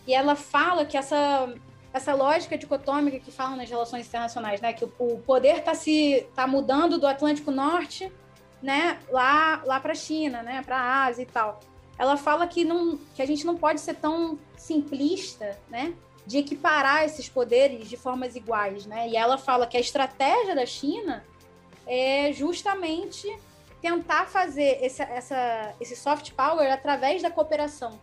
E 0.06 0.14
ela 0.14 0.36
fala 0.36 0.86
que 0.86 0.98
essa 0.98 1.54
essa 1.92 2.14
lógica 2.14 2.58
dicotômica 2.58 3.20
que 3.20 3.32
falam 3.32 3.56
nas 3.56 3.70
relações 3.70 4.08
internacionais, 4.08 4.62
né? 4.62 4.74
Que 4.74 4.86
o, 4.86 5.20
poder 5.26 5.58
está 5.58 5.74
se 5.74 6.28
tá 6.36 6.46
mudando 6.46 7.00
do 7.00 7.08
Atlântico 7.08 7.50
Norte, 7.50 8.12
né? 8.62 9.00
Lá 9.10 9.62
lá 9.66 9.80
para 9.80 9.94
a 9.94 9.96
China, 9.96 10.44
né? 10.44 10.62
Para 10.64 10.78
a 10.78 11.06
Ásia 11.06 11.24
e 11.24 11.26
tal. 11.26 11.60
Ela 11.98 12.18
fala 12.18 12.48
que 12.48 12.64
não 12.64 12.98
que 13.16 13.22
a 13.22 13.26
gente 13.26 13.46
não 13.46 13.58
pode 13.58 13.82
ser 13.82 13.96
tão 13.96 14.38
simplista, 14.58 15.58
né? 15.70 15.94
De 16.26 16.38
equiparar 16.38 17.04
esses 17.04 17.28
poderes 17.28 17.90
de 17.90 17.98
formas 17.98 18.36
iguais, 18.36 18.86
né? 18.86 19.10
E 19.10 19.16
ela 19.16 19.38
fala 19.38 19.68
que 19.68 19.78
a 19.78 19.80
estratégia 19.80 20.56
da 20.56 20.66
China 20.66 21.26
é 21.88 22.32
justamente 22.34 23.28
tentar 23.82 24.28
fazer 24.28 24.84
esse, 24.84 25.02
essa, 25.02 25.74
esse 25.80 25.96
soft 25.96 26.34
power 26.34 26.72
através 26.72 27.22
da 27.22 27.32
cooperação, 27.32 27.98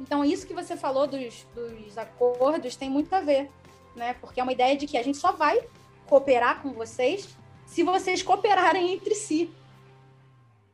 então, 0.00 0.24
isso 0.24 0.46
que 0.46 0.54
você 0.54 0.76
falou 0.76 1.06
dos, 1.06 1.46
dos 1.54 1.98
acordos 1.98 2.76
tem 2.76 2.88
muito 2.88 3.12
a 3.12 3.20
ver, 3.20 3.50
né? 3.96 4.14
Porque 4.20 4.40
é 4.40 4.42
uma 4.42 4.52
ideia 4.52 4.76
de 4.76 4.86
que 4.86 4.96
a 4.96 5.02
gente 5.02 5.18
só 5.18 5.32
vai 5.32 5.60
cooperar 6.06 6.62
com 6.62 6.72
vocês 6.72 7.28
se 7.66 7.82
vocês 7.82 8.22
cooperarem 8.22 8.92
entre 8.92 9.14
si. 9.14 9.50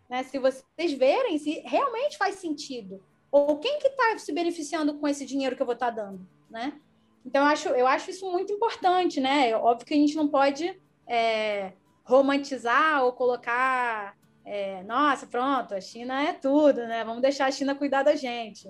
Né? 0.08 0.22
Se 0.24 0.38
vocês 0.38 0.92
verem 0.92 1.38
se 1.38 1.60
realmente 1.64 2.16
faz 2.16 2.36
sentido. 2.36 3.02
Ou 3.30 3.58
quem 3.58 3.78
que 3.78 3.88
está 3.88 4.16
se 4.18 4.32
beneficiando 4.32 4.94
com 4.94 5.08
esse 5.08 5.26
dinheiro 5.26 5.56
que 5.56 5.62
eu 5.62 5.66
vou 5.66 5.74
estar 5.74 5.92
tá 5.92 6.02
dando, 6.02 6.26
né? 6.48 6.80
Então, 7.24 7.42
eu 7.42 7.48
acho, 7.48 7.68
eu 7.70 7.86
acho 7.86 8.10
isso 8.10 8.30
muito 8.30 8.52
importante, 8.52 9.20
né? 9.20 9.56
Óbvio 9.56 9.86
que 9.86 9.94
a 9.94 9.96
gente 9.96 10.14
não 10.14 10.28
pode 10.28 10.78
é, 11.06 11.72
romantizar 12.04 13.02
ou 13.02 13.12
colocar, 13.12 14.16
é, 14.44 14.82
nossa, 14.82 15.26
pronto, 15.26 15.74
a 15.74 15.80
China 15.80 16.22
é 16.22 16.32
tudo, 16.32 16.86
né? 16.86 17.02
Vamos 17.02 17.22
deixar 17.22 17.46
a 17.46 17.50
China 17.50 17.74
cuidar 17.74 18.02
da 18.02 18.14
gente. 18.14 18.68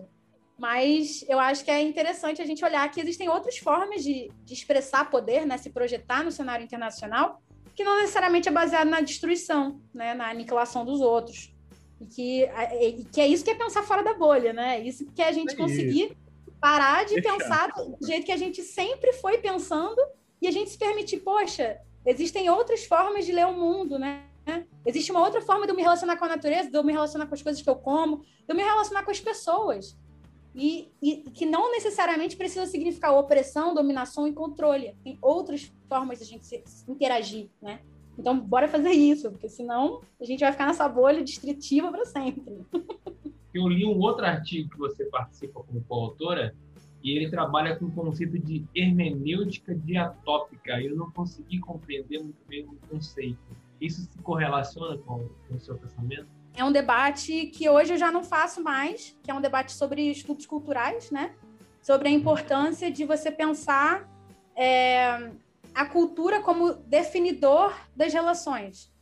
Mas 0.57 1.25
eu 1.29 1.41
acho 1.41 1.65
que 1.65 1.71
é 1.71 1.83
interessante 1.83 2.41
a 2.41 2.47
gente 2.47 2.65
olhar 2.65 2.89
que 2.89 3.01
existem 3.01 3.29
outras 3.29 3.59
formas 3.59 4.05
de, 4.05 4.31
de 4.45 4.55
expressar 4.55 5.11
poder, 5.11 5.45
né? 5.45 5.59
Se 5.59 5.71
projetar 5.71 6.23
no 6.23 6.31
cenário 6.31 6.65
internacional, 6.65 7.43
que 7.75 7.85
não 7.85 8.01
necessariamente 8.01 8.49
é 8.49 8.53
baseado 8.53 8.89
na 8.89 9.01
destruição, 9.01 9.81
né? 9.93 10.15
Na 10.15 10.31
aniquilação 10.31 10.85
dos 10.85 11.01
outros. 11.01 11.53
E 12.01 12.07
que, 12.07 12.43
e 12.81 13.05
que 13.05 13.21
é 13.21 13.27
isso 13.27 13.45
que 13.45 13.51
é 13.51 13.55
pensar 13.55 13.83
fora 13.83 14.03
da 14.03 14.15
bolha, 14.15 14.53
né? 14.53 14.81
Isso 14.81 15.07
que 15.13 15.23
é 15.23 15.29
a 15.29 15.33
gente 15.33 15.55
é 15.55 15.57
conseguir 15.57 16.17
parar 16.61 17.05
de 17.05 17.21
pensar 17.21 17.69
do 17.73 18.07
jeito 18.07 18.25
que 18.25 18.33
a 18.33 18.37
gente 18.37 18.63
sempre 18.63 19.13
foi 19.15 19.39
pensando 19.39 20.01
e 20.41 20.47
a 20.47 20.51
gente 20.51 20.71
se 20.71 20.79
permitir, 20.79 21.21
poxa, 21.21 21.79
existem 22.07 22.49
outras 22.49 22.85
formas 22.85 23.27
de 23.27 23.33
ler 23.33 23.47
o 23.47 23.53
mundo, 23.53 23.99
né? 23.99 24.25
Existe 24.85 25.11
uma 25.11 25.21
outra 25.21 25.41
forma 25.41 25.67
de 25.67 25.73
eu 25.73 25.77
me 25.77 25.83
relacionar 25.83 26.17
com 26.17 26.25
a 26.25 26.29
natureza, 26.29 26.71
de 26.71 26.77
eu 26.77 26.85
me 26.85 26.93
relacionar 26.93 27.27
com 27.27 27.35
as 27.35 27.43
coisas 27.43 27.63
que 27.63 27.69
eu 27.69 27.77
como, 27.77 28.19
de 28.19 28.45
eu 28.49 28.55
me 28.55 28.63
relacionar 28.63 29.03
com 29.03 29.11
as 29.11 29.21
pessoas. 29.21 29.97
E, 30.55 30.93
e, 31.03 31.17
que 31.33 31.45
não 31.45 31.73
necessariamente 31.73 32.37
precisa 32.37 32.67
significar 32.67 33.13
opressão, 33.13 33.75
dominação 33.75 34.27
e 34.27 34.33
controle. 34.33 34.95
Tem 35.03 35.19
outras 35.21 35.73
formas 35.89 36.19
de 36.19 36.25
a 36.25 36.27
gente 36.27 36.47
se, 36.47 36.63
se 36.65 36.91
interagir, 36.91 37.49
né? 37.61 37.81
Então, 38.17 38.39
bora 38.39 38.69
fazer 38.69 38.91
isso, 38.91 39.31
porque 39.31 39.49
senão 39.49 40.01
a 40.21 40.25
gente 40.25 40.41
vai 40.41 40.53
ficar 40.53 40.67
nessa 40.67 40.89
bolha 40.89 41.25
distritiva 41.25 41.91
para 41.91 42.05
sempre. 42.05 42.65
Eu 43.53 43.69
li 43.69 43.85
um 43.85 43.99
outro 44.01 44.25
artigo 44.25 44.71
que 44.71 44.79
você 44.79 45.05
participa 45.05 45.63
como 45.63 45.81
coautora, 45.85 46.55
e 47.05 47.11
ele 47.11 47.29
trabalha 47.29 47.77
com 47.77 47.85
o 47.85 47.91
conceito 47.93 48.39
de 48.39 48.65
hermenêutica 48.75 49.75
diatópica. 49.75 50.81
Eu 50.81 50.97
não 50.97 51.11
consegui 51.11 51.61
compreender 51.61 52.19
muito 52.19 52.43
bem 52.49 52.65
o 52.65 52.75
conceito. 52.89 53.39
Isso 53.79 54.01
se 54.01 54.19
correlaciona 54.23 54.97
com, 54.97 55.29
com 55.47 55.55
o 55.55 55.61
seu 55.61 55.77
pensamento? 55.77 56.27
É 56.57 56.65
um 56.65 56.71
debate 56.71 57.47
que 57.47 57.69
hoje 57.69 57.95
eu 57.95 57.99
já 57.99 58.11
não 58.11 58.23
faço 58.23 58.63
mais, 58.63 59.17
que 59.23 59.31
é 59.31 59.35
um 59.35 59.41
debate 59.41 59.73
sobre 59.73 60.03
estudos 60.11 60.47
culturais, 60.47 61.11
né? 61.11 61.35
Sobre 61.83 62.09
a 62.09 62.11
importância 62.11 62.91
de 62.91 63.05
você 63.05 63.31
pensar 63.31 64.09
é, 64.57 65.31
a 65.75 65.85
cultura 65.85 66.41
como 66.41 66.75
definidor 66.75 67.77
das 67.95 68.13
relações. 68.13 68.93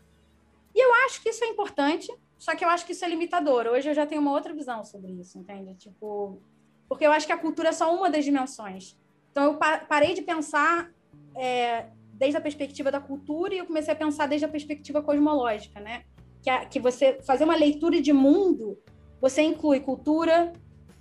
E 0.75 0.83
eu 0.83 0.95
acho 1.05 1.23
que 1.23 1.29
isso 1.29 1.45
é 1.45 1.49
importante, 1.49 2.11
só 2.39 2.57
que 2.57 2.65
eu 2.65 2.69
acho 2.71 2.87
que 2.87 2.93
isso 2.93 3.05
é 3.05 3.09
limitador. 3.09 3.67
Hoje 3.67 3.91
eu 3.91 3.95
já 3.95 4.07
tenho 4.07 4.23
uma 4.23 4.33
outra 4.33 4.55
visão 4.55 4.83
sobre 4.85 5.13
isso, 5.13 5.39
entende? 5.39 5.75
Tipo, 5.75 6.41
porque 6.89 7.07
eu 7.07 7.13
acho 7.13 7.27
que 7.27 7.33
a 7.33 7.39
cultura 7.39 7.69
é 7.69 7.73
só 7.73 7.95
uma 7.95 8.09
das 8.09 8.25
dimensões. 8.25 8.97
Então 9.31 9.45
eu 9.45 9.59
parei 9.87 10.15
de 10.15 10.23
pensar 10.23 10.91
é, 11.37 11.87
desde 12.15 12.39
a 12.39 12.41
perspectiva 12.41 12.91
da 12.91 13.01
cultura 13.01 13.55
e 13.55 13.59
eu 13.59 13.67
comecei 13.67 13.93
a 13.93 13.97
pensar 13.97 14.27
desde 14.27 14.47
a 14.47 14.49
perspectiva 14.49 15.03
cosmológica, 15.03 15.79
né? 15.79 16.05
Que, 16.43 16.51
a, 16.51 16.65
que 16.67 16.81
você 16.81 17.19
fazer 17.23 17.45
uma 17.45 17.57
leitura 17.57 18.01
de 18.01 18.13
mundo, 18.13 18.79
você 19.21 19.43
inclui 19.43 19.81
cultura, 19.81 20.53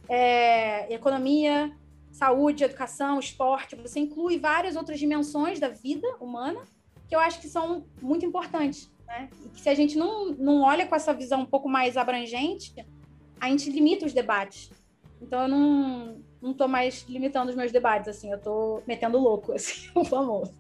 é, 0.08 0.94
economia, 0.94 1.76
saúde, 2.12 2.64
educação, 2.64 3.20
esporte, 3.20 3.76
você 3.76 4.00
inclui 4.00 4.38
várias 4.38 4.76
outras 4.76 5.00
dimensões 5.00 5.60
da 5.60 5.70
vida 5.70 6.08
humana 6.20 6.62
que 7.08 7.16
eu 7.16 7.20
acho 7.20 7.42
que 7.42 7.48
são 7.48 7.86
muito 8.02 8.26
importantes. 8.26 8.92
Né? 9.06 9.30
E 9.46 9.50
que 9.50 9.60
se 9.60 9.70
a 9.70 9.76
gente 9.76 9.98
não, 9.98 10.28
não 10.32 10.62
olha 10.62 10.88
com 10.88 10.96
essa 10.96 11.14
visão 11.14 11.42
um 11.42 11.46
pouco 11.46 11.68
mais 11.68 11.98
abrangente, 11.98 12.74
a 13.40 13.50
gente 13.50 13.70
limita 13.70 14.06
os 14.06 14.14
debates. 14.14 14.72
Então 15.22 15.42
eu 15.42 15.48
não, 15.48 16.22
não 16.42 16.68
mais 16.68 17.06
limitando 17.10 17.50
os 17.50 17.56
meus 17.56 17.72
debates, 17.72 18.08
assim, 18.08 18.32
eu 18.32 18.40
tô 18.40 18.82
metendo 18.88 19.18
louco, 19.18 19.52
assim, 19.54 19.90
o 19.96 20.06
famoso. 20.06 20.54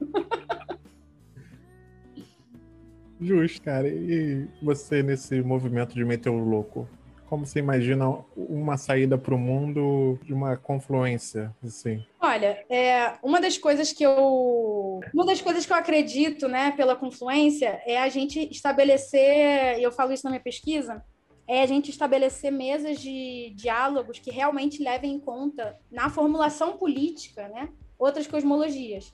Justo, 3.21 3.61
cara. 3.61 3.87
E 3.87 4.47
você 4.61 5.03
nesse 5.03 5.41
movimento 5.41 5.93
de 5.93 6.03
meter 6.03 6.29
o 6.29 6.39
louco? 6.39 6.89
Como 7.27 7.45
você 7.45 7.59
imagina 7.59 8.09
uma 8.35 8.75
saída 8.77 9.17
para 9.17 9.33
o 9.33 9.37
mundo 9.37 10.19
de 10.23 10.33
uma 10.33 10.57
confluência, 10.57 11.55
assim? 11.63 12.03
Olha, 12.19 12.65
é, 12.69 13.13
uma 13.23 13.39
das 13.39 13.57
coisas 13.57 13.93
que 13.93 14.03
eu, 14.03 14.99
uma 15.13 15.25
das 15.25 15.39
coisas 15.39 15.65
que 15.65 15.71
eu 15.71 15.77
acredito, 15.77 16.49
né, 16.49 16.71
pela 16.71 16.93
confluência, 16.93 17.81
é 17.85 18.01
a 18.01 18.09
gente 18.09 18.49
estabelecer, 18.51 19.79
e 19.79 19.83
eu 19.83 19.93
falo 19.93 20.11
isso 20.11 20.25
na 20.25 20.31
minha 20.31 20.43
pesquisa, 20.43 21.01
é 21.47 21.61
a 21.61 21.65
gente 21.65 21.89
estabelecer 21.89 22.51
mesas 22.51 22.99
de 22.99 23.53
diálogos 23.55 24.19
que 24.19 24.29
realmente 24.29 24.83
levem 24.83 25.13
em 25.13 25.19
conta 25.19 25.77
na 25.89 26.09
formulação 26.09 26.75
política, 26.77 27.47
né, 27.47 27.69
outras 27.97 28.27
cosmologias. 28.27 29.13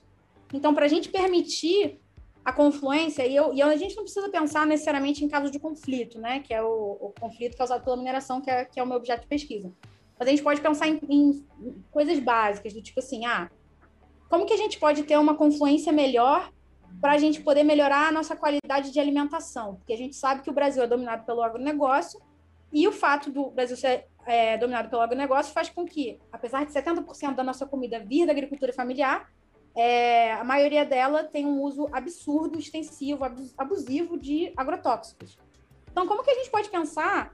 Então, 0.52 0.74
para 0.74 0.86
a 0.86 0.88
gente 0.88 1.08
permitir 1.08 2.00
a 2.48 2.52
confluência, 2.52 3.26
e, 3.26 3.36
eu, 3.36 3.52
e 3.52 3.60
a 3.60 3.76
gente 3.76 3.94
não 3.94 4.04
precisa 4.04 4.26
pensar 4.30 4.66
necessariamente 4.66 5.22
em 5.22 5.28
casos 5.28 5.50
de 5.50 5.58
conflito, 5.58 6.18
né? 6.18 6.40
Que 6.40 6.54
é 6.54 6.62
o, 6.62 6.96
o 6.98 7.14
conflito 7.20 7.58
causado 7.58 7.84
pela 7.84 7.94
mineração, 7.94 8.40
que 8.40 8.50
é, 8.50 8.64
que 8.64 8.80
é 8.80 8.82
o 8.82 8.86
meu 8.86 8.96
objeto 8.96 9.20
de 9.20 9.26
pesquisa. 9.26 9.70
Mas 10.18 10.28
a 10.28 10.30
gente 10.30 10.42
pode 10.42 10.62
pensar 10.62 10.88
em, 10.88 10.98
em, 11.10 11.44
coisas 11.90 12.18
básicas, 12.18 12.72
do 12.72 12.80
tipo 12.80 13.00
assim, 13.00 13.26
ah, 13.26 13.50
como 14.30 14.46
que 14.46 14.54
a 14.54 14.56
gente 14.56 14.78
pode 14.78 15.02
ter 15.02 15.18
uma 15.18 15.34
confluência 15.34 15.92
melhor 15.92 16.50
para 17.02 17.12
a 17.12 17.18
gente 17.18 17.42
poder 17.42 17.64
melhorar 17.64 18.08
a 18.08 18.12
nossa 18.12 18.34
qualidade 18.34 18.92
de 18.92 18.98
alimentação? 18.98 19.74
Porque 19.74 19.92
a 19.92 19.98
gente 19.98 20.16
sabe 20.16 20.40
que 20.40 20.48
o 20.48 20.54
Brasil 20.54 20.82
é 20.82 20.86
dominado 20.86 21.26
pelo 21.26 21.42
agronegócio, 21.42 22.18
e 22.72 22.88
o 22.88 22.92
fato 22.92 23.30
do 23.30 23.50
Brasil 23.50 23.76
ser 23.76 24.06
é, 24.24 24.56
dominado 24.56 24.88
pelo 24.88 25.02
agronegócio 25.02 25.52
faz 25.52 25.68
com 25.68 25.84
que, 25.84 26.18
apesar 26.32 26.64
de 26.64 26.72
70% 26.72 27.34
da 27.34 27.44
nossa 27.44 27.66
comida 27.66 28.00
vir 28.00 28.24
da 28.24 28.32
agricultura 28.32 28.72
familiar, 28.72 29.30
é, 29.78 30.32
a 30.32 30.42
maioria 30.42 30.84
dela 30.84 31.22
tem 31.22 31.46
um 31.46 31.62
uso 31.62 31.88
absurdo, 31.92 32.58
extensivo, 32.58 33.24
abusivo 33.56 34.18
de 34.18 34.52
agrotóxicos. 34.56 35.38
Então, 35.88 36.04
como 36.04 36.24
que 36.24 36.30
a 36.32 36.34
gente 36.34 36.50
pode 36.50 36.68
pensar 36.68 37.32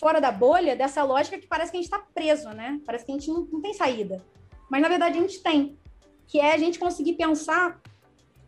fora 0.00 0.18
da 0.18 0.32
bolha 0.32 0.74
dessa 0.74 1.02
lógica 1.02 1.38
que 1.38 1.46
parece 1.46 1.70
que 1.70 1.76
a 1.76 1.80
gente 1.80 1.92
está 1.92 2.02
preso, 2.14 2.48
né? 2.48 2.80
Parece 2.86 3.04
que 3.04 3.12
a 3.12 3.14
gente 3.14 3.28
não, 3.28 3.42
não 3.52 3.60
tem 3.60 3.74
saída. 3.74 4.24
Mas, 4.70 4.80
na 4.80 4.88
verdade, 4.88 5.18
a 5.18 5.20
gente 5.20 5.42
tem. 5.42 5.78
Que 6.26 6.40
é 6.40 6.54
a 6.54 6.58
gente 6.58 6.78
conseguir 6.78 7.12
pensar 7.12 7.78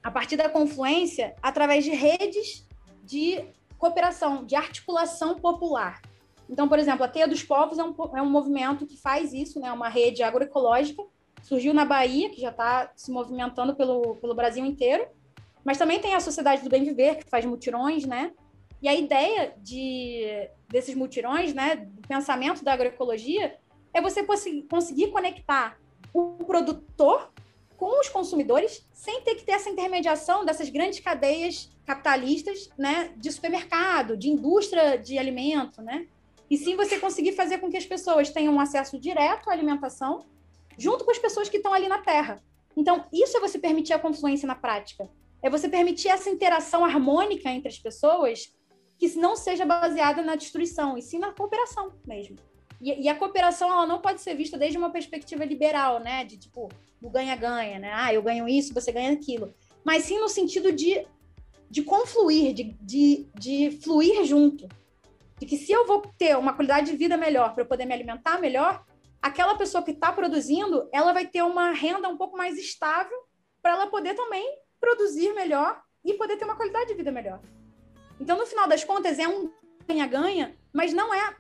a 0.02 0.10
partir 0.10 0.38
da 0.38 0.48
confluência 0.48 1.36
através 1.42 1.84
de 1.84 1.90
redes 1.90 2.66
de 3.04 3.44
cooperação, 3.76 4.46
de 4.46 4.56
articulação 4.56 5.38
popular. 5.38 6.00
Então, 6.48 6.66
por 6.66 6.78
exemplo, 6.78 7.04
a 7.04 7.08
Teia 7.08 7.28
dos 7.28 7.42
Povos 7.42 7.78
é 7.78 7.84
um, 7.84 7.94
é 8.16 8.22
um 8.22 8.30
movimento 8.30 8.86
que 8.86 8.96
faz 8.96 9.34
isso, 9.34 9.60
né? 9.60 9.70
Uma 9.70 9.90
rede 9.90 10.22
agroecológica 10.22 11.02
surgiu 11.42 11.72
na 11.72 11.84
Bahia, 11.84 12.30
que 12.30 12.40
já 12.40 12.50
está 12.50 12.90
se 12.96 13.10
movimentando 13.10 13.74
pelo, 13.74 14.16
pelo 14.16 14.34
Brasil 14.34 14.64
inteiro, 14.64 15.06
mas 15.64 15.78
também 15.78 16.00
tem 16.00 16.14
a 16.14 16.20
Sociedade 16.20 16.62
do 16.62 16.70
Bem 16.70 16.84
Viver, 16.84 17.16
que 17.16 17.28
faz 17.28 17.44
mutirões, 17.44 18.04
né? 18.04 18.32
E 18.80 18.88
a 18.88 18.94
ideia 18.94 19.54
de, 19.58 20.48
desses 20.68 20.94
mutirões, 20.94 21.52
né, 21.52 21.76
do 21.76 22.06
pensamento 22.06 22.64
da 22.64 22.72
agroecologia, 22.72 23.58
é 23.92 24.00
você 24.00 24.24
conseguir 24.68 25.08
conectar 25.08 25.78
o 26.12 26.44
produtor 26.44 27.32
com 27.76 28.00
os 28.00 28.08
consumidores 28.08 28.86
sem 28.92 29.22
ter 29.22 29.34
que 29.36 29.44
ter 29.44 29.52
essa 29.52 29.70
intermediação 29.70 30.44
dessas 30.44 30.68
grandes 30.68 31.00
cadeias 31.00 31.70
capitalistas, 31.86 32.70
né, 32.76 33.12
de 33.16 33.32
supermercado, 33.32 34.16
de 34.16 34.28
indústria 34.28 34.96
de 34.96 35.18
alimento, 35.18 35.80
né? 35.80 36.06
E 36.50 36.56
sim 36.56 36.76
você 36.76 36.98
conseguir 36.98 37.32
fazer 37.32 37.58
com 37.58 37.70
que 37.70 37.76
as 37.76 37.86
pessoas 37.86 38.30
tenham 38.30 38.58
acesso 38.58 38.98
direto 38.98 39.50
à 39.50 39.52
alimentação 39.52 40.24
junto 40.78 41.04
com 41.04 41.10
as 41.10 41.18
pessoas 41.18 41.48
que 41.48 41.56
estão 41.58 41.74
ali 41.74 41.88
na 41.88 41.98
Terra. 41.98 42.40
Então, 42.76 43.04
isso 43.12 43.36
é 43.36 43.40
você 43.40 43.58
permitir 43.58 43.92
a 43.92 43.98
confluência 43.98 44.46
na 44.46 44.54
prática. 44.54 45.10
É 45.42 45.50
você 45.50 45.68
permitir 45.68 46.08
essa 46.08 46.30
interação 46.30 46.84
harmônica 46.84 47.50
entre 47.50 47.68
as 47.68 47.78
pessoas 47.78 48.54
que 48.98 49.08
não 49.16 49.36
seja 49.36 49.66
baseada 49.66 50.22
na 50.22 50.34
destruição, 50.34 50.96
e 50.96 51.02
sim 51.02 51.18
na 51.18 51.32
cooperação 51.32 51.92
mesmo. 52.06 52.36
E, 52.80 53.02
e, 53.02 53.08
a 53.08 53.14
cooperação 53.14 53.70
ela 53.70 53.86
não 53.86 54.00
pode 54.00 54.20
ser 54.20 54.34
vista 54.34 54.56
desde 54.56 54.78
uma 54.78 54.90
perspectiva 54.90 55.44
liberal, 55.44 56.00
né? 56.00 56.24
De 56.24 56.36
tipo, 56.36 56.68
do 57.00 57.10
ganha-ganha, 57.10 57.78
né? 57.78 57.90
Ah, 57.92 58.14
eu 58.14 58.22
ganho 58.22 58.48
isso, 58.48 58.74
você 58.74 58.92
ganha 58.92 59.12
aquilo. 59.12 59.52
Mas 59.84 60.04
sim 60.04 60.18
no 60.18 60.28
sentido 60.28 60.72
de, 60.72 61.04
de 61.68 61.82
confluir, 61.82 62.54
de, 62.54 62.76
de, 62.80 63.26
de 63.34 63.78
fluir 63.82 64.24
junto. 64.24 64.68
De 65.38 65.46
que 65.46 65.56
se 65.56 65.72
eu 65.72 65.86
vou 65.86 66.02
ter 66.16 66.36
uma 66.36 66.52
qualidade 66.52 66.90
de 66.90 66.96
vida 66.96 67.16
melhor 67.16 67.54
para 67.54 67.62
eu 67.62 67.66
poder 67.66 67.84
me 67.84 67.94
alimentar 67.94 68.40
melhor, 68.40 68.84
aquela 69.20 69.56
pessoa 69.56 69.82
que 69.82 69.90
está 69.90 70.12
produzindo, 70.12 70.88
ela 70.92 71.12
vai 71.12 71.26
ter 71.26 71.42
uma 71.42 71.70
renda 71.72 72.08
um 72.08 72.16
pouco 72.16 72.36
mais 72.36 72.58
estável 72.58 73.16
para 73.60 73.72
ela 73.72 73.86
poder 73.88 74.14
também 74.14 74.58
produzir 74.80 75.34
melhor 75.34 75.80
e 76.04 76.14
poder 76.14 76.36
ter 76.36 76.44
uma 76.44 76.56
qualidade 76.56 76.88
de 76.88 76.94
vida 76.94 77.10
melhor. 77.10 77.40
Então, 78.20 78.38
no 78.38 78.46
final 78.46 78.68
das 78.68 78.84
contas, 78.84 79.18
é 79.18 79.28
um 79.28 79.50
ganha-ganha, 79.86 80.56
mas 80.72 80.92
não 80.92 81.12
é 81.12 81.36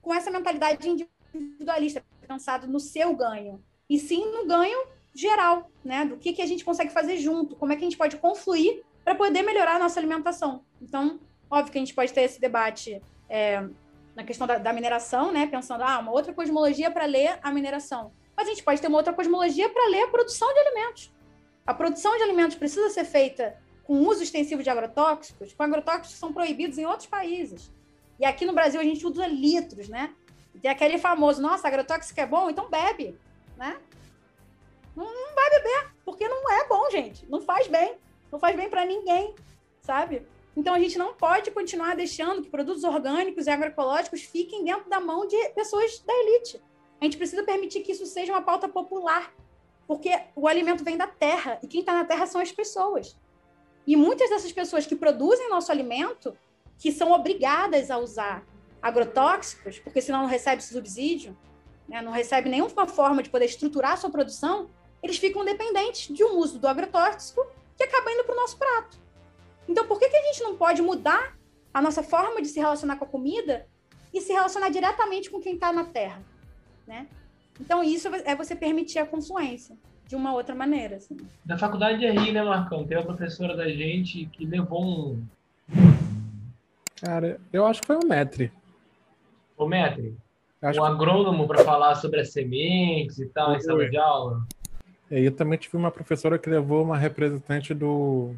com 0.00 0.14
essa 0.14 0.30
mentalidade 0.30 0.88
individualista, 0.88 2.04
pensado 2.26 2.66
no 2.66 2.78
seu 2.78 3.14
ganho, 3.14 3.62
e 3.88 3.98
sim 3.98 4.30
no 4.32 4.46
ganho 4.46 4.86
geral, 5.14 5.70
né? 5.84 6.04
Do 6.04 6.16
que, 6.16 6.32
que 6.32 6.42
a 6.42 6.46
gente 6.46 6.64
consegue 6.64 6.92
fazer 6.92 7.16
junto, 7.16 7.56
como 7.56 7.72
é 7.72 7.76
que 7.76 7.82
a 7.82 7.88
gente 7.88 7.96
pode 7.96 8.16
confluir 8.18 8.82
para 9.04 9.14
poder 9.14 9.42
melhorar 9.42 9.76
a 9.76 9.78
nossa 9.78 9.98
alimentação. 9.98 10.64
Então, 10.80 11.18
óbvio 11.50 11.72
que 11.72 11.78
a 11.78 11.80
gente 11.80 11.94
pode 11.94 12.12
ter 12.12 12.22
esse 12.22 12.40
debate 12.40 13.02
é, 13.28 13.66
na 14.18 14.24
questão 14.24 14.48
da, 14.48 14.58
da, 14.58 14.72
mineração, 14.72 15.30
né? 15.30 15.46
Pensando, 15.46 15.84
ah, 15.84 16.00
uma 16.00 16.10
outra 16.10 16.32
cosmologia 16.34 16.90
para 16.90 17.04
ler 17.04 17.38
a 17.40 17.52
mineração. 17.52 18.12
mas 18.36 18.48
a 18.48 18.50
gente 18.50 18.64
pode 18.64 18.80
ter 18.80 18.88
uma 18.88 18.98
outra 18.98 19.12
cosmologia 19.12 19.68
para 19.68 19.88
ler 19.88 20.02
a 20.02 20.08
produção 20.08 20.52
de 20.52 20.58
alimentos. 20.58 21.14
A 21.64 21.72
produção 21.72 22.16
de 22.16 22.24
alimentos 22.24 22.56
precisa 22.56 22.90
ser 22.90 23.04
feita 23.04 23.56
com 23.84 24.00
uso 24.00 24.20
extensivo 24.20 24.60
de 24.60 24.68
agrotóxicos, 24.68 25.52
com 25.52 25.62
agrotóxicos 25.62 26.14
que 26.14 26.18
são 26.18 26.32
proibidos 26.32 26.78
em 26.78 26.84
outros 26.84 27.06
países. 27.06 27.72
E 28.18 28.24
aqui 28.26 28.44
no 28.44 28.52
Brasil 28.52 28.80
a 28.80 28.84
gente 28.84 29.06
usa 29.06 29.24
litros, 29.28 29.88
né? 29.88 30.12
Tem 30.60 30.68
aquele 30.68 30.98
famoso, 30.98 31.40
nossa, 31.40 31.68
agrotóxico 31.68 32.20
é 32.20 32.26
bom, 32.26 32.50
então 32.50 32.68
bebe, 32.68 33.16
né? 33.56 33.78
Não, 34.96 35.04
não 35.04 35.34
vai 35.36 35.48
beber, 35.50 35.92
porque 36.04 36.26
não 36.26 36.50
é 36.50 36.66
bom, 36.66 36.90
gente. 36.90 37.24
Não 37.30 37.40
faz 37.40 37.68
bem. 37.68 37.94
Não 38.32 38.40
faz 38.40 38.56
bem 38.56 38.68
para 38.68 38.84
ninguém, 38.84 39.36
sabe? 39.80 40.26
Então 40.58 40.74
a 40.74 40.80
gente 40.80 40.98
não 40.98 41.14
pode 41.14 41.52
continuar 41.52 41.94
deixando 41.94 42.42
que 42.42 42.50
produtos 42.50 42.82
orgânicos 42.82 43.46
e 43.46 43.50
agroecológicos 43.50 44.22
fiquem 44.22 44.64
dentro 44.64 44.90
da 44.90 44.98
mão 44.98 45.24
de 45.24 45.36
pessoas 45.50 46.00
da 46.00 46.12
elite. 46.12 46.60
A 47.00 47.04
gente 47.04 47.16
precisa 47.16 47.44
permitir 47.44 47.82
que 47.82 47.92
isso 47.92 48.04
seja 48.04 48.32
uma 48.32 48.42
pauta 48.42 48.68
popular, 48.68 49.32
porque 49.86 50.10
o 50.34 50.48
alimento 50.48 50.82
vem 50.82 50.96
da 50.96 51.06
terra 51.06 51.60
e 51.62 51.68
quem 51.68 51.78
está 51.78 51.92
na 51.92 52.04
terra 52.04 52.26
são 52.26 52.40
as 52.40 52.50
pessoas. 52.50 53.16
E 53.86 53.94
muitas 53.94 54.30
dessas 54.30 54.50
pessoas 54.50 54.84
que 54.84 54.96
produzem 54.96 55.48
nosso 55.48 55.70
alimento, 55.70 56.36
que 56.76 56.90
são 56.90 57.12
obrigadas 57.12 57.88
a 57.88 57.96
usar 57.96 58.44
agrotóxicos, 58.82 59.78
porque 59.78 60.00
senão 60.00 60.22
não 60.22 60.28
recebe 60.28 60.60
subsídio, 60.60 61.38
né, 61.88 62.02
não 62.02 62.10
recebe 62.10 62.48
nenhuma 62.48 62.88
forma 62.88 63.22
de 63.22 63.30
poder 63.30 63.44
estruturar 63.44 63.92
a 63.92 63.96
sua 63.96 64.10
produção, 64.10 64.68
eles 65.04 65.18
ficam 65.18 65.44
dependentes 65.44 66.12
de 66.12 66.24
um 66.24 66.36
uso 66.36 66.58
do 66.58 66.66
agrotóxico 66.66 67.46
que 67.76 67.84
acaba 67.84 68.10
indo 68.10 68.24
para 68.24 68.32
o 68.32 68.36
nosso 68.36 68.58
prato. 68.58 69.07
Então, 69.68 69.86
por 69.86 69.98
que, 69.98 70.08
que 70.08 70.16
a 70.16 70.22
gente 70.22 70.42
não 70.42 70.56
pode 70.56 70.80
mudar 70.82 71.36
a 71.72 71.82
nossa 71.82 72.02
forma 72.02 72.40
de 72.40 72.48
se 72.48 72.58
relacionar 72.58 72.96
com 72.96 73.04
a 73.04 73.08
comida 73.08 73.66
e 74.12 74.20
se 74.20 74.32
relacionar 74.32 74.70
diretamente 74.70 75.30
com 75.30 75.40
quem 75.40 75.54
está 75.54 75.72
na 75.72 75.84
terra? 75.84 76.22
né? 76.88 77.06
Então, 77.60 77.84
isso 77.84 78.08
é 78.24 78.34
você 78.34 78.56
permitir 78.56 78.98
a 78.98 79.06
confluência 79.06 79.76
de 80.06 80.16
uma 80.16 80.32
outra 80.32 80.54
maneira. 80.54 80.96
Assim. 80.96 81.16
Na 81.44 81.58
faculdade 81.58 81.98
de 81.98 82.06
RI, 82.06 82.32
né, 82.32 82.42
Marcão? 82.42 82.86
Tem 82.86 82.96
uma 82.96 83.04
professora 83.04 83.54
da 83.54 83.68
gente 83.68 84.26
que 84.26 84.46
levou 84.46 84.84
um. 84.84 85.22
Cara, 87.00 87.38
eu 87.52 87.66
acho 87.66 87.82
que 87.82 87.86
foi 87.86 87.96
o 87.96 88.06
Metri. 88.06 88.50
O 89.56 89.68
Metri? 89.68 90.16
Um 90.62 90.84
agrônomo 90.84 91.46
para 91.46 91.62
falar 91.62 91.94
sobre 91.96 92.20
as 92.20 92.32
sementes 92.32 93.18
e 93.18 93.26
tal, 93.26 93.54
em 93.54 93.60
sala 93.60 93.88
de 93.88 93.96
aula? 93.96 94.44
E 95.10 95.24
eu 95.24 95.32
também 95.32 95.58
tive 95.58 95.76
uma 95.76 95.90
professora 95.90 96.38
que 96.38 96.50
levou 96.50 96.82
uma 96.82 96.96
representante 96.96 97.72
do 97.72 98.34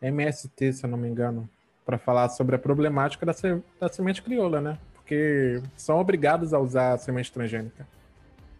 MST, 0.00 0.72
se 0.72 0.84
eu 0.84 0.90
não 0.90 0.98
me 0.98 1.08
engano, 1.08 1.48
para 1.84 1.98
falar 1.98 2.28
sobre 2.28 2.56
a 2.56 2.58
problemática 2.58 3.26
da, 3.26 3.34
da 3.78 3.88
semente 3.88 4.22
crioula, 4.22 4.60
né? 4.60 4.78
porque 5.10 5.60
são 5.76 5.98
obrigados 5.98 6.54
a 6.54 6.60
usar 6.60 6.92
a 6.92 6.98
semente 6.98 7.32
transgênica. 7.32 7.84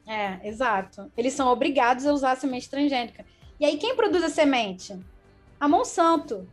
É, 0.05 0.49
exato. 0.49 1.09
Eles 1.17 1.33
são 1.33 1.47
obrigados 1.47 2.05
a 2.05 2.13
usar 2.13 2.33
a 2.33 2.37
semente 2.37 2.69
transgênica. 2.69 3.25
E 3.61 3.65
aí, 3.65 3.77
quem 3.77 3.95
produz 3.95 4.25
a 4.25 4.29
semente? 4.29 4.99
A 5.61 5.69
Monsanto. 5.69 6.49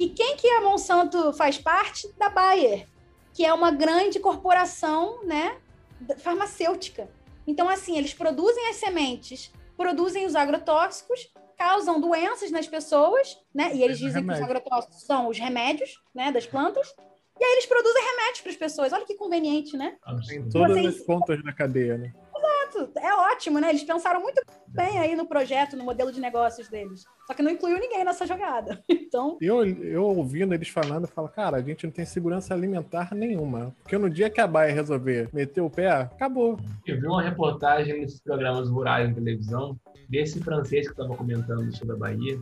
E 0.00 0.08
quem 0.08 0.38
que 0.38 0.48
a 0.48 0.62
Monsanto 0.62 1.30
faz 1.34 1.58
parte? 1.58 2.10
Da 2.16 2.30
Bayer, 2.30 2.88
que 3.34 3.44
é 3.44 3.52
uma 3.52 3.70
grande 3.70 4.18
corporação, 4.18 5.22
né, 5.24 5.58
farmacêutica. 6.20 7.06
Então, 7.46 7.68
assim, 7.68 7.98
eles 7.98 8.14
produzem 8.14 8.70
as 8.70 8.76
sementes, 8.76 9.52
produzem 9.76 10.24
os 10.24 10.34
agrotóxicos, 10.34 11.30
causam 11.56 12.00
doenças 12.00 12.50
nas 12.50 12.66
pessoas, 12.66 13.36
né? 13.54 13.74
E 13.74 13.82
eles 13.82 13.98
dizem 13.98 14.22
remédio. 14.22 14.44
que 14.44 14.50
os 14.50 14.56
agrotóxicos 14.56 15.02
são 15.02 15.28
os 15.28 15.38
remédios, 15.38 16.02
né, 16.14 16.30
das 16.32 16.46
plantas. 16.46 16.94
E 17.40 17.44
aí 17.44 17.52
eles 17.52 17.66
produzem 17.66 18.02
remédios 18.02 18.40
para 18.42 18.50
as 18.50 18.56
pessoas. 18.56 18.92
Olha 18.92 19.04
que 19.04 19.14
conveniente, 19.16 19.76
né? 19.76 19.96
Em 20.30 20.48
todas 20.48 20.76
Vocês... 20.76 20.96
as 20.96 21.02
pontas 21.02 21.42
da 21.42 21.52
cadeia, 21.52 21.98
né? 21.98 22.14
É 22.96 23.14
ótimo, 23.14 23.60
né? 23.60 23.70
Eles 23.70 23.84
pensaram 23.84 24.20
muito 24.20 24.42
bem 24.68 24.98
aí 24.98 25.14
no 25.14 25.26
projeto, 25.26 25.76
no 25.76 25.84
modelo 25.84 26.12
de 26.12 26.20
negócios 26.20 26.68
deles. 26.68 27.04
Só 27.26 27.34
que 27.34 27.42
não 27.42 27.50
incluiu 27.50 27.78
ninguém 27.78 28.04
nessa 28.04 28.26
jogada. 28.26 28.82
Então. 29.14 29.38
Eu, 29.40 29.64
eu 29.64 30.02
ouvindo 30.02 30.54
eles 30.54 30.68
falando, 30.68 31.04
eu 31.04 31.08
falo, 31.08 31.28
cara, 31.28 31.58
a 31.58 31.62
gente 31.62 31.86
não 31.86 31.92
tem 31.92 32.04
segurança 32.04 32.52
alimentar 32.52 33.14
nenhuma. 33.14 33.72
Porque 33.80 33.96
no 33.96 34.10
dia 34.10 34.28
que 34.28 34.40
a 34.40 34.46
Baia 34.46 34.74
resolver 34.74 35.28
meter 35.32 35.60
o 35.60 35.70
pé, 35.70 35.88
acabou. 35.88 36.58
Eu 36.84 37.00
vi 37.00 37.06
uma 37.06 37.22
reportagem 37.22 38.00
nesses 38.00 38.20
programas 38.20 38.68
rurais 38.68 39.10
de 39.10 39.14
televisão 39.14 39.78
desse 40.08 40.40
francês 40.42 40.86
que 40.86 40.94
estava 40.94 41.16
comentando 41.16 41.72
sobre 41.76 41.94
a 41.94 41.98
Bahia, 41.98 42.40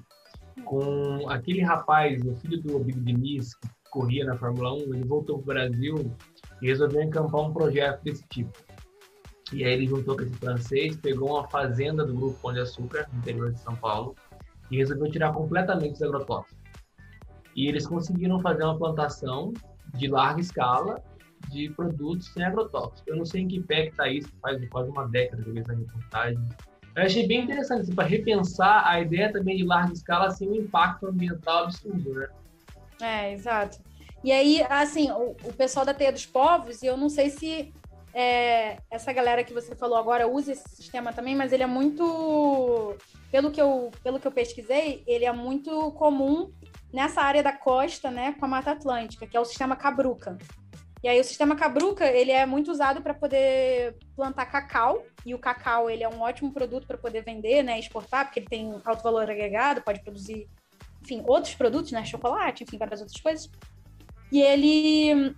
com 0.64 1.28
aquele 1.28 1.62
rapaz, 1.62 2.20
o 2.24 2.34
filho 2.36 2.60
do 2.60 2.78
Big 2.78 2.98
Denis, 3.00 3.54
que 3.54 3.68
corria 3.90 4.24
na 4.24 4.36
Fórmula 4.36 4.74
1, 4.74 4.94
ele 4.94 5.04
voltou 5.04 5.38
para 5.38 5.42
o 5.42 5.54
Brasil 5.54 6.12
e 6.60 6.66
resolveu 6.66 7.02
encampar 7.02 7.42
um 7.42 7.52
projeto 7.52 8.02
desse 8.02 8.26
tipo. 8.28 8.52
E 9.52 9.64
aí 9.64 9.72
ele 9.72 9.86
juntou 9.86 10.16
com 10.16 10.22
esse 10.22 10.34
francês, 10.34 10.96
pegou 10.96 11.30
uma 11.30 11.48
fazenda 11.48 12.04
do 12.04 12.14
Grupo 12.14 12.38
Pão 12.40 12.52
de 12.52 12.60
Açúcar, 12.60 13.08
no 13.12 13.18
interior 13.18 13.52
de 13.52 13.60
São 13.60 13.76
Paulo, 13.76 14.16
e 14.70 14.78
resolveu 14.78 15.10
tirar 15.10 15.32
completamente 15.32 15.94
os 15.94 16.02
agrotóxicos. 16.02 16.56
E 17.54 17.68
eles 17.68 17.86
conseguiram 17.86 18.40
fazer 18.40 18.64
uma 18.64 18.78
plantação 18.78 19.52
de 19.94 20.08
larga 20.08 20.40
escala 20.40 21.02
de 21.50 21.68
produtos 21.70 22.28
sem 22.28 22.42
agrotóxicos. 22.44 23.02
Eu 23.06 23.16
não 23.16 23.26
sei 23.26 23.42
em 23.42 23.48
que 23.48 23.60
pé 23.60 23.82
que 23.82 23.90
está 23.90 24.08
isso, 24.08 24.28
faz 24.40 24.66
quase 24.70 24.90
uma 24.90 25.06
década 25.08 25.42
que 25.42 25.48
eu 25.48 25.52
vi 25.52 25.60
essa 25.60 25.74
reportagem. 25.74 26.48
Eu 26.94 27.02
achei 27.02 27.26
bem 27.26 27.44
interessante, 27.44 27.82
assim, 27.82 27.94
para 27.94 28.08
repensar 28.08 28.86
a 28.86 29.00
ideia 29.00 29.32
também 29.32 29.56
de 29.56 29.64
larga 29.64 29.92
escala 29.92 30.30
sem 30.30 30.48
um 30.48 30.54
impacto 30.54 31.06
ambiental 31.06 31.64
absurdo, 31.64 32.14
né? 32.14 32.28
É, 33.00 33.32
exato. 33.32 33.78
E 34.22 34.30
aí, 34.30 34.62
assim, 34.68 35.10
o, 35.10 35.34
o 35.44 35.52
pessoal 35.52 35.84
da 35.84 35.92
Teia 35.92 36.12
dos 36.12 36.26
Povos, 36.26 36.82
e 36.82 36.86
eu 36.86 36.96
não 36.96 37.08
sei 37.08 37.30
se 37.30 37.72
é, 38.14 38.78
essa 38.90 39.12
galera 39.12 39.44
que 39.44 39.52
você 39.52 39.74
falou 39.74 39.96
agora 39.96 40.28
usa 40.28 40.52
esse 40.52 40.68
sistema 40.76 41.12
também, 41.12 41.34
mas 41.34 41.52
ele 41.52 41.62
é 41.62 41.66
muito. 41.66 42.96
Pelo 43.30 43.50
que, 43.50 43.60
eu, 43.60 43.90
pelo 44.02 44.20
que 44.20 44.26
eu 44.26 44.32
pesquisei, 44.32 45.02
ele 45.06 45.24
é 45.24 45.32
muito 45.32 45.92
comum 45.92 46.52
nessa 46.92 47.22
área 47.22 47.42
da 47.42 47.52
costa, 47.52 48.10
né, 48.10 48.34
com 48.38 48.44
a 48.44 48.48
Mata 48.48 48.72
Atlântica, 48.72 49.26
que 49.26 49.36
é 49.36 49.40
o 49.40 49.44
sistema 49.44 49.74
Cabruca. 49.74 50.36
E 51.02 51.08
aí 51.08 51.18
o 51.18 51.24
sistema 51.24 51.56
Cabruca, 51.56 52.04
ele 52.04 52.30
é 52.30 52.44
muito 52.44 52.70
usado 52.70 53.00
para 53.00 53.14
poder 53.14 53.96
plantar 54.14 54.46
cacau, 54.46 55.02
e 55.24 55.34
o 55.34 55.38
cacau, 55.38 55.88
ele 55.88 56.04
é 56.04 56.08
um 56.08 56.20
ótimo 56.20 56.52
produto 56.52 56.86
para 56.86 56.98
poder 56.98 57.24
vender, 57.24 57.62
né, 57.62 57.78
exportar, 57.78 58.26
porque 58.26 58.40
ele 58.40 58.46
tem 58.46 58.74
alto 58.84 59.02
valor 59.02 59.30
agregado, 59.30 59.82
pode 59.82 60.02
produzir 60.02 60.46
enfim, 61.02 61.22
outros 61.26 61.54
produtos, 61.54 61.92
né? 61.92 62.04
Chocolate, 62.04 62.62
enfim, 62.62 62.78
várias 62.78 63.00
outras 63.00 63.20
coisas. 63.20 63.50
E 64.30 64.40
ele. 64.40 65.34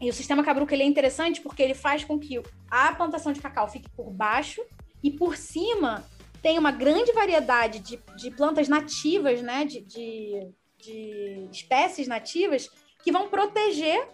E 0.00 0.10
o 0.10 0.12
sistema 0.12 0.44
Cabruca 0.44 0.74
ele 0.74 0.82
é 0.82 0.86
interessante 0.86 1.40
porque 1.40 1.62
ele 1.62 1.74
faz 1.74 2.04
com 2.04 2.18
que 2.18 2.40
a 2.70 2.94
plantação 2.94 3.32
de 3.32 3.40
cacau 3.40 3.68
fique 3.68 3.88
por 3.90 4.10
baixo 4.10 4.62
e 5.02 5.10
por 5.10 5.36
cima 5.36 6.04
tem 6.42 6.58
uma 6.58 6.70
grande 6.70 7.12
variedade 7.12 7.80
de, 7.80 7.98
de 8.16 8.30
plantas 8.30 8.68
nativas, 8.68 9.40
né? 9.42 9.64
De, 9.64 9.80
de, 9.80 10.52
de 10.78 11.48
espécies 11.50 12.06
nativas 12.06 12.68
que 13.02 13.10
vão 13.10 13.28
proteger 13.28 14.08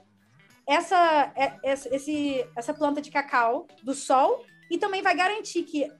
essa, 0.69 1.33
é, 1.37 1.53
essa, 1.65 1.95
esse, 1.95 2.47
essa 2.57 2.73
planta 2.73 3.01
de 3.01 3.11
cacau 3.11 3.67
do 3.83 3.95
sol 3.95 4.45
e 4.71 4.79
também 4.79 5.03
vai 5.03 5.15
garantir 5.15 5.65
que 5.65 5.91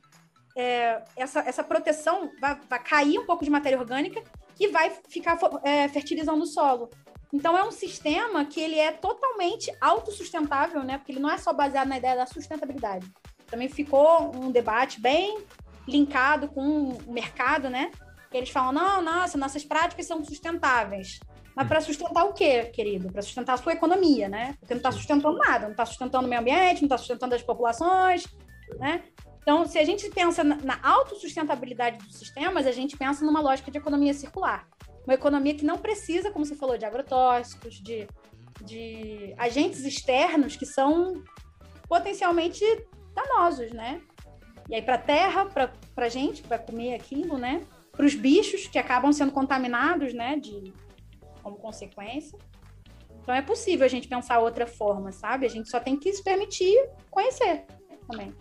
é, 0.57 1.03
essa, 1.17 1.41
essa 1.41 1.65
proteção 1.65 2.31
vai, 2.41 2.59
vai 2.69 2.83
cair 2.83 3.19
um 3.19 3.27
pouco 3.27 3.45
de 3.45 3.51
matéria 3.51 3.79
orgânica 3.79 4.23
que 4.55 4.69
vai 4.69 4.91
ficar 5.09 5.39
é, 5.63 5.89
fertilizando 5.89 6.43
o 6.43 6.47
solo. 6.47 6.91
Então 7.33 7.57
é 7.57 7.65
um 7.65 7.71
sistema 7.71 8.45
que 8.45 8.61
ele 8.61 8.79
é 8.79 8.93
totalmente 8.93 9.75
autossustentável, 9.81 10.83
né? 10.83 10.99
Porque 10.99 11.13
ele 11.13 11.21
não 11.21 11.31
é 11.31 11.39
só 11.39 11.53
baseado 11.53 11.89
na 11.89 11.97
ideia 11.97 12.17
da 12.17 12.27
sustentabilidade. 12.27 13.11
Também 13.47 13.69
ficou 13.69 14.35
um 14.37 14.51
debate 14.51 15.01
bem 15.01 15.43
linkado 15.89 16.49
com 16.49 16.91
o 16.91 17.13
mercado, 17.13 17.71
né? 17.71 17.91
Eles 18.31 18.51
falam: 18.51 18.73
"Não, 18.73 19.03
nossa, 19.03 19.39
nossas 19.39 19.65
práticas 19.65 20.07
são 20.07 20.23
sustentáveis". 20.25 21.21
Mas 21.55 21.69
para 21.69 21.81
sustentar 21.81 22.25
o 22.25 22.33
quê, 22.33 22.65
querido? 22.65 23.13
Para 23.13 23.23
sustentar 23.23 23.55
a 23.55 23.57
sua 23.57 23.73
economia, 23.73 24.29
né? 24.29 24.55
Porque 24.59 24.75
não 24.75 24.79
está 24.79 24.93
sustentando 24.93 25.37
nada, 25.39 25.65
não 25.65 25.73
está 25.73 25.85
sustentando 25.85 26.27
o 26.27 26.29
meio 26.29 26.41
ambiente, 26.41 26.81
não 26.83 26.87
está 26.87 26.99
sustentando 26.99 27.35
as 27.35 27.43
populações, 27.43 28.27
né? 28.79 29.03
Então, 29.43 29.67
se 29.67 29.79
a 29.79 29.85
gente 29.85 30.09
pensa 30.11 30.45
na 30.45 30.79
autossustentabilidade 30.83 31.99
dos 31.99 32.17
sistemas, 32.17 32.67
a 32.67 32.73
gente 32.73 32.97
pensa 32.97 33.25
numa 33.25 33.41
lógica 33.41 33.71
de 33.71 33.79
economia 33.79 34.15
circular. 34.15 34.67
Uma 35.05 35.15
economia 35.15 35.55
que 35.55 35.65
não 35.65 35.79
precisa, 35.79 36.31
como 36.31 36.45
você 36.45 36.55
falou, 36.55 36.79
de 36.79 36.85
agrotóxicos, 36.85 37.75
de, 37.75 38.07
de 38.65 39.35
agentes 39.37 39.85
externos 39.85 40.57
que 40.57 40.67
são 40.67 41.23
potencialmente 41.89 42.65
danosos, 43.15 43.73
né? 43.73 44.01
E 44.69 44.75
aí, 44.75 44.83
para 44.83 44.95
a 44.95 44.99
terra, 44.99 45.47
para 45.47 45.71
a 45.97 46.09
gente, 46.09 46.43
para 46.43 46.59
comer 46.59 46.95
aquilo, 46.95 47.37
né? 47.37 47.63
Para 47.91 48.07
os 48.07 48.15
bichos 48.15 48.67
que 48.67 48.79
acabam 48.79 49.13
sendo 49.13 49.33
contaminados, 49.33 50.15
né? 50.15 50.37
De, 50.37 50.73
como 51.43 51.57
consequência. 51.57 52.39
Então, 53.21 53.35
é 53.35 53.43
possível 53.43 53.85
a 53.85 53.89
gente 53.89 54.09
pensar 54.09 54.39
outra 54.39 54.67
forma, 54.67 55.13
sabe? 55.13 55.47
A 55.47 55.49
gente 55.49 55.69
só 55.69 55.79
tem 55.79 55.97
que 55.99 56.13
se 56.13 56.23
permitir 56.23 56.77
conhecer 57.11 57.65
também. 58.09 58.33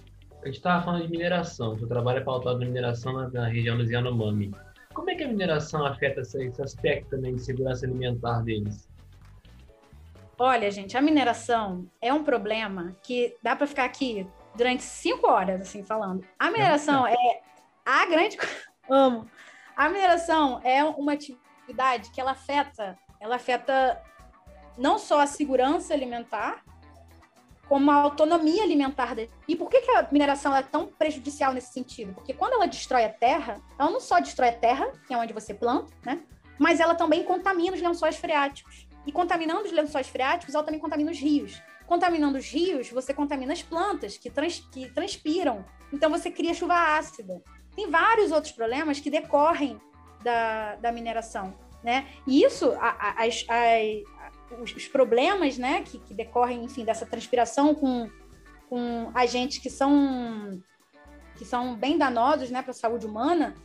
A 0.41 0.45
gente 0.47 0.57
estava 0.57 0.83
falando 0.83 1.03
de 1.03 1.11
mineração. 1.11 1.77
Seu 1.77 1.87
trabalho 1.87 2.19
é 2.19 2.23
pautado 2.23 2.59
na 2.59 2.65
mineração 2.65 3.13
na, 3.13 3.29
na 3.29 3.47
região 3.47 3.77
dos 3.77 3.89
Yanomami. 3.89 4.51
Como 4.93 5.09
é 5.09 5.15
que 5.15 5.23
a 5.23 5.27
mineração 5.27 5.85
afeta 5.85 6.21
esse, 6.21 6.61
aspecto 6.61 7.09
também 7.09 7.35
de 7.35 7.41
segurança 7.41 7.85
alimentar 7.85 8.41
deles? 8.41 8.89
Olha, 10.37 10.71
gente, 10.71 10.97
a 10.97 11.01
mineração 11.01 11.87
é 12.01 12.11
um 12.11 12.23
problema 12.23 12.95
que 13.03 13.37
dá 13.43 13.55
para 13.55 13.67
ficar 13.67 13.85
aqui 13.85 14.27
durante 14.55 14.83
cinco 14.83 15.27
horas, 15.27 15.61
assim, 15.61 15.83
falando. 15.83 16.25
A 16.37 16.49
mineração 16.49 17.05
é 17.05 17.41
a 17.85 18.05
grande. 18.05 18.37
Amo. 18.89 19.29
A 19.75 19.87
mineração 19.87 20.59
é 20.63 20.83
uma 20.83 21.13
atividade 21.13 22.11
que 22.11 22.19
ela 22.19 22.31
afeta, 22.31 22.97
ela 23.19 23.35
afeta 23.35 24.01
não 24.77 24.97
só 24.97 25.21
a 25.21 25.27
segurança 25.27 25.93
alimentar, 25.93 26.63
como 27.71 27.89
a 27.89 27.95
autonomia 27.95 28.63
alimentar. 28.63 29.15
E 29.47 29.55
por 29.55 29.69
que, 29.69 29.77
a 29.91 30.05
mineração 30.11 30.53
é 30.53 30.61
tão 30.61 30.87
prejudicial 30.87 31.53
nesse 31.53 31.71
sentido? 31.71 32.13
Porque 32.13 32.33
quando 32.33 32.55
ela 32.55 32.65
destrói 32.65 33.05
a 33.05 33.09
terra, 33.09 33.61
ela 33.79 33.89
não 33.89 34.01
só 34.01 34.19
destrói 34.19 34.49
a 34.49 34.53
terra, 34.53 34.91
que 35.07 35.13
é 35.13 35.17
onde 35.17 35.31
você 35.31 35.53
planta, 35.53 35.89
né? 36.05 36.21
Mas 36.59 36.81
ela 36.81 36.95
também 36.95 37.23
contamina 37.23 37.73
os 37.73 37.81
lençóis 37.81 38.17
freáticos. 38.17 38.89
E 39.07 39.11
contaminando 39.13 39.61
os 39.61 39.71
lençóis 39.71 40.09
freáticos, 40.09 40.53
ela 40.53 40.65
também 40.65 40.81
contamina 40.81 41.11
os 41.11 41.17
rios. 41.17 41.61
Contaminando 41.87 42.37
os 42.37 42.45
rios, 42.45 42.89
você 42.89 43.13
contamina 43.13 43.53
as 43.53 43.63
plantas 43.63 44.17
que, 44.17 44.29
trans, 44.29 44.59
que 44.69 44.89
transpiram. 44.89 45.63
Então 45.93 46.09
você 46.09 46.29
cria 46.29 46.53
chuva 46.53 46.97
ácida. 46.97 47.41
Tem 47.73 47.89
vários 47.89 48.33
outros 48.33 48.51
problemas 48.51 48.99
que 48.99 49.09
decorrem 49.09 49.79
da, 50.21 50.75
da 50.75 50.91
mineração. 50.91 51.55
Né? 51.81 52.05
E 52.27 52.43
isso, 52.43 52.73
a, 52.73 52.89
a, 52.89 53.23
a, 53.23 54.20
os, 54.59 54.75
os 54.75 54.87
problemas 54.87 55.57
né, 55.57 55.81
que, 55.83 55.99
que, 55.99 56.13
decorrem, 56.13 56.63
enfim, 56.63 56.83
dessa 56.83 57.05
transpiração 57.05 57.73
com, 57.75 58.09
com 58.69 59.11
agentes 59.13 59.59
que 59.59 59.69
são, 59.69 60.61
que 61.37 61.45
são 61.45 61.75
bem 61.75 61.97
danosos 61.97 62.49
né, 62.49 62.61
para 62.61 62.71
a 62.71 62.75
saúde 62.75 63.05
humana, 63.05 63.55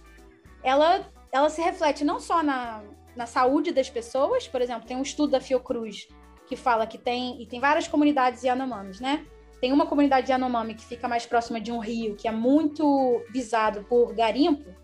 ela, 0.62 1.06
ela 1.32 1.48
se 1.48 1.62
reflete 1.62 2.04
não 2.04 2.20
só 2.20 2.42
na, 2.42 2.82
na 3.14 3.26
saúde 3.26 3.72
das 3.72 3.88
pessoas, 3.88 4.46
por 4.46 4.60
exemplo, 4.60 4.86
tem 4.86 4.96
um 4.96 5.02
estudo 5.02 5.32
da 5.32 5.40
Fiocruz 5.40 6.08
que 6.46 6.56
fala 6.56 6.86
que 6.86 6.98
tem, 6.98 7.42
e 7.42 7.46
tem 7.46 7.58
várias 7.58 7.88
comunidades 7.88 8.44
Yanomamis, 8.44 9.00
né? 9.00 9.26
Tem 9.60 9.72
uma 9.72 9.86
comunidade 9.86 10.30
Yanomami 10.30 10.74
que 10.74 10.84
fica 10.84 11.08
mais 11.08 11.24
próxima 11.24 11.60
de 11.60 11.72
um 11.72 11.78
rio, 11.78 12.14
que 12.14 12.28
é 12.28 12.30
muito 12.30 13.24
visado 13.30 13.84
por 13.84 14.14
garimpo, 14.14 14.74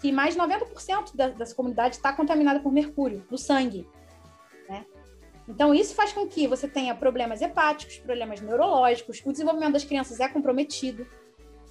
que 0.00 0.10
mais 0.10 0.34
de 0.34 0.40
90% 0.40 1.14
da, 1.14 1.28
das 1.28 1.52
comunidades 1.52 1.98
está 1.98 2.12
contaminada 2.12 2.60
por 2.60 2.72
mercúrio 2.72 3.24
no 3.30 3.36
sangue. 3.36 3.86
Então, 5.48 5.74
isso 5.74 5.94
faz 5.94 6.12
com 6.12 6.26
que 6.28 6.46
você 6.46 6.68
tenha 6.68 6.94
problemas 6.94 7.40
hepáticos, 7.40 7.96
problemas 7.98 8.40
neurológicos, 8.40 9.22
o 9.24 9.32
desenvolvimento 9.32 9.72
das 9.72 9.84
crianças 9.84 10.20
é 10.20 10.28
comprometido. 10.28 11.06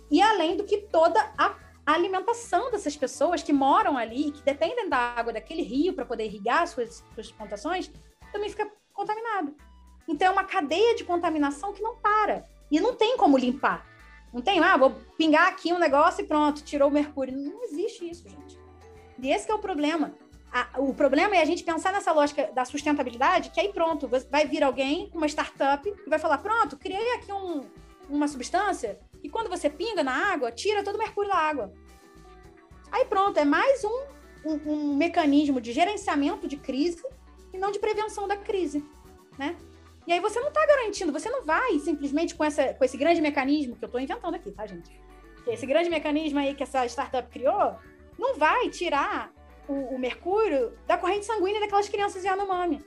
E 0.10 0.20
além 0.20 0.58
do 0.58 0.64
que 0.64 0.78
toda 0.78 1.20
a 1.38 1.56
alimentação 1.86 2.72
dessas 2.72 2.98
pessoas 2.98 3.44
que 3.44 3.54
moram 3.54 3.96
ali, 3.96 4.32
que 4.32 4.42
dependem 4.42 4.90
da 4.90 4.98
água 4.98 5.32
daquele 5.32 5.62
rio 5.62 5.94
para 5.94 6.06
poder 6.06 6.26
irrigar 6.26 6.68
suas, 6.68 7.04
suas 7.14 7.32
plantações, 7.32 7.92
também 8.32 8.50
fica 8.50 8.68
contaminado. 8.92 9.56
Então, 10.08 10.28
é 10.28 10.32
uma 10.32 10.44
cadeia 10.44 10.96
de 10.96 11.04
contaminação 11.04 11.72
que 11.72 11.82
não 11.82 11.98
para. 11.98 12.48
E 12.72 12.80
não 12.80 12.96
tem 12.96 13.16
como 13.16 13.38
limpar. 13.38 13.86
Não 14.34 14.42
tem, 14.42 14.60
ah, 14.60 14.76
vou 14.76 14.96
pingar 15.18 15.48
aqui 15.48 15.72
um 15.72 15.78
negócio 15.78 16.24
e 16.24 16.28
pronto, 16.28 16.64
tirou 16.64 16.90
o 16.90 16.94
mercúrio. 16.94 17.38
Não 17.38 17.64
existe 17.64 18.10
isso, 18.10 18.28
gente. 18.28 18.60
E 19.20 19.30
esse 19.30 19.50
é 19.50 19.54
o 19.54 19.60
problema 19.60 20.14
a, 20.52 20.80
o 20.80 20.94
problema 20.94 21.36
é 21.36 21.42
a 21.42 21.46
gente 21.46 21.64
pensar 21.64 21.92
nessa 21.92 22.12
lógica 22.12 22.50
da 22.54 22.64
sustentabilidade, 22.64 23.50
que 23.50 23.60
aí 23.60 23.72
pronto, 23.72 24.10
vai 24.30 24.46
vir 24.48 24.64
alguém, 24.64 25.12
uma 25.14 25.28
startup, 25.28 25.88
e 25.88 26.10
vai 26.10 26.20
falar: 26.20 26.38
pronto, 26.38 26.78
criei 26.78 27.16
aqui 27.16 27.32
um, 27.32 27.62
uma 28.10 28.28
substância 28.28 29.00
e 29.24 29.30
quando 29.30 29.50
você 29.50 29.70
pinga 29.70 30.04
na 30.04 30.34
água, 30.34 30.52
tira 30.52 30.84
todo 30.84 30.96
o 30.96 31.00
mercúrio 31.00 31.30
da 31.30 31.38
água. 31.38 31.74
Aí 32.92 33.06
pronto, 33.06 33.38
é 33.38 33.46
mais 33.46 33.84
um, 33.84 34.04
um, 34.46 34.72
um 34.72 34.96
mecanismo 34.96 35.60
de 35.60 35.74
gerenciamento 35.74 36.48
de 36.48 36.58
crise 36.58 37.04
e 37.54 37.58
não 37.58 37.72
de 37.72 37.80
prevenção 37.80 38.28
da 38.28 38.38
crise, 38.38 38.84
né? 39.38 39.56
E 40.06 40.14
aí 40.14 40.22
você 40.22 40.40
não 40.40 40.48
está 40.48 40.66
garantindo, 40.66 41.12
você 41.12 41.30
não 41.30 41.44
vai 41.44 41.78
simplesmente 41.80 42.34
com, 42.34 42.44
essa, 42.44 42.74
com 42.74 42.86
esse 42.86 42.98
grande 42.98 43.20
mecanismo 43.20 43.76
que 43.76 43.84
eu 43.84 43.88
estou 43.88 44.00
inventando 44.00 44.36
aqui, 44.36 44.52
tá, 44.52 44.66
gente? 44.66 44.90
Esse 45.46 45.66
grande 45.66 45.90
mecanismo 45.90 46.40
aí 46.40 46.56
que 46.56 46.64
essa 46.64 46.86
startup 46.86 47.30
criou, 47.30 47.76
não 48.18 48.36
vai 48.38 48.70
tirar 48.70 49.34
o, 49.68 49.96
o 49.96 50.00
mercúrio 50.00 50.78
da 50.88 50.98
corrente 50.98 51.26
sanguínea 51.26 51.60
daquelas 51.60 51.90
crianças 51.90 52.24
Yanomami, 52.24 52.84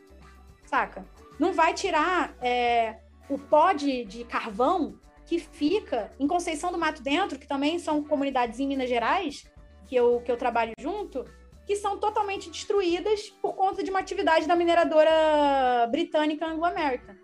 saca? 0.64 1.04
Não 1.38 1.52
vai 1.52 1.74
tirar 1.74 2.34
é, 2.40 2.98
o 3.28 3.38
pó 3.38 3.72
de, 3.72 4.04
de 4.04 4.24
carvão 4.24 4.98
que 5.24 5.38
fica 5.38 6.12
em 6.18 6.26
Conceição 6.26 6.72
do 6.72 6.78
Mato 6.78 7.02
Dentro, 7.02 7.38
que 7.38 7.46
também 7.46 7.78
são 7.78 8.02
comunidades 8.02 8.58
em 8.58 8.66
Minas 8.66 8.88
Gerais, 8.88 9.44
que 9.86 9.94
eu, 9.94 10.20
que 10.22 10.30
eu 10.30 10.36
trabalho 10.36 10.72
junto, 10.78 11.24
que 11.66 11.76
são 11.76 11.98
totalmente 11.98 12.50
destruídas 12.50 13.30
por 13.40 13.54
conta 13.54 13.82
de 13.82 13.90
uma 13.90 14.00
atividade 14.00 14.46
da 14.48 14.56
mineradora 14.56 15.86
britânica 15.90 16.46
Anglo-American. 16.46 17.14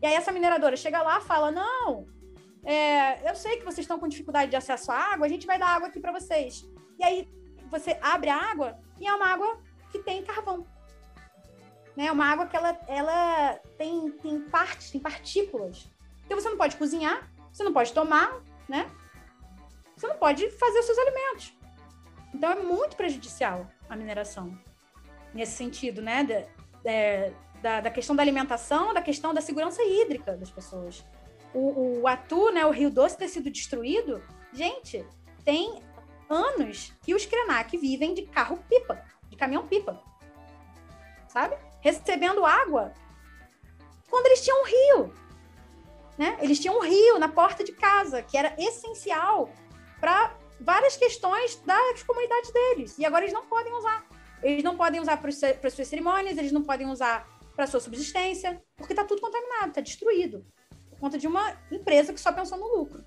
E 0.00 0.06
aí 0.06 0.14
essa 0.14 0.32
mineradora 0.32 0.76
chega 0.76 1.02
lá 1.02 1.20
fala: 1.20 1.50
Não, 1.50 2.06
é, 2.64 3.28
eu 3.28 3.34
sei 3.34 3.58
que 3.58 3.64
vocês 3.64 3.80
estão 3.84 3.98
com 3.98 4.08
dificuldade 4.08 4.50
de 4.50 4.56
acesso 4.56 4.90
à 4.90 4.96
água, 4.96 5.26
a 5.26 5.28
gente 5.28 5.46
vai 5.46 5.58
dar 5.58 5.68
água 5.68 5.88
aqui 5.88 6.00
para 6.00 6.12
vocês. 6.12 6.64
E 6.98 7.04
aí 7.04 7.28
você 7.70 7.98
abre 8.02 8.28
a 8.28 8.36
água 8.36 8.78
e 8.98 9.06
é 9.06 9.14
uma 9.14 9.26
água 9.26 9.60
que 9.90 9.98
tem 10.00 10.22
carvão. 10.22 10.66
Né? 11.96 12.06
É 12.06 12.12
uma 12.12 12.26
água 12.26 12.46
que 12.46 12.56
ela, 12.56 12.78
ela 12.86 13.54
tem, 13.78 14.10
tem 14.12 14.40
partes, 14.40 14.90
tem 14.90 15.00
partículas. 15.00 15.88
Então 16.24 16.38
você 16.38 16.48
não 16.48 16.56
pode 16.56 16.76
cozinhar, 16.76 17.30
você 17.52 17.62
não 17.62 17.72
pode 17.72 17.92
tomar, 17.92 18.40
né? 18.68 18.90
Você 19.96 20.06
não 20.06 20.16
pode 20.16 20.50
fazer 20.52 20.78
os 20.78 20.86
seus 20.86 20.98
alimentos. 20.98 21.52
Então 22.32 22.50
é 22.50 22.56
muito 22.56 22.96
prejudicial 22.96 23.70
a 23.88 23.96
mineração 23.96 24.56
nesse 25.34 25.52
sentido, 25.52 26.00
né? 26.00 26.24
De, 26.24 26.42
de, 26.82 27.34
da, 27.60 27.80
da, 27.80 27.90
questão 27.90 28.16
da 28.16 28.22
alimentação, 28.22 28.94
da 28.94 29.02
questão 29.02 29.34
da 29.34 29.40
segurança 29.40 29.82
hídrica 29.82 30.36
das 30.36 30.50
pessoas. 30.50 31.04
O, 31.52 32.00
o 32.00 32.06
Atu, 32.06 32.52
né, 32.52 32.64
o 32.64 32.70
Rio 32.70 32.90
Doce 32.90 33.18
ter 33.18 33.28
sido 33.28 33.50
destruído, 33.50 34.22
gente, 34.52 35.04
tem 35.44 35.82
anos 36.30 36.92
que 37.02 37.14
os 37.14 37.26
Krenak 37.26 37.76
vivem 37.76 38.14
de 38.14 38.22
carro-pipa, 38.22 39.04
de 39.28 39.36
caminhão-pipa. 39.36 40.00
Sabe? 41.28 41.56
Recebendo 41.80 42.46
água 42.46 42.94
quando 44.08 44.26
eles 44.26 44.42
tinham 44.42 44.62
um 44.62 44.66
rio. 44.66 45.14
Né? 46.16 46.38
Eles 46.40 46.58
tinham 46.58 46.76
um 46.76 46.82
rio 46.82 47.18
na 47.18 47.28
porta 47.28 47.64
de 47.64 47.72
casa, 47.72 48.22
que 48.22 48.36
era 48.36 48.54
essencial 48.58 49.50
para 50.00 50.36
várias 50.60 50.96
questões 50.96 51.56
das 51.64 52.02
comunidades 52.02 52.52
deles. 52.52 52.98
E 52.98 53.04
agora 53.04 53.24
eles 53.24 53.32
não 53.32 53.46
podem 53.46 53.72
usar. 53.72 54.06
Eles 54.42 54.62
não 54.62 54.76
podem 54.76 55.00
usar 55.00 55.18
para 55.18 55.30
suas 55.30 55.88
cerimônias, 55.88 56.36
eles 56.38 56.52
não 56.52 56.62
podem 56.62 56.88
usar 56.88 57.28
para 57.54 57.66
sua 57.66 57.80
subsistência, 57.80 58.62
porque 58.76 58.92
está 58.92 59.04
tudo 59.04 59.20
contaminado, 59.20 59.68
está 59.68 59.80
destruído. 59.80 60.44
Por 60.90 60.98
conta 60.98 61.18
de 61.18 61.26
uma 61.26 61.56
empresa 61.70 62.12
que 62.12 62.20
só 62.20 62.32
pensou 62.32 62.58
no 62.58 62.66
lucro. 62.76 63.04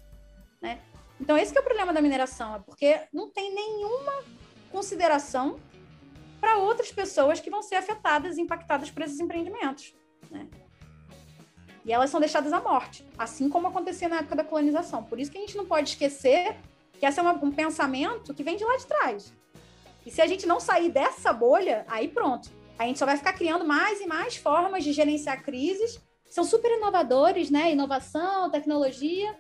Né? 0.62 0.80
Então, 1.20 1.38
esse 1.38 1.56
é 1.56 1.60
o 1.60 1.64
problema 1.64 1.94
da 1.94 2.02
mineração, 2.02 2.56
é 2.56 2.60
porque 2.60 3.02
não 3.14 3.30
tem 3.30 3.54
nenhuma 3.54 4.24
consideração 4.72 5.60
para 6.42 6.58
outras 6.58 6.92
pessoas 6.92 7.40
que 7.40 7.50
vão 7.50 7.62
ser 7.62 7.76
afetadas 7.76 8.38
e 8.38 8.42
impactadas 8.42 8.92
por 8.92 9.04
esses 9.04 9.20
empreendimentos. 9.20 9.96
Né? 10.30 10.48
E 11.86 11.92
elas 11.92 12.10
são 12.10 12.20
deixadas 12.20 12.52
à 12.52 12.62
morte, 12.62 13.06
assim 13.18 13.50
como 13.50 13.68
acontecia 13.68 14.10
na 14.10 14.18
época 14.18 14.36
da 14.36 14.44
colonização. 14.44 15.04
Por 15.04 15.20
isso 15.20 15.32
que 15.32 15.38
a 15.38 15.42
gente 15.42 15.56
não 15.56 15.66
pode 15.66 15.90
esquecer 15.90 16.58
que 17.00 17.06
esse 17.06 17.20
é 17.20 17.24
um 17.24 17.52
pensamento 17.52 18.34
que 18.34 18.44
vem 18.44 18.56
de 18.56 18.64
lá 18.64 18.78
de 18.78 18.88
trás. 18.88 19.34
E 20.06 20.12
se 20.12 20.22
a 20.22 20.28
gente 20.28 20.46
não 20.46 20.60
sair 20.60 20.90
dessa 20.90 21.32
bolha, 21.32 21.86
aí 21.88 22.08
pronto. 22.08 22.50
A 22.78 22.86
gente 22.86 23.00
só 23.00 23.06
vai 23.06 23.18
ficar 23.18 23.34
criando 23.34 23.66
mais 23.66 24.02
e 24.02 24.06
mais 24.06 24.36
formas 24.36 24.84
de 24.84 24.92
gerenciar 24.92 25.44
crises. 25.44 26.02
São 26.30 26.44
super 26.44 26.72
inovadores, 26.72 27.50
né? 27.50 27.72
Inovação, 27.72 28.50
tecnologia, 28.50 29.38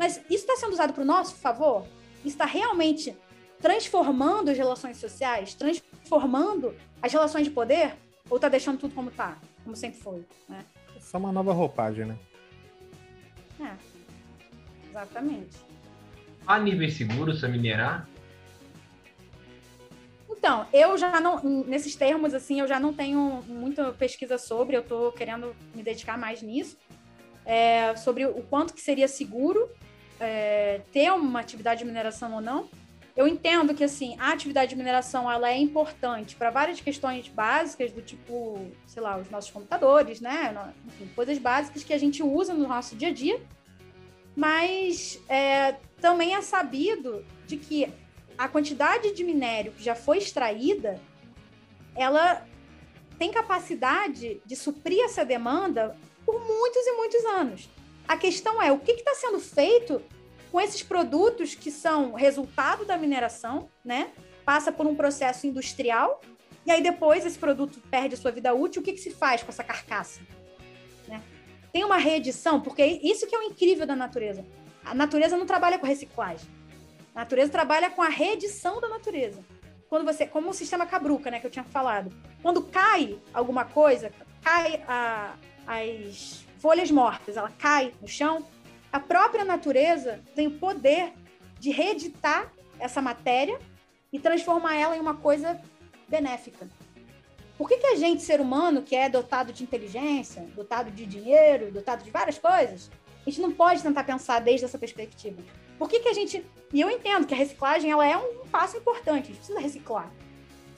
mas 0.00 0.16
isso 0.30 0.46
está 0.46 0.56
sendo 0.56 0.72
usado 0.72 0.94
para 0.94 1.02
o 1.02 1.06
nosso 1.06 1.34
favor? 1.34 1.86
Está 2.24 2.46
realmente 2.46 3.14
transformando 3.60 4.48
as 4.48 4.56
relações 4.56 4.96
sociais, 4.96 5.52
transformando 5.52 6.74
as 7.02 7.12
relações 7.12 7.44
de 7.44 7.50
poder? 7.50 7.92
Ou 8.30 8.36
está 8.36 8.48
deixando 8.48 8.78
tudo 8.78 8.94
como 8.94 9.10
está, 9.10 9.36
como 9.62 9.76
sempre 9.76 10.00
foi? 10.00 10.24
Né? 10.48 10.64
É 10.96 11.00
só 11.00 11.18
uma 11.18 11.30
nova 11.30 11.52
roupagem, 11.52 12.06
né? 12.06 12.18
É, 13.60 13.74
exatamente. 14.88 15.58
Há 16.46 16.58
níveis 16.58 16.94
seguros 16.94 17.40
para 17.40 17.50
minerar? 17.50 18.08
Então, 20.30 20.66
eu 20.72 20.96
já 20.96 21.20
não, 21.20 21.42
nesses 21.66 21.94
termos, 21.94 22.32
assim, 22.32 22.60
eu 22.60 22.66
já 22.66 22.80
não 22.80 22.94
tenho 22.94 23.44
muita 23.46 23.92
pesquisa 23.92 24.38
sobre, 24.38 24.76
eu 24.76 24.80
estou 24.80 25.12
querendo 25.12 25.54
me 25.74 25.82
dedicar 25.82 26.16
mais 26.16 26.40
nisso, 26.40 26.78
é, 27.44 27.94
sobre 27.96 28.24
o 28.24 28.42
quanto 28.44 28.72
que 28.72 28.80
seria 28.80 29.06
seguro 29.06 29.68
é, 30.20 30.82
ter 30.92 31.10
uma 31.10 31.40
atividade 31.40 31.80
de 31.80 31.86
mineração 31.86 32.34
ou 32.34 32.40
não, 32.40 32.68
eu 33.16 33.26
entendo 33.26 33.74
que 33.74 33.82
assim 33.82 34.16
a 34.18 34.32
atividade 34.32 34.70
de 34.70 34.76
mineração 34.76 35.30
ela 35.30 35.50
é 35.50 35.56
importante 35.56 36.36
para 36.36 36.50
várias 36.50 36.80
questões 36.80 37.26
básicas 37.28 37.90
do 37.90 38.00
tipo, 38.00 38.70
sei 38.86 39.02
lá, 39.02 39.16
os 39.16 39.28
nossos 39.30 39.50
computadores, 39.50 40.20
né, 40.20 40.54
Enfim, 40.86 41.10
coisas 41.14 41.38
básicas 41.38 41.82
que 41.82 41.92
a 41.92 41.98
gente 41.98 42.22
usa 42.22 42.54
no 42.54 42.68
nosso 42.68 42.94
dia 42.94 43.08
a 43.08 43.12
dia. 43.12 43.40
Mas 44.36 45.20
é, 45.28 45.76
também 46.00 46.34
é 46.34 46.40
sabido 46.40 47.24
de 47.46 47.56
que 47.56 47.92
a 48.38 48.48
quantidade 48.48 49.12
de 49.12 49.24
minério 49.24 49.72
que 49.72 49.82
já 49.82 49.94
foi 49.94 50.18
extraída, 50.18 51.00
ela 51.96 52.46
tem 53.18 53.32
capacidade 53.32 54.40
de 54.46 54.56
suprir 54.56 55.04
essa 55.04 55.24
demanda 55.24 55.96
por 56.24 56.38
muitos 56.40 56.86
e 56.86 56.92
muitos 56.92 57.24
anos 57.24 57.68
A 58.10 58.16
questão 58.16 58.60
é 58.60 58.72
o 58.72 58.80
que 58.80 58.90
está 58.90 59.14
sendo 59.14 59.38
feito 59.38 60.02
com 60.50 60.60
esses 60.60 60.82
produtos 60.82 61.54
que 61.54 61.70
são 61.70 62.12
resultado 62.12 62.84
da 62.84 62.96
mineração, 62.96 63.68
né? 63.84 64.10
Passa 64.44 64.72
por 64.72 64.84
um 64.84 64.96
processo 64.96 65.46
industrial 65.46 66.20
e 66.66 66.72
aí 66.72 66.82
depois 66.82 67.24
esse 67.24 67.38
produto 67.38 67.80
perde 67.88 68.16
sua 68.16 68.32
vida 68.32 68.52
útil. 68.52 68.82
O 68.82 68.84
que, 68.84 68.94
que 68.94 68.98
se 68.98 69.12
faz 69.12 69.44
com 69.44 69.50
essa 69.50 69.62
carcaça? 69.62 70.20
Né? 71.06 71.22
Tem 71.72 71.84
uma 71.84 71.98
reedição, 71.98 72.60
porque 72.60 72.84
isso 72.84 73.28
que 73.28 73.34
é 73.36 73.38
o 73.38 73.42
incrível 73.44 73.86
da 73.86 73.94
natureza. 73.94 74.44
A 74.84 74.92
natureza 74.92 75.36
não 75.36 75.46
trabalha 75.46 75.78
com 75.78 75.86
reciclagem. 75.86 76.50
A 77.14 77.20
natureza 77.20 77.52
trabalha 77.52 77.90
com 77.90 78.02
a 78.02 78.08
reedição 78.08 78.80
da 78.80 78.88
natureza. 78.88 79.38
Quando 79.88 80.04
você, 80.04 80.26
como 80.26 80.50
o 80.50 80.52
sistema 80.52 80.84
cabruca, 80.84 81.30
né, 81.30 81.38
que 81.38 81.46
eu 81.46 81.50
tinha 81.50 81.64
falado, 81.64 82.12
quando 82.42 82.60
cai 82.60 83.16
alguma 83.32 83.64
coisa, 83.64 84.10
cai 84.42 84.82
a, 84.88 85.36
as 85.64 86.49
folhas 86.60 86.90
mortas, 86.90 87.36
ela 87.36 87.50
cai 87.50 87.92
no 88.00 88.06
chão, 88.06 88.46
a 88.92 89.00
própria 89.00 89.44
natureza 89.44 90.20
tem 90.34 90.46
o 90.46 90.58
poder 90.58 91.12
de 91.58 91.70
reeditar 91.70 92.52
essa 92.78 93.00
matéria 93.00 93.58
e 94.12 94.18
transformar 94.18 94.76
ela 94.76 94.96
em 94.96 95.00
uma 95.00 95.14
coisa 95.14 95.60
benéfica. 96.06 96.68
Por 97.56 97.68
que, 97.68 97.78
que 97.78 97.86
a 97.86 97.96
gente, 97.96 98.22
ser 98.22 98.40
humano, 98.40 98.82
que 98.82 98.96
é 98.96 99.08
dotado 99.08 99.52
de 99.52 99.62
inteligência, 99.62 100.42
dotado 100.54 100.90
de 100.90 101.04
dinheiro, 101.04 101.70
dotado 101.70 102.02
de 102.02 102.10
várias 102.10 102.38
coisas, 102.38 102.90
a 103.26 103.30
gente 103.30 103.40
não 103.40 103.52
pode 103.52 103.82
tentar 103.82 104.04
pensar 104.04 104.40
desde 104.40 104.64
essa 104.64 104.78
perspectiva? 104.78 105.42
Por 105.78 105.88
que, 105.88 106.00
que 106.00 106.08
a 106.08 106.14
gente. 106.14 106.44
E 106.72 106.80
eu 106.80 106.90
entendo 106.90 107.26
que 107.26 107.34
a 107.34 107.36
reciclagem 107.36 107.90
ela 107.90 108.06
é 108.06 108.16
um 108.16 108.46
passo 108.48 108.76
importante, 108.76 109.24
a 109.24 109.26
gente 109.26 109.36
precisa 109.36 109.60
reciclar. 109.60 110.10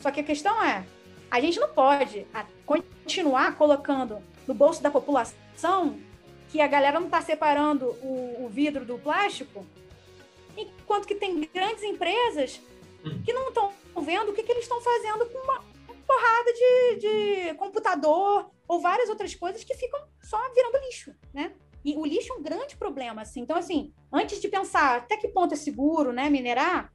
Só 0.00 0.10
que 0.10 0.20
a 0.20 0.24
questão 0.24 0.62
é: 0.62 0.84
a 1.30 1.40
gente 1.40 1.58
não 1.58 1.68
pode 1.68 2.26
continuar 2.66 3.56
colocando 3.56 4.18
no 4.46 4.54
bolso 4.54 4.82
da 4.82 4.90
população 4.90 5.41
que 6.48 6.61
a 6.61 6.66
galera 6.66 6.98
não 6.98 7.07
está 7.07 7.22
separando 7.22 7.86
o, 8.03 8.44
o, 8.44 8.48
vidro 8.48 8.84
do 8.84 8.98
plástico, 8.98 9.66
enquanto 10.57 11.07
que 11.07 11.14
tem 11.14 11.48
grandes 11.53 11.82
empresas 11.82 12.61
hum. 13.05 13.22
que 13.24 13.32
não 13.32 13.48
estão 13.48 13.72
vendo 14.03 14.30
o 14.30 14.34
que, 14.34 14.42
que 14.42 14.53
eles 14.53 14.64
estão 14.64 14.80
fazendo 14.80 15.26
com 15.26 15.38
uma 15.38 15.64
porrada 16.07 16.53
de, 16.53 16.96
de 16.96 17.55
computador 17.55 18.50
ou 18.68 18.80
várias 18.80 19.09
outras 19.09 19.34
coisas 19.34 19.64
que 19.64 19.74
ficam 19.74 20.00
só 20.22 20.38
virando 20.53 20.78
lixo, 20.84 21.14
né? 21.32 21.53
E 21.84 21.94
o 21.96 22.05
lixo 22.05 22.32
é 22.32 22.36
um 22.36 22.42
grande 22.42 22.76
problema, 22.76 23.22
assim. 23.22 23.40
Então, 23.40 23.57
assim, 23.57 23.92
antes 24.12 24.40
de 24.40 24.48
pensar 24.48 24.98
até 24.98 25.16
que 25.16 25.28
ponto 25.28 25.55
é 25.55 25.57
seguro, 25.57 26.12
né, 26.12 26.30
minerar, 26.30 26.92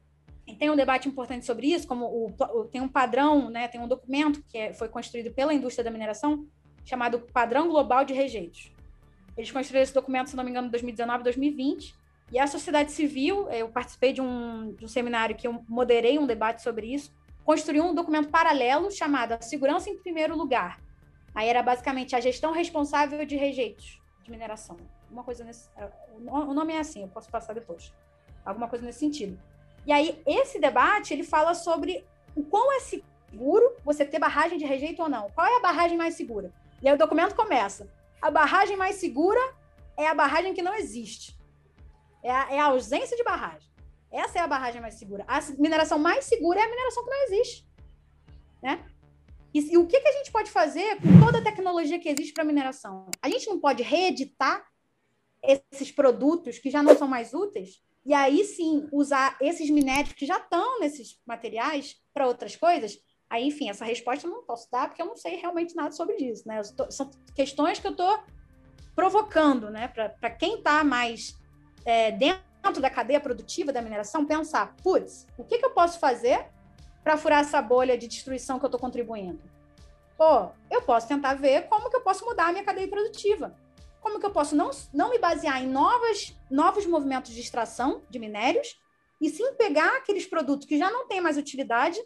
tem 0.58 0.70
um 0.70 0.76
debate 0.76 1.10
importante 1.10 1.46
sobre 1.46 1.68
isso, 1.68 1.88
como 1.88 2.06
o, 2.06 2.34
o, 2.40 2.66
tem 2.66 2.80
um 2.80 2.88
padrão, 2.88 3.50
né, 3.50 3.68
tem 3.68 3.82
um 3.82 3.88
documento 3.88 4.42
que 4.44 4.58
é, 4.58 4.74
foi 4.74 4.88
construído 4.88 5.34
pela 5.34 5.54
indústria 5.54 5.84
da 5.84 5.92
mineração, 5.92 6.48
chamado 6.88 7.20
Padrão 7.20 7.68
Global 7.68 8.06
de 8.06 8.14
Rejeitos. 8.14 8.72
Eles 9.36 9.52
construíram 9.52 9.84
esse 9.84 9.94
documento, 9.94 10.30
se 10.30 10.36
não 10.36 10.44
me 10.44 10.50
engano, 10.50 10.68
em 10.68 10.72
2019, 10.72 11.24
2020, 11.24 11.94
e 12.32 12.40
a 12.40 12.48
sociedade 12.48 12.92
civil, 12.92 13.50
eu 13.50 13.70
participei 13.70 14.14
de 14.14 14.22
um, 14.22 14.74
de 14.74 14.86
um 14.86 14.88
seminário 14.88 15.36
que 15.36 15.48
eu 15.48 15.64
moderei 15.68 16.18
um 16.18 16.26
debate 16.26 16.62
sobre 16.62 16.88
isso, 16.94 17.14
construiu 17.46 17.84
um 17.84 17.94
documento 17.94 18.30
paralelo 18.30 18.90
chamado 18.90 19.38
Segurança 19.44 19.90
em 19.90 19.98
Primeiro 19.98 20.36
Lugar. 20.36 20.82
Aí 21.36 21.48
era 21.48 21.62
basicamente 21.62 22.16
a 22.16 22.20
gestão 22.20 22.52
responsável 22.52 23.24
de 23.26 23.36
rejeitos 23.36 24.02
de 24.24 24.32
mineração. 24.32 24.78
Uma 25.10 25.24
coisa 25.24 25.44
nesse. 25.44 25.70
O 26.16 26.54
nome 26.54 26.74
é 26.74 26.80
assim, 26.80 27.04
eu 27.04 27.08
posso 27.08 27.30
passar 27.30 27.54
depois. 27.54 27.94
Alguma 28.44 28.68
coisa 28.68 28.86
nesse 28.86 29.00
sentido. 29.00 29.40
E 29.86 29.92
aí, 29.92 30.22
esse 30.26 30.60
debate, 30.60 31.14
ele 31.14 31.24
fala 31.24 31.54
sobre 31.54 32.04
o 32.36 32.44
quão 32.44 32.74
é 32.74 32.80
seguro 32.80 33.76
você 33.86 34.04
ter 34.04 34.20
barragem 34.20 34.58
de 34.58 34.66
rejeito 34.66 35.02
ou 35.02 35.08
não. 35.08 35.30
Qual 35.32 35.48
é 35.48 35.58
a 35.58 35.62
barragem 35.62 35.98
mais 35.98 36.16
segura? 36.16 36.52
E 36.82 36.88
aí 36.88 36.94
o 36.94 36.98
documento 36.98 37.36
começa. 37.36 37.92
A 38.22 38.30
barragem 38.30 38.76
mais 38.76 38.96
segura 38.96 39.40
é 39.96 40.08
a 40.08 40.14
barragem 40.14 40.54
que 40.54 40.62
não 40.62 40.76
existe. 40.76 41.38
É 42.24 42.32
a, 42.32 42.54
é 42.54 42.60
a 42.60 42.66
ausência 42.66 43.16
de 43.16 43.24
barragem. 43.24 43.68
Essa 44.12 44.40
é 44.40 44.42
a 44.42 44.48
barragem 44.48 44.82
mais 44.82 44.96
segura. 44.96 45.26
A 45.28 45.40
mineração 45.58 46.00
mais 46.00 46.26
segura 46.26 46.60
é 46.60 46.64
a 46.64 46.70
mineração 46.70 47.04
que 47.04 47.10
não 47.10 47.24
existe. 47.24 47.68
Né? 48.62 48.86
E, 49.54 49.74
e, 49.74 49.78
o 49.78 49.88
que, 49.88 50.00
que 50.00 50.08
a 50.08 50.12
gente 50.14 50.32
pode 50.32 50.52
fazer 50.52 50.98
com 50.98 51.26
toda 51.26 51.40
a 51.40 51.44
tecnologia 51.44 52.00
que 52.00 52.10
existe 52.10 52.34
para 52.34 52.44
mineração? 52.44 53.10
A 53.22 53.30
gente 53.30 53.48
não 53.48 53.60
pode 53.60 53.84
reeditar 53.84 54.66
esses 55.44 55.92
produtos 55.92 56.58
que 56.60 56.70
já 56.70 56.82
não 56.84 56.96
são 56.98 57.08
mais 57.08 57.34
úteis 57.34 57.82
e 58.06 58.14
aí 58.14 58.44
sim 58.44 58.88
usar 58.92 59.38
esses 59.42 59.70
minérios 59.70 60.14
que 60.14 60.26
já 60.26 60.38
estão 60.38 60.80
nesses 60.80 61.20
materiais 61.26 61.96
para 62.14 62.28
outras 62.28 62.56
coisas? 62.56 62.98
Aí, 63.30 63.48
enfim, 63.48 63.70
essa 63.70 63.84
resposta 63.84 64.26
eu 64.26 64.32
não 64.32 64.44
posso 64.44 64.70
dar 64.72 64.88
porque 64.88 65.02
eu 65.02 65.06
não 65.06 65.18
sei 65.18 65.36
realmente 65.36 65.76
nada 65.76 65.92
sobre 65.92 66.16
isso. 66.16 66.48
Né? 66.48 66.62
Tô, 66.76 66.90
são 66.90 67.12
questões 67.36 67.80
que 67.80 67.88
eu 67.88 67.92
estou 67.92 68.20
provocando 68.96 69.70
né? 69.70 69.88
para 69.88 70.30
quem 70.30 70.60
está 70.60 70.84
mais 70.84 71.38
é, 71.86 72.12
dentro 72.12 72.82
da 72.82 72.90
cadeia 72.90 73.20
produtiva 73.20 73.74
da 73.74 73.82
mineração 73.82 74.26
pensar: 74.26 74.76
putz, 74.82 75.28
o 75.38 75.44
que, 75.44 75.58
que 75.58 75.66
eu 75.66 75.72
posso 75.72 76.00
fazer 76.00 76.48
para 77.04 77.18
furar 77.18 77.42
essa 77.42 77.62
bolha 77.62 77.98
de 77.98 78.08
destruição 78.08 78.60
que 78.60 78.66
eu 78.66 78.68
estou 78.68 78.80
contribuindo? 78.80 79.42
Pô, 80.18 80.50
eu 80.72 80.82
posso 80.82 81.08
tentar 81.08 81.36
ver 81.36 81.68
como 81.68 81.90
que 81.90 81.96
eu 81.96 82.02
posso 82.02 82.26
mudar 82.26 82.48
a 82.48 82.52
minha 82.52 82.64
cadeia 82.64 82.88
produtiva. 82.88 83.56
Como 84.02 84.20
que 84.20 84.26
eu 84.26 84.32
posso 84.32 84.56
não, 84.56 84.72
não 84.94 85.10
me 85.10 85.20
basear 85.20 85.62
em 85.62 85.68
novas, 85.68 86.36
novos 86.50 86.86
movimentos 86.86 87.32
de 87.34 87.42
extração 87.42 88.02
de 88.10 88.18
minérios, 88.18 88.80
e 89.20 89.30
sim 89.30 89.54
pegar 89.56 89.98
aqueles 89.98 90.26
produtos 90.26 90.68
que 90.68 90.78
já 90.78 90.90
não 90.90 91.08
têm 91.08 91.22
mais 91.22 91.38
utilidade 91.38 92.00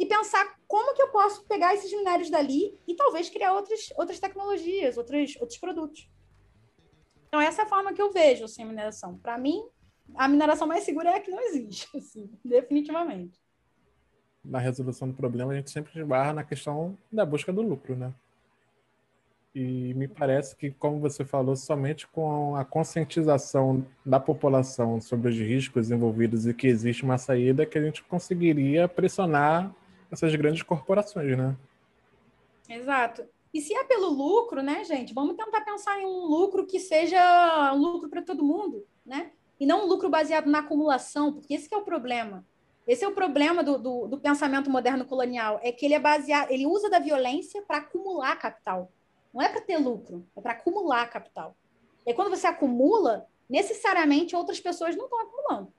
e 0.00 0.06
pensar 0.06 0.58
como 0.66 0.94
que 0.94 1.02
eu 1.02 1.08
posso 1.08 1.44
pegar 1.44 1.74
esses 1.74 1.92
minérios 1.92 2.30
dali 2.30 2.76
e 2.88 2.96
talvez 2.96 3.30
criar 3.30 3.52
outras, 3.52 3.92
outras 3.96 4.18
tecnologias, 4.18 4.96
outros, 4.96 5.36
outros 5.38 5.58
produtos. 5.58 6.10
Então, 7.28 7.40
essa 7.40 7.62
é 7.62 7.64
a 7.64 7.68
forma 7.68 7.92
que 7.92 8.02
eu 8.02 8.10
vejo 8.10 8.44
assim, 8.44 8.64
a 8.64 8.66
mineração. 8.66 9.18
Para 9.18 9.38
mim, 9.38 9.62
a 10.16 10.26
mineração 10.26 10.66
mais 10.66 10.82
segura 10.82 11.10
é 11.10 11.16
a 11.16 11.20
que 11.20 11.30
não 11.30 11.40
existe, 11.40 11.86
assim, 11.96 12.28
definitivamente 12.44 13.38
na 14.44 14.58
resolução 14.58 15.08
do 15.08 15.14
problema, 15.14 15.52
a 15.52 15.56
gente 15.56 15.70
sempre 15.70 15.98
esbarra 16.00 16.32
na 16.32 16.44
questão 16.44 16.96
da 17.12 17.24
busca 17.24 17.52
do 17.52 17.62
lucro, 17.62 17.94
né? 17.94 18.12
E 19.54 19.92
me 19.94 20.06
parece 20.06 20.54
que, 20.54 20.70
como 20.70 21.00
você 21.00 21.24
falou, 21.24 21.56
somente 21.56 22.06
com 22.06 22.54
a 22.54 22.64
conscientização 22.64 23.84
da 24.06 24.20
população 24.20 25.00
sobre 25.00 25.28
os 25.28 25.36
riscos 25.36 25.90
envolvidos 25.90 26.46
e 26.46 26.54
que 26.54 26.68
existe 26.68 27.02
uma 27.02 27.18
saída 27.18 27.66
que 27.66 27.76
a 27.76 27.82
gente 27.82 28.02
conseguiria 28.04 28.86
pressionar 28.86 29.74
essas 30.10 30.34
grandes 30.34 30.62
corporações, 30.62 31.36
né? 31.36 31.56
Exato. 32.68 33.24
E 33.52 33.60
se 33.60 33.74
é 33.74 33.84
pelo 33.84 34.08
lucro, 34.08 34.62
né, 34.62 34.84
gente? 34.84 35.12
Vamos 35.12 35.36
tentar 35.36 35.60
pensar 35.62 36.00
em 36.00 36.06
um 36.06 36.26
lucro 36.26 36.66
que 36.66 36.78
seja 36.78 37.72
um 37.74 37.78
lucro 37.78 38.08
para 38.08 38.22
todo 38.22 38.44
mundo, 38.44 38.86
né? 39.04 39.32
E 39.58 39.66
não 39.66 39.84
um 39.84 39.86
lucro 39.86 40.08
baseado 40.08 40.46
na 40.46 40.60
acumulação, 40.60 41.32
porque 41.32 41.54
esse 41.54 41.72
é 41.72 41.76
o 41.76 41.82
problema. 41.82 42.46
Esse 42.86 43.04
é 43.04 43.08
o 43.08 43.14
problema 43.14 43.62
do, 43.62 43.78
do, 43.78 44.08
do 44.08 44.18
pensamento 44.18 44.70
moderno 44.70 45.04
colonial, 45.04 45.60
é 45.62 45.70
que 45.70 45.84
ele 45.84 45.94
é 45.94 45.98
baseado, 45.98 46.50
ele 46.50 46.66
usa 46.66 46.88
da 46.88 46.98
violência 46.98 47.62
para 47.62 47.78
acumular 47.78 48.36
capital. 48.36 48.90
Não 49.32 49.42
é 49.42 49.48
para 49.48 49.60
ter 49.60 49.76
lucro, 49.76 50.26
é 50.36 50.40
para 50.40 50.52
acumular 50.52 51.06
capital. 51.10 51.56
E 52.06 52.14
quando 52.14 52.30
você 52.30 52.46
acumula, 52.46 53.26
necessariamente 53.48 54.34
outras 54.34 54.60
pessoas 54.60 54.96
não 54.96 55.04
estão 55.04 55.20
acumulando, 55.20 55.72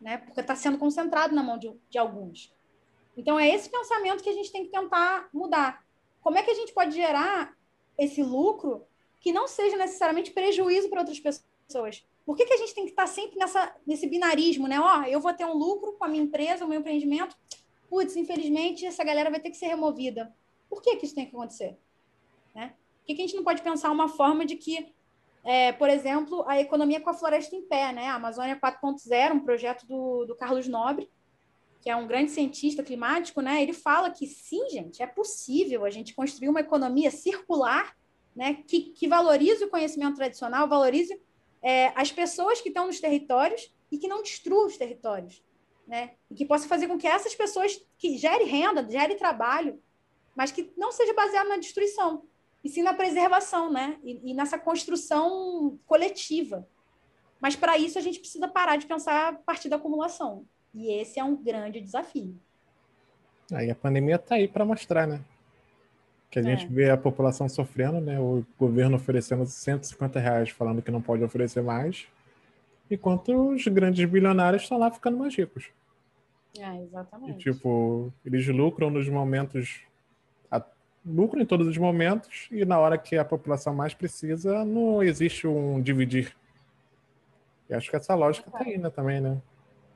né? 0.00 0.18
Porque 0.18 0.40
está 0.40 0.54
sendo 0.54 0.78
concentrado 0.78 1.34
na 1.34 1.42
mão 1.42 1.58
de, 1.58 1.74
de 1.90 1.98
alguns. 1.98 2.52
Então 3.16 3.38
é 3.38 3.48
esse 3.48 3.68
pensamento 3.68 4.22
que 4.22 4.30
a 4.30 4.34
gente 4.34 4.50
tem 4.50 4.64
que 4.64 4.70
tentar 4.70 5.28
mudar. 5.32 5.84
Como 6.20 6.38
é 6.38 6.42
que 6.42 6.50
a 6.50 6.54
gente 6.54 6.72
pode 6.72 6.94
gerar 6.94 7.56
esse 7.98 8.22
lucro 8.22 8.84
que 9.20 9.32
não 9.32 9.46
seja 9.46 9.76
necessariamente 9.76 10.32
prejuízo 10.32 10.88
para 10.88 11.00
outras 11.00 11.20
pessoas? 11.20 12.04
Por 12.24 12.36
que, 12.36 12.46
que 12.46 12.54
a 12.54 12.56
gente 12.56 12.74
tem 12.74 12.84
que 12.84 12.90
estar 12.90 13.06
sempre 13.06 13.38
nessa, 13.38 13.74
nesse 13.86 14.06
binarismo, 14.06 14.66
né? 14.66 14.80
Ó, 14.80 15.00
oh, 15.00 15.02
eu 15.04 15.20
vou 15.20 15.32
ter 15.34 15.44
um 15.44 15.52
lucro 15.52 15.92
com 15.92 16.04
a 16.04 16.08
minha 16.08 16.22
empresa, 16.22 16.64
o 16.64 16.68
meu 16.68 16.80
empreendimento. 16.80 17.36
Putz, 17.88 18.16
infelizmente, 18.16 18.86
essa 18.86 19.04
galera 19.04 19.30
vai 19.30 19.40
ter 19.40 19.50
que 19.50 19.56
ser 19.56 19.66
removida. 19.66 20.34
Por 20.68 20.80
que, 20.80 20.96
que 20.96 21.04
isso 21.04 21.14
tem 21.14 21.26
que 21.26 21.36
acontecer? 21.36 21.78
Né? 22.54 22.74
Por 23.00 23.06
que, 23.06 23.14
que 23.14 23.22
a 23.22 23.26
gente 23.26 23.36
não 23.36 23.44
pode 23.44 23.60
pensar 23.60 23.90
uma 23.90 24.08
forma 24.08 24.46
de 24.46 24.56
que, 24.56 24.94
é, 25.44 25.72
por 25.72 25.90
exemplo, 25.90 26.42
a 26.48 26.58
economia 26.58 27.00
com 27.00 27.10
a 27.10 27.14
floresta 27.14 27.54
em 27.54 27.62
pé, 27.62 27.92
né? 27.92 28.06
A 28.06 28.14
Amazônia 28.14 28.58
4.0, 28.58 29.34
um 29.34 29.40
projeto 29.40 29.86
do, 29.86 30.24
do 30.24 30.34
Carlos 30.34 30.66
Nobre, 30.66 31.10
que 31.84 31.90
é 31.90 31.94
um 31.94 32.06
grande 32.06 32.30
cientista 32.30 32.82
climático, 32.82 33.42
né? 33.42 33.62
Ele 33.62 33.74
fala 33.74 34.10
que 34.10 34.26
sim, 34.26 34.70
gente, 34.70 35.02
é 35.02 35.06
possível 35.06 35.84
a 35.84 35.90
gente 35.90 36.14
construir 36.14 36.48
uma 36.48 36.60
economia 36.60 37.10
circular, 37.10 37.94
né? 38.34 38.54
Que, 38.66 38.84
que 38.92 39.06
valorize 39.06 39.62
o 39.62 39.68
conhecimento 39.68 40.16
tradicional, 40.16 40.66
valorize 40.66 41.20
é, 41.62 41.92
as 41.94 42.10
pessoas 42.10 42.62
que 42.62 42.70
estão 42.70 42.86
nos 42.86 43.00
territórios 43.00 43.70
e 43.92 43.98
que 43.98 44.08
não 44.08 44.22
destruam 44.22 44.66
os 44.66 44.78
territórios, 44.78 45.44
né? 45.86 46.12
E 46.30 46.34
que 46.34 46.46
possa 46.46 46.66
fazer 46.66 46.88
com 46.88 46.96
que 46.96 47.06
essas 47.06 47.34
pessoas 47.34 47.78
que 47.98 48.16
gere 48.16 48.44
renda, 48.44 48.90
gere 48.90 49.16
trabalho, 49.16 49.78
mas 50.34 50.50
que 50.50 50.72
não 50.78 50.90
seja 50.90 51.12
baseado 51.12 51.48
na 51.48 51.58
destruição, 51.58 52.22
e 52.64 52.68
sim 52.70 52.80
na 52.80 52.94
preservação, 52.94 53.70
né? 53.70 53.98
E, 54.02 54.30
e 54.30 54.32
nessa 54.32 54.58
construção 54.58 55.78
coletiva. 55.84 56.66
Mas 57.38 57.54
para 57.54 57.76
isso 57.76 57.98
a 57.98 58.00
gente 58.00 58.20
precisa 58.20 58.48
parar 58.48 58.76
de 58.76 58.86
pensar 58.86 59.28
a 59.28 59.32
partir 59.34 59.68
da 59.68 59.76
acumulação. 59.76 60.46
E 60.74 60.92
esse 60.92 61.20
é 61.20 61.24
um 61.24 61.36
grande 61.36 61.80
desafio. 61.80 62.34
Aí 63.52 63.70
a 63.70 63.74
pandemia 63.74 64.16
está 64.16 64.34
aí 64.34 64.48
para 64.48 64.64
mostrar, 64.64 65.06
né? 65.06 65.20
Que 66.30 66.38
a 66.40 66.42
é. 66.42 66.44
gente 66.44 66.66
vê 66.66 66.90
a 66.90 66.96
população 66.96 67.48
sofrendo, 67.48 68.00
né? 68.00 68.18
O 68.18 68.44
governo 68.58 68.96
oferecendo 68.96 69.46
150 69.46 70.18
reais, 70.18 70.50
falando 70.50 70.82
que 70.82 70.90
não 70.90 71.00
pode 71.00 71.22
oferecer 71.22 71.62
mais, 71.62 72.08
enquanto 72.90 73.50
os 73.50 73.64
grandes 73.68 74.08
bilionários 74.08 74.62
estão 74.62 74.78
lá 74.78 74.90
ficando 74.90 75.16
mais 75.16 75.34
ricos. 75.34 75.70
É, 76.58 76.82
exatamente. 76.82 77.48
E, 77.48 77.52
tipo, 77.52 78.12
eles 78.24 78.46
lucram 78.48 78.90
nos 78.90 79.08
momentos. 79.08 79.80
lucram 81.04 81.42
em 81.42 81.46
todos 81.46 81.68
os 81.68 81.76
momentos, 81.76 82.48
e 82.50 82.64
na 82.64 82.78
hora 82.78 82.96
que 82.96 83.16
a 83.16 83.24
população 83.24 83.74
mais 83.74 83.92
precisa, 83.94 84.64
não 84.64 85.02
existe 85.02 85.46
um 85.46 85.80
dividir. 85.80 86.34
E 87.68 87.74
acho 87.74 87.90
que 87.90 87.96
essa 87.96 88.14
lógica 88.14 88.48
está 88.48 88.64
aí, 88.64 88.78
né, 88.78 88.90
também, 88.90 89.20
né? 89.20 89.40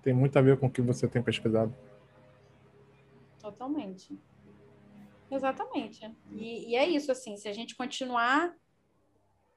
Tem 0.09 0.15
muito 0.15 0.39
a 0.39 0.41
ver 0.41 0.59
com 0.59 0.69
o 0.69 0.71
que 0.71 0.81
você 0.81 1.07
tem 1.07 1.23
pesquisado. 1.23 1.77
Totalmente. 3.39 4.19
Exatamente. 5.31 6.11
E, 6.33 6.71
e 6.71 6.77
é 6.77 6.89
isso, 6.89 7.13
assim, 7.13 7.37
se 7.37 7.47
a 7.47 7.53
gente 7.53 7.77
continuar 7.77 8.57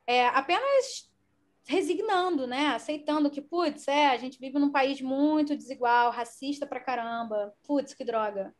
é, 0.05 0.27
apenas 0.27 1.09
resignando, 1.65 2.45
né? 2.45 2.67
Aceitando 2.75 3.31
que, 3.31 3.39
putz, 3.39 3.87
é, 3.87 4.09
a 4.09 4.17
gente 4.17 4.37
vive 4.37 4.59
num 4.59 4.73
país 4.73 4.99
muito 4.99 5.55
desigual, 5.55 6.11
racista 6.11 6.67
pra 6.67 6.81
caramba. 6.81 7.55
Putz, 7.65 7.93
que 7.93 8.03
droga. 8.03 8.53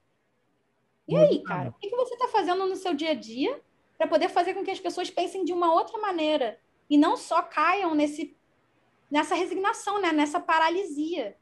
E 1.06 1.18
aí, 1.18 1.44
cara, 1.44 1.72
o 1.72 1.74
que, 1.74 1.90
que 1.90 1.96
você 1.98 2.14
está 2.14 2.30
fazendo 2.30 2.66
no 2.68 2.78
seu 2.78 2.94
dia 2.94 3.12
a 3.12 3.16
dia 3.16 3.62
para 3.98 4.08
poder 4.08 4.30
fazer 4.30 4.54
com 4.54 4.64
que 4.64 4.72
as 4.72 4.80
pessoas 4.80 5.10
pensem 5.10 5.44
de 5.44 5.52
uma 5.52 5.74
outra 5.74 6.00
maneira 6.00 6.58
e 6.90 6.98
não 6.98 7.18
só 7.18 7.42
caiam 7.42 7.94
nesse, 7.94 8.34
nessa 9.12 9.36
resignação, 9.36 10.00
né? 10.00 10.14
Nessa 10.14 10.40
paralisia, 10.40 11.36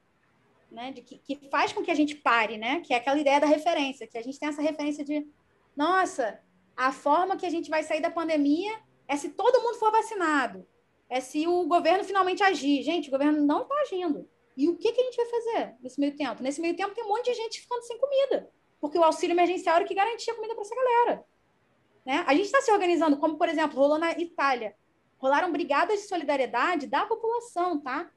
né? 0.72 0.92
De 0.92 1.02
que, 1.02 1.18
que 1.18 1.50
faz 1.50 1.74
com 1.74 1.84
que 1.84 1.92
a 1.92 1.96
gente 1.96 2.16
pare, 2.16 2.58
né? 2.58 2.82
Que 2.82 2.94
é 2.94 2.98
aquela 2.98 3.20
ideia 3.20 3.40
da 3.40 3.48
referência, 3.48 4.08
que 4.08 4.18
a 4.18 4.24
gente 4.24 4.40
tem 4.40 4.50
essa 4.50 4.62
referência 4.62 5.04
de, 5.04 5.28
nossa, 5.76 6.40
a 6.76 6.92
forma 6.92 7.38
que 7.38 7.46
a 7.46 7.50
gente 7.50 7.70
vai 7.70 7.84
sair 7.84 8.02
da 8.02 8.12
pandemia 8.12 8.80
é 9.08 9.18
se 9.18 9.30
todo 9.30 9.62
mundo 9.62 9.76
for 9.80 9.92
vacinado 9.92 10.66
é 11.10 11.20
se 11.20 11.48
o 11.48 11.66
governo 11.66 12.04
finalmente 12.04 12.44
agir. 12.44 12.84
Gente, 12.84 13.08
o 13.08 13.12
governo 13.12 13.42
não 13.46 13.64
está 13.64 13.76
agindo. 13.82 14.30
E 14.56 14.70
o 14.70 14.78
que, 14.78 14.92
que 14.92 15.02
a 15.02 15.04
gente 15.06 15.18
vai 15.18 15.26
fazer 15.26 15.76
nesse 15.82 16.00
meio 16.00 16.16
tempo? 16.16 16.44
Nesse 16.44 16.62
meio 16.62 16.76
tempo 16.76 16.94
tem 16.94 17.04
um 17.04 17.08
monte 17.08 17.26
de 17.26 17.34
gente 17.34 17.62
ficando 17.62 17.82
sem 17.82 17.98
comida, 17.98 18.50
porque 18.80 18.98
o 18.98 19.04
auxílio 19.04 19.34
emergencial 19.34 19.78
era 19.78 19.86
o 19.86 19.88
que 19.88 19.96
garantia 19.96 20.36
comida 20.36 20.54
para 20.54 20.64
essa 20.64 20.76
galera. 20.76 21.26
Né? 22.06 22.24
A 22.28 22.34
gente 22.36 22.46
está 22.46 22.62
se 22.62 22.72
organizando, 22.72 23.18
como, 23.18 23.38
por 23.38 23.50
exemplo, 23.50 23.80
rolou 23.80 23.98
na 23.98 24.12
Itália. 24.12 24.76
Rolaram 25.18 25.52
brigadas 25.52 26.02
de 26.02 26.08
solidariedade 26.08 26.88
da 26.88 27.06
população, 27.06 27.80
tá? 27.80 28.10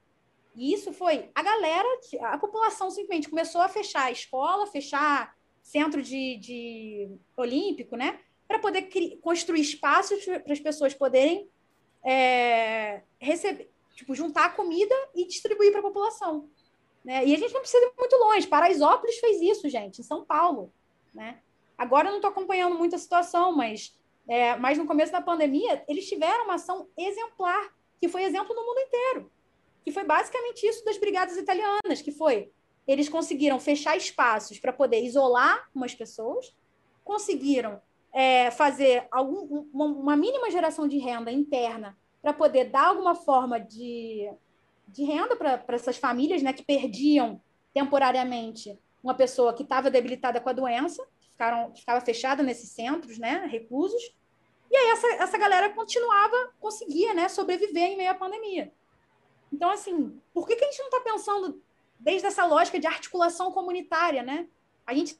E 0.54 0.72
isso 0.74 0.92
foi 0.92 1.30
a 1.34 1.42
galera, 1.42 1.88
a 2.22 2.38
população 2.38 2.90
simplesmente 2.90 3.28
começou 3.28 3.60
a 3.60 3.68
fechar 3.68 4.04
a 4.04 4.10
escola, 4.10 4.66
fechar 4.66 5.34
centro 5.62 6.02
de, 6.02 6.36
de 6.36 7.08
olímpico, 7.36 7.96
né? 7.96 8.18
Para 8.46 8.58
poder 8.58 8.82
construir 9.22 9.60
espaços 9.60 10.24
para 10.24 10.52
as 10.52 10.60
pessoas 10.60 10.92
poderem 10.92 11.48
é, 12.04 13.02
receber, 13.18 13.70
tipo, 13.94 14.14
juntar 14.14 14.54
comida 14.54 14.94
e 15.14 15.26
distribuir 15.26 15.70
para 15.70 15.80
a 15.80 15.84
população. 15.84 16.50
Né? 17.04 17.24
E 17.26 17.34
a 17.34 17.38
gente 17.38 17.54
não 17.54 17.60
precisa 17.60 17.84
ir 17.84 17.92
muito 17.98 18.16
longe. 18.16 18.46
Paraisópolis 18.46 19.18
fez 19.18 19.40
isso, 19.40 19.68
gente, 19.68 20.00
em 20.00 20.04
São 20.04 20.24
Paulo. 20.24 20.72
Né? 21.14 21.40
Agora 21.76 22.08
eu 22.08 22.10
não 22.10 22.18
estou 22.18 22.30
acompanhando 22.30 22.76
muito 22.76 22.94
a 22.94 22.98
situação, 22.98 23.52
mas, 23.52 23.98
é, 24.28 24.56
mas 24.56 24.78
no 24.78 24.86
começo 24.86 25.12
da 25.12 25.20
pandemia, 25.20 25.84
eles 25.88 26.08
tiveram 26.08 26.44
uma 26.44 26.54
ação 26.54 26.88
exemplar, 26.96 27.74
que 28.00 28.08
foi 28.08 28.24
exemplo 28.24 28.54
no 28.54 28.64
mundo 28.64 28.80
inteiro. 28.80 29.32
Que 29.84 29.92
foi 29.92 30.04
basicamente 30.04 30.66
isso 30.66 30.84
das 30.84 30.98
brigadas 30.98 31.36
italianas, 31.36 32.00
que 32.02 32.12
foi 32.12 32.50
eles 32.86 33.08
conseguiram 33.08 33.60
fechar 33.60 33.96
espaços 33.96 34.58
para 34.58 34.72
poder 34.72 35.04
isolar 35.04 35.68
umas 35.74 35.94
pessoas, 35.94 36.54
conseguiram 37.04 37.80
é, 38.12 38.50
fazer 38.50 39.06
algum, 39.10 39.66
uma, 39.72 39.84
uma, 39.86 40.16
mínima 40.16 40.50
geração 40.50 40.86
de 40.86 40.98
renda 40.98 41.30
interna 41.30 41.96
para 42.20 42.32
poder 42.32 42.66
dar 42.66 42.86
alguma 42.86 43.14
forma 43.14 43.58
de, 43.58 44.30
de 44.88 45.04
renda 45.04 45.36
para 45.36 45.64
essas 45.68 45.96
famílias 45.96 46.42
né, 46.42 46.52
que 46.52 46.64
perdiam 46.64 47.40
temporariamente 47.72 48.78
uma 49.02 49.14
pessoa 49.14 49.54
que 49.54 49.62
estava 49.62 49.90
debilitada 49.90 50.40
com 50.40 50.48
a 50.48 50.52
doença, 50.52 51.04
que 51.20 51.30
ficaram, 51.30 51.74
ficava 51.74 52.00
fechada 52.00 52.42
nesses 52.42 52.70
centros, 52.70 53.18
né, 53.18 53.46
reclusos. 53.50 54.14
E 54.70 54.76
aí 54.76 54.90
essa, 54.90 55.06
essa 55.22 55.38
galera 55.38 55.70
continuava, 55.70 56.52
conseguia 56.60 57.14
né, 57.14 57.28
sobreviver 57.28 57.90
em 57.90 57.96
meio 57.96 58.10
à 58.10 58.14
pandemia. 58.14 58.72
Então, 59.52 59.70
assim, 59.70 60.18
por 60.32 60.46
que, 60.46 60.56
que 60.56 60.64
a 60.64 60.70
gente 60.70 60.78
não 60.78 60.86
está 60.86 61.00
pensando 61.00 61.62
desde 61.98 62.26
essa 62.26 62.44
lógica 62.44 62.80
de 62.80 62.86
articulação 62.86 63.52
comunitária, 63.52 64.22
né? 64.22 64.48
A 64.86 64.94
gente 64.94 65.18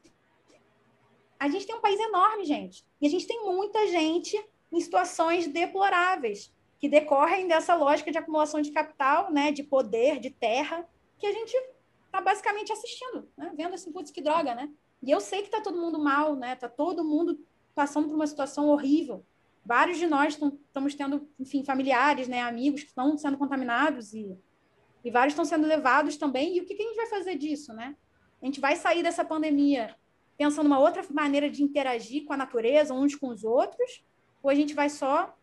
a 1.39 1.49
gente 1.49 1.66
tem 1.66 1.74
um 1.74 1.80
país 1.80 1.99
enorme, 1.99 2.45
gente. 2.45 2.85
E 3.01 3.07
a 3.07 3.11
gente 3.11 3.26
tem 3.26 3.43
muita 3.45 3.89
gente 3.89 4.41
em 4.70 4.80
situações 4.80 5.49
deploráveis, 5.49 6.53
que 6.78 6.89
decorrem 6.89 7.49
dessa 7.49 7.74
lógica 7.74 8.12
de 8.12 8.18
acumulação 8.18 8.61
de 8.61 8.70
capital, 8.70 9.30
né, 9.33 9.51
de 9.51 9.64
poder, 9.64 10.20
de 10.20 10.30
terra, 10.30 10.89
que 11.18 11.26
a 11.26 11.33
gente 11.33 11.53
está 12.07 12.20
basicamente 12.20 12.72
assistindo, 12.72 13.28
né, 13.37 13.53
vendo 13.57 13.74
assim, 13.74 13.91
putz, 13.91 14.12
que 14.12 14.20
droga, 14.20 14.55
né? 14.55 14.70
E 15.03 15.11
eu 15.11 15.20
sei 15.20 15.41
que 15.41 15.49
está 15.49 15.61
todo 15.61 15.80
mundo 15.80 15.99
mal, 15.99 16.37
né? 16.37 16.53
Está 16.53 16.68
todo 16.68 17.05
mundo 17.05 17.39
passando 17.74 18.09
por 18.09 18.14
uma 18.14 18.26
situação 18.26 18.68
horrível. 18.68 19.24
Vários 19.64 19.98
de 19.98 20.06
nós 20.06 20.38
estamos 20.66 20.94
tendo, 20.94 21.28
enfim, 21.38 21.64
familiares, 21.64 22.26
né, 22.26 22.42
amigos 22.42 22.82
que 22.82 22.88
estão 22.88 23.16
sendo 23.16 23.38
contaminados 23.38 24.12
e, 24.12 24.36
e 25.04 25.10
vários 25.10 25.32
estão 25.32 25.44
sendo 25.44 25.66
levados 25.66 26.16
também. 26.16 26.56
E 26.56 26.60
o 26.60 26.64
que, 26.64 26.74
que 26.74 26.82
a 26.82 26.86
gente 26.86 26.96
vai 26.96 27.06
fazer 27.06 27.36
disso, 27.36 27.72
né? 27.72 27.96
A 28.40 28.44
gente 28.44 28.60
vai 28.60 28.74
sair 28.74 29.02
dessa 29.02 29.24
pandemia 29.24 29.94
pensando 30.36 30.66
uma 30.66 30.80
outra 30.80 31.04
maneira 31.10 31.48
de 31.48 31.62
interagir 31.62 32.24
com 32.24 32.32
a 32.32 32.36
natureza, 32.36 32.92
uns 32.92 33.14
com 33.14 33.28
os 33.28 33.44
outros, 33.44 34.04
ou 34.42 34.50
a 34.50 34.54
gente 34.54 34.74
vai 34.74 34.90
só 34.90 35.36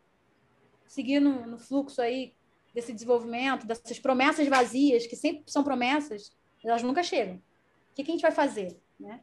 seguir 0.86 1.22
no, 1.22 1.46
no 1.46 1.58
fluxo 1.58 2.02
aí 2.02 2.34
desse 2.74 2.92
desenvolvimento, 2.92 3.66
dessas 3.66 4.00
promessas 4.00 4.48
vazias, 4.48 5.08
que 5.08 5.16
sempre 5.16 5.44
são 5.48 5.64
promessas, 5.64 6.36
elas 6.64 6.84
nunca 6.84 7.02
chegam. 7.02 7.36
O 7.36 7.96
que, 7.96 8.04
que 8.04 8.12
a 8.12 8.14
gente 8.14 8.22
vai 8.22 8.32
fazer, 8.32 8.78
né? 9.00 9.22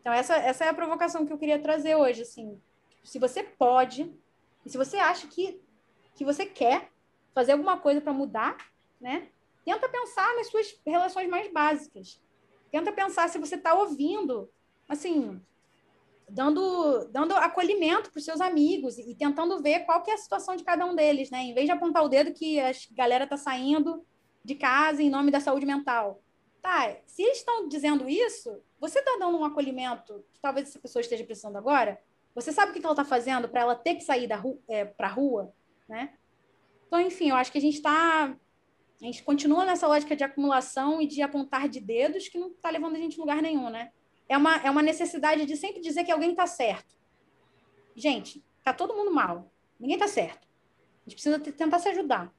Então, 0.00 0.12
essa, 0.12 0.36
essa 0.36 0.64
é 0.64 0.68
a 0.68 0.74
provocação 0.74 1.26
que 1.26 1.32
eu 1.32 1.38
queria 1.38 1.58
trazer 1.58 1.94
hoje, 1.94 2.22
assim. 2.22 2.60
Se 3.08 3.18
você 3.18 3.42
pode, 3.42 4.14
e 4.66 4.68
se 4.68 4.76
você 4.76 4.98
acha 4.98 5.26
que, 5.28 5.58
que 6.14 6.26
você 6.26 6.44
quer 6.44 6.92
fazer 7.32 7.52
alguma 7.52 7.78
coisa 7.78 8.02
para 8.02 8.12
mudar, 8.12 8.58
né? 9.00 9.28
Tenta 9.64 9.88
pensar 9.88 10.36
nas 10.36 10.48
suas 10.48 10.78
relações 10.86 11.26
mais 11.26 11.50
básicas. 11.50 12.20
Tenta 12.70 12.92
pensar 12.92 13.30
se 13.30 13.38
você 13.38 13.54
está 13.54 13.72
ouvindo 13.72 14.50
assim, 14.86 15.40
dando, 16.28 17.06
dando 17.06 17.32
acolhimento 17.32 18.10
para 18.10 18.18
os 18.18 18.24
seus 18.26 18.42
amigos 18.42 18.98
e, 18.98 19.14
tentando 19.14 19.62
ver 19.62 19.86
qual 19.86 20.02
que 20.02 20.10
é 20.10 20.14
a 20.14 20.18
situação 20.18 20.54
de 20.54 20.62
cada 20.62 20.84
um 20.84 20.94
deles, 20.94 21.30
né? 21.30 21.38
Em 21.38 21.54
vez 21.54 21.64
de 21.64 21.72
apontar 21.72 22.04
o 22.04 22.10
dedo 22.10 22.34
que 22.34 22.60
a 22.60 22.72
galera 22.92 23.26
tá 23.26 23.38
saindo 23.38 24.04
de 24.44 24.54
casa 24.54 25.02
em 25.02 25.08
nome 25.08 25.30
da 25.30 25.40
saúde 25.40 25.64
mental. 25.64 26.22
Tá, 26.60 26.94
se 27.06 27.22
eles 27.22 27.38
estão 27.38 27.68
dizendo 27.68 28.06
isso, 28.06 28.60
você 28.78 28.98
está 28.98 29.16
dando 29.18 29.38
um 29.38 29.46
acolhimento 29.46 30.22
que 30.30 30.40
talvez 30.40 30.68
essa 30.68 30.78
pessoa 30.78 31.00
esteja 31.00 31.24
precisando 31.24 31.56
agora? 31.56 31.98
Você 32.40 32.52
sabe 32.52 32.70
o 32.70 32.74
que 32.74 32.84
ela 32.84 32.92
está 32.92 33.04
fazendo 33.04 33.48
para 33.48 33.60
ela 33.60 33.74
ter 33.74 33.94
que 33.94 34.02
sair 34.02 34.28
é, 34.68 34.84
para 34.84 35.08
a 35.08 35.10
rua, 35.10 35.52
né? 35.88 36.14
Então, 36.86 37.00
enfim, 37.00 37.30
eu 37.30 37.36
acho 37.36 37.52
que 37.52 37.58
a 37.58 37.60
gente 37.60 37.76
está 37.76 38.34
a 39.00 39.04
gente 39.04 39.22
continua 39.22 39.64
nessa 39.64 39.86
lógica 39.86 40.16
de 40.16 40.24
acumulação 40.24 41.00
e 41.00 41.06
de 41.06 41.22
apontar 41.22 41.68
de 41.68 41.80
dedos 41.80 42.28
que 42.28 42.36
não 42.36 42.48
está 42.48 42.68
levando 42.68 42.96
a 42.96 42.98
gente 42.98 43.16
a 43.16 43.20
lugar 43.20 43.40
nenhum, 43.40 43.70
né? 43.70 43.92
é 44.28 44.36
uma, 44.36 44.56
é 44.56 44.70
uma 44.70 44.82
necessidade 44.82 45.46
de 45.46 45.56
sempre 45.56 45.80
dizer 45.80 46.04
que 46.04 46.12
alguém 46.12 46.32
está 46.32 46.46
certo. 46.46 46.96
Gente, 47.96 48.44
está 48.58 48.72
todo 48.72 48.94
mundo 48.94 49.10
mal. 49.10 49.50
Ninguém 49.80 49.96
está 49.96 50.06
certo. 50.06 50.46
A 50.46 51.10
gente 51.10 51.14
precisa 51.14 51.38
tentar 51.38 51.78
se 51.78 51.88
ajudar. 51.88 52.32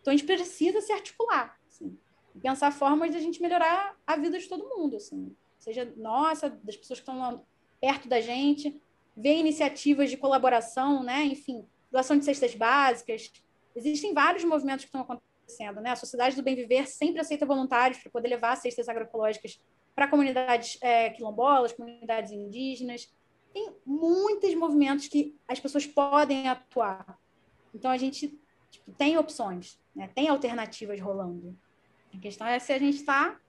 Então, 0.00 0.12
a 0.12 0.16
gente 0.16 0.26
precisa 0.26 0.80
se 0.80 0.92
articular. 0.92 1.58
Assim, 1.68 1.96
pensar 2.42 2.72
formas 2.72 3.10
de 3.10 3.16
a 3.16 3.20
gente 3.20 3.40
melhorar 3.40 3.96
a 4.06 4.16
vida 4.16 4.38
de 4.38 4.48
todo 4.48 4.68
mundo. 4.68 4.96
Assim, 4.96 5.34
seja 5.58 5.90
nossa, 5.96 6.50
das 6.50 6.76
pessoas 6.76 6.98
que 6.98 7.08
estão 7.08 7.46
perto 7.80 8.08
da 8.08 8.20
gente, 8.20 8.80
ver 9.16 9.38
iniciativas 9.38 10.10
de 10.10 10.16
colaboração, 10.16 11.02
né? 11.02 11.24
enfim, 11.24 11.66
doação 11.90 12.18
de 12.18 12.24
cestas 12.24 12.54
básicas. 12.54 13.32
Existem 13.74 14.12
vários 14.12 14.44
movimentos 14.44 14.84
que 14.84 14.88
estão 14.88 15.00
acontecendo. 15.00 15.80
Né? 15.80 15.90
A 15.90 15.96
Sociedade 15.96 16.36
do 16.36 16.42
Bem 16.42 16.54
Viver 16.54 16.86
sempre 16.86 17.20
aceita 17.20 17.46
voluntários 17.46 17.98
para 17.98 18.10
poder 18.10 18.28
levar 18.28 18.56
cestas 18.56 18.88
agroecológicas 18.88 19.60
para 19.94 20.08
comunidades 20.08 20.76
é, 20.82 21.08
quilombolas, 21.10 21.72
comunidades 21.72 22.30
indígenas. 22.32 23.10
Tem 23.54 23.72
muitos 23.86 24.54
movimentos 24.54 25.08
que 25.08 25.34
as 25.48 25.58
pessoas 25.58 25.86
podem 25.86 26.48
atuar. 26.48 27.18
Então, 27.74 27.90
a 27.90 27.96
gente 27.96 28.38
tipo, 28.70 28.92
tem 28.92 29.16
opções, 29.16 29.78
né? 29.94 30.10
tem 30.14 30.28
alternativas 30.28 31.00
rolando. 31.00 31.56
A 32.14 32.18
questão 32.18 32.46
é 32.46 32.58
se 32.58 32.72
a 32.72 32.78
gente 32.78 32.96
está 32.96 33.40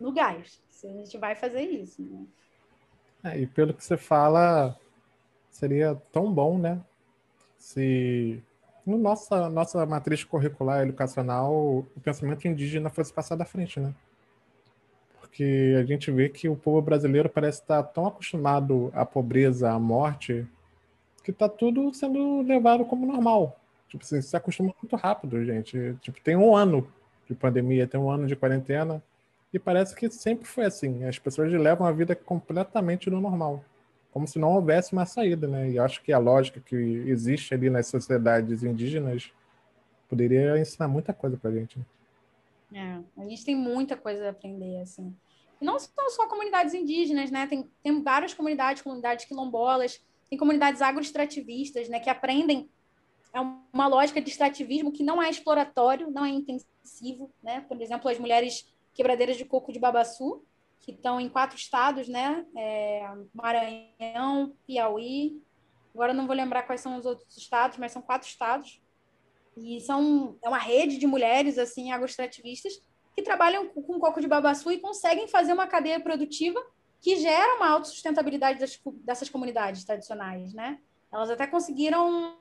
no 0.00 0.12
gás, 0.12 0.62
se 0.70 0.86
a 0.86 0.92
gente 0.92 1.18
vai 1.18 1.34
fazer 1.34 1.62
isso. 1.62 2.00
Né? 2.02 2.26
É, 3.24 3.38
e 3.40 3.46
pelo 3.46 3.74
que 3.74 3.84
você 3.84 3.96
fala, 3.96 4.78
seria 5.50 5.94
tão 6.12 6.32
bom, 6.32 6.58
né? 6.58 6.80
Se 7.56 8.42
no 8.86 8.96
nossa, 8.96 9.50
nossa 9.50 9.84
matriz 9.84 10.24
curricular 10.24 10.82
educacional 10.82 11.52
o 11.52 12.00
pensamento 12.02 12.48
indígena 12.48 12.88
fosse 12.88 13.12
passado 13.12 13.42
à 13.42 13.44
frente, 13.44 13.78
né? 13.80 13.92
porque 15.38 15.76
a 15.78 15.84
gente 15.84 16.10
vê 16.10 16.28
que 16.28 16.48
o 16.48 16.56
povo 16.56 16.82
brasileiro 16.82 17.28
parece 17.28 17.60
estar 17.60 17.80
tão 17.84 18.08
acostumado 18.08 18.90
à 18.92 19.06
pobreza, 19.06 19.70
à 19.70 19.78
morte, 19.78 20.44
que 21.22 21.32
tá 21.32 21.48
tudo 21.48 21.94
sendo 21.94 22.42
levado 22.42 22.84
como 22.84 23.06
normal. 23.06 23.56
Tipo 23.88 24.02
assim, 24.02 24.20
se 24.20 24.36
acostuma 24.36 24.74
muito 24.82 24.96
rápido, 24.96 25.44
gente. 25.44 25.96
Tipo, 26.00 26.20
tem 26.20 26.34
um 26.34 26.56
ano 26.56 26.88
de 27.28 27.36
pandemia, 27.36 27.86
tem 27.86 28.00
um 28.00 28.10
ano 28.10 28.26
de 28.26 28.34
quarentena, 28.34 29.00
e 29.52 29.58
parece 29.58 29.94
que 29.94 30.10
sempre 30.10 30.46
foi 30.46 30.64
assim. 30.64 31.04
As 31.04 31.18
pessoas 31.18 31.52
levam 31.52 31.86
a 31.86 31.92
vida 31.92 32.14
completamente 32.14 33.08
no 33.10 33.20
normal, 33.20 33.64
como 34.12 34.26
se 34.26 34.38
não 34.38 34.54
houvesse 34.54 34.92
uma 34.92 35.06
saída, 35.06 35.46
né? 35.46 35.70
E 35.70 35.78
acho 35.78 36.02
que 36.02 36.12
a 36.12 36.18
lógica 36.18 36.60
que 36.60 36.76
existe 36.76 37.54
ali 37.54 37.70
nas 37.70 37.86
sociedades 37.86 38.62
indígenas 38.62 39.32
poderia 40.08 40.58
ensinar 40.58 40.88
muita 40.88 41.12
coisa 41.12 41.36
pra 41.36 41.50
gente. 41.50 41.78
Né? 41.78 41.84
É, 43.16 43.20
a 43.22 43.24
gente 43.24 43.44
tem 43.44 43.56
muita 43.56 43.96
coisa 43.96 44.26
a 44.26 44.30
aprender, 44.30 44.80
assim. 44.80 45.14
E 45.60 45.64
não 45.64 45.78
são 45.78 46.10
só 46.10 46.28
comunidades 46.28 46.74
indígenas, 46.74 47.30
né? 47.30 47.46
Tem, 47.46 47.68
tem 47.82 48.02
várias 48.02 48.34
comunidades, 48.34 48.82
comunidades 48.82 49.24
quilombolas, 49.24 50.00
tem 50.28 50.38
comunidades 50.38 50.82
agroextrativistas, 50.82 51.88
né? 51.88 51.98
Que 51.98 52.10
aprendem 52.10 52.68
é 53.32 53.40
uma 53.72 53.86
lógica 53.86 54.20
de 54.20 54.30
extrativismo 54.30 54.92
que 54.92 55.02
não 55.02 55.22
é 55.22 55.28
exploratório, 55.28 56.10
não 56.10 56.24
é 56.24 56.30
intensivo, 56.30 57.30
né? 57.42 57.60
Por 57.68 57.80
exemplo, 57.80 58.10
as 58.10 58.18
mulheres 58.18 58.66
quebradeiras 58.98 59.36
de 59.36 59.44
coco 59.44 59.72
de 59.72 59.78
Babaçu, 59.78 60.44
que 60.80 60.90
estão 60.90 61.20
em 61.20 61.28
quatro 61.28 61.56
estados, 61.56 62.08
né? 62.08 62.44
É, 62.56 63.08
Maranhão, 63.32 64.56
Piauí. 64.66 65.40
Agora 65.94 66.12
não 66.12 66.26
vou 66.26 66.34
lembrar 66.34 66.64
quais 66.64 66.80
são 66.80 66.96
os 66.96 67.06
outros 67.06 67.36
estados, 67.36 67.78
mas 67.78 67.92
são 67.92 68.02
quatro 68.02 68.28
estados. 68.28 68.82
E 69.56 69.80
são 69.82 70.36
é 70.42 70.48
uma 70.48 70.58
rede 70.58 70.98
de 70.98 71.06
mulheres 71.06 71.58
assim 71.58 71.92
agroextrativistas 71.92 72.82
que 73.14 73.22
trabalham 73.22 73.68
com 73.68 74.00
coco 74.00 74.20
de 74.20 74.26
babaçu 74.26 74.72
e 74.72 74.80
conseguem 74.80 75.28
fazer 75.28 75.52
uma 75.52 75.68
cadeia 75.68 76.00
produtiva 76.00 76.60
que 77.00 77.16
gera 77.16 77.54
uma 77.54 77.68
autossustentabilidade 77.68 78.58
das, 78.58 78.80
dessas 79.04 79.28
comunidades 79.28 79.84
tradicionais, 79.84 80.52
né? 80.52 80.80
Elas 81.12 81.30
até 81.30 81.46
conseguiram 81.46 82.36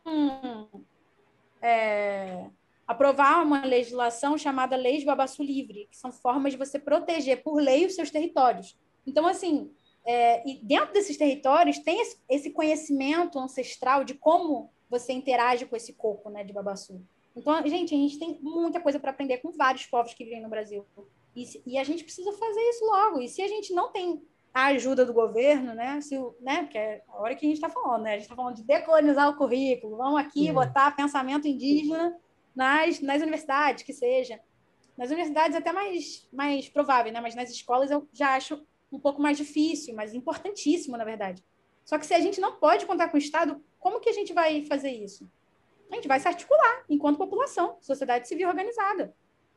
é, 1.62 2.50
aprovar 2.88 3.44
uma 3.44 3.66
legislação 3.66 4.38
chamada 4.38 4.78
Lei 4.78 4.98
de 4.98 5.06
Babaçu 5.06 5.44
Livre, 5.44 5.90
que 5.92 5.98
são 5.98 6.12
formas 6.12 6.54
de 6.54 6.58
você 6.58 6.80
proteger 6.80 7.44
por 7.44 7.62
lei 7.62 7.86
os 7.86 7.96
seus 7.96 8.10
territórios. 8.10 8.78
Então, 9.06 9.28
assim, 9.28 9.70
é, 10.06 10.48
e 10.50 10.64
dentro 10.64 10.94
desses 10.94 11.18
territórios 11.18 11.80
tem 11.80 12.02
esse 12.30 12.52
conhecimento 12.52 13.38
ancestral 13.38 14.06
de 14.06 14.14
como 14.14 14.72
você 14.90 15.12
interage 15.12 15.66
com 15.66 15.76
esse 15.76 15.94
coco 15.94 16.30
né, 16.30 16.46
de 16.46 16.54
babaçu. 16.54 17.02
Então, 17.36 17.62
gente, 17.68 17.94
a 17.94 17.98
gente 17.98 18.18
tem 18.18 18.40
muita 18.42 18.80
coisa 18.80 19.00
para 19.00 19.12
aprender 19.12 19.40
com 19.40 19.52
vários 19.52 19.86
povos 19.86 20.14
que 20.14 20.24
vivem 20.24 20.42
no 20.42 20.50
Brasil. 20.50 20.86
E, 21.36 21.46
e, 21.68 21.78
a 21.78 21.84
gente 21.84 22.04
precisa 22.04 22.32
fazer 22.32 22.62
isso 22.62 22.86
logo. 22.86 23.22
E 23.22 23.28
se 23.28 23.42
a 23.42 23.48
gente 23.48 23.74
não 23.74 23.92
tem 23.92 24.20
a 24.52 24.68
ajuda 24.68 25.06
do 25.06 25.14
governo, 25.14 25.76
né? 25.76 26.02
Se, 26.02 26.18
né 26.40 26.64
porque 26.64 26.80
é 26.80 27.04
a 27.08 27.22
hora 27.22 27.36
que 27.36 27.46
a 27.46 27.50
gente 27.50 27.58
está 27.58 27.70
falando, 27.70 28.04
né? 28.04 28.12
A 28.12 28.14
gente 28.14 28.24
está 28.24 28.36
falando 28.36 28.56
de 28.56 28.64
decolonizar 28.64 29.30
o 29.30 29.38
currículo. 29.38 29.98
Vamos 29.98 30.20
aqui 30.20 30.52
botar 30.52 30.96
pensamento 30.96 31.48
indígena 31.48 32.18
nas, 32.58 33.00
nas 33.02 33.22
universidades, 33.22 33.84
que 33.84 33.94
seja. 33.94 34.40
Nas 34.98 35.10
universidades 35.12 35.56
é 35.56 35.60
até 35.60 35.72
mais, 35.72 36.28
mais 36.34 36.68
provável, 36.68 37.14
né? 37.14 37.22
Mas 37.22 37.36
nas 37.36 37.52
escolas 37.52 37.92
eu 37.92 38.10
já 38.12 38.36
acho 38.36 38.60
um 38.92 39.00
pouco 39.00 39.22
mais 39.22 39.38
difícil, 39.38 39.94
mas 39.94 40.16
importantíssimo, 40.16 40.98
na 40.98 41.06
verdade. 41.06 41.44
Só 41.86 42.00
que 42.00 42.06
se 42.06 42.16
a 42.16 42.20
gente 42.20 42.42
não 42.42 42.56
pode 42.56 42.88
contar 42.88 43.10
com 43.10 43.16
o 43.16 43.20
Estado, 43.20 43.64
como 43.78 44.00
que 44.00 44.10
a 44.10 44.14
gente 44.14 44.34
vai 44.34 44.66
fazer 44.66 44.90
isso? 44.90 45.30
A 45.92 45.96
gente 45.96 46.08
vai 46.08 46.20
se 46.20 46.28
articular 46.28 46.84
enquanto 46.90 47.18
população, 47.18 47.78
sociedade 47.80 48.28
civil 48.28 48.50
organizada, 48.50 49.14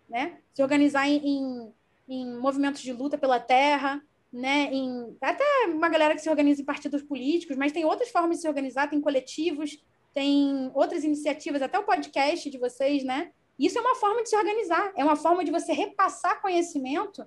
né? 0.07 0.38
Se 0.53 0.62
organizar 0.62 1.09
em, 1.09 1.26
em, 1.26 1.74
em 2.07 2.36
movimentos 2.36 2.82
de 2.82 2.92
luta 2.92 3.16
pela 3.16 3.40
terra, 3.40 4.03
né? 4.30 4.68
Em, 4.70 5.16
até 5.22 5.44
uma 5.68 5.88
galera 5.88 6.14
que 6.14 6.20
se 6.20 6.28
organiza 6.28 6.61
em 6.61 6.66
partidos 6.66 7.03
políticos, 7.03 7.57
mas 7.57 7.72
tem 7.72 7.86
outras 7.86 8.11
formas 8.11 8.36
de 8.36 8.42
se 8.42 8.48
organizar, 8.48 8.90
tem 8.90 9.01
coletivos, 9.01 9.82
tem 10.12 10.70
outras 10.74 11.04
iniciativas, 11.04 11.62
até 11.62 11.78
o 11.78 11.84
podcast 11.84 12.50
de 12.50 12.58
vocês, 12.58 13.04
né? 13.04 13.32
Isso 13.58 13.78
é 13.78 13.80
uma 13.80 13.94
forma 13.94 14.22
de 14.22 14.30
se 14.30 14.36
organizar, 14.36 14.92
é 14.96 15.04
uma 15.04 15.16
forma 15.16 15.44
de 15.44 15.50
você 15.50 15.72
repassar 15.72 16.40
conhecimento 16.40 17.26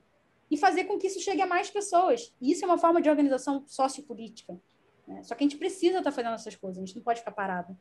e 0.49 0.57
fazer 0.57 0.85
com 0.85 0.97
que 0.97 1.07
isso 1.07 1.19
chegue 1.19 1.41
a 1.41 1.47
mais 1.47 1.69
pessoas. 1.69 2.33
Isso 2.41 2.63
é 2.65 2.67
uma 2.67 2.77
forma 2.77 3.01
de 3.01 3.09
organização 3.09 3.63
sociopolítica. 3.67 4.59
Né? 5.07 5.23
Só 5.23 5.35
que 5.35 5.43
a 5.43 5.47
gente 5.47 5.57
precisa 5.57 5.99
estar 5.99 6.09
tá 6.09 6.11
fazendo 6.11 6.33
essas 6.33 6.55
coisas, 6.55 6.81
a 6.81 6.85
gente 6.85 6.95
não 6.95 7.03
pode 7.03 7.19
ficar 7.19 7.31
parado. 7.31 7.77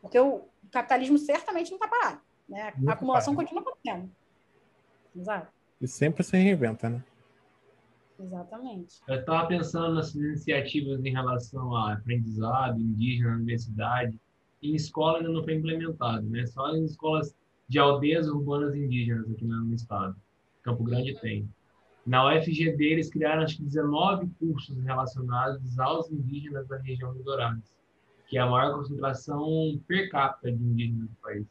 Porque 0.00 0.18
o 0.18 0.44
capitalismo 0.70 1.18
certamente 1.18 1.70
não 1.70 1.78
está 1.78 1.88
parado. 1.88 2.20
Né? 2.48 2.72
A 2.86 2.92
acumulação 2.92 3.34
continua 3.34 3.62
acontecendo. 3.62 4.10
Exato. 5.14 5.52
E 5.80 5.88
sempre 5.88 6.22
se 6.22 6.36
reinventa, 6.36 6.88
né? 6.88 7.04
Exatamente. 8.18 9.00
Eu 9.06 9.20
estava 9.20 9.46
pensando 9.48 9.94
nas 9.94 10.14
iniciativas 10.14 11.04
em 11.04 11.10
relação 11.10 11.76
a 11.76 11.94
aprendizado 11.94 12.80
indígena 12.80 13.30
na 13.30 13.36
universidade. 13.36 14.18
Em 14.62 14.74
escola 14.74 15.18
ainda 15.18 15.30
não 15.30 15.44
foi 15.44 15.54
implementado, 15.54 16.28
né? 16.28 16.46
Só 16.46 16.74
em 16.74 16.84
escolas 16.84 17.34
de 17.68 17.78
aldeias 17.78 18.28
urbanas 18.28 18.74
indígenas 18.74 19.30
aqui 19.30 19.44
no 19.44 19.74
estado. 19.74 20.16
Campo 20.62 20.84
Grande 20.84 21.18
tem. 21.20 21.48
Na 22.06 22.26
UFGD, 22.28 22.84
eles 22.84 23.10
criaram 23.10 23.42
acho 23.42 23.56
que 23.56 23.64
19 23.64 24.30
cursos 24.38 24.76
relacionados 24.84 25.78
aos 25.78 26.10
indígenas 26.10 26.66
da 26.68 26.76
região 26.78 27.12
do 27.12 27.22
Dourados, 27.22 27.74
que 28.28 28.38
é 28.38 28.40
a 28.40 28.46
maior 28.46 28.76
concentração 28.76 29.80
per 29.88 30.08
capita 30.10 30.52
de 30.52 30.62
indígenas 30.62 31.08
do 31.08 31.16
país. 31.16 31.46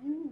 Hum, 0.00 0.30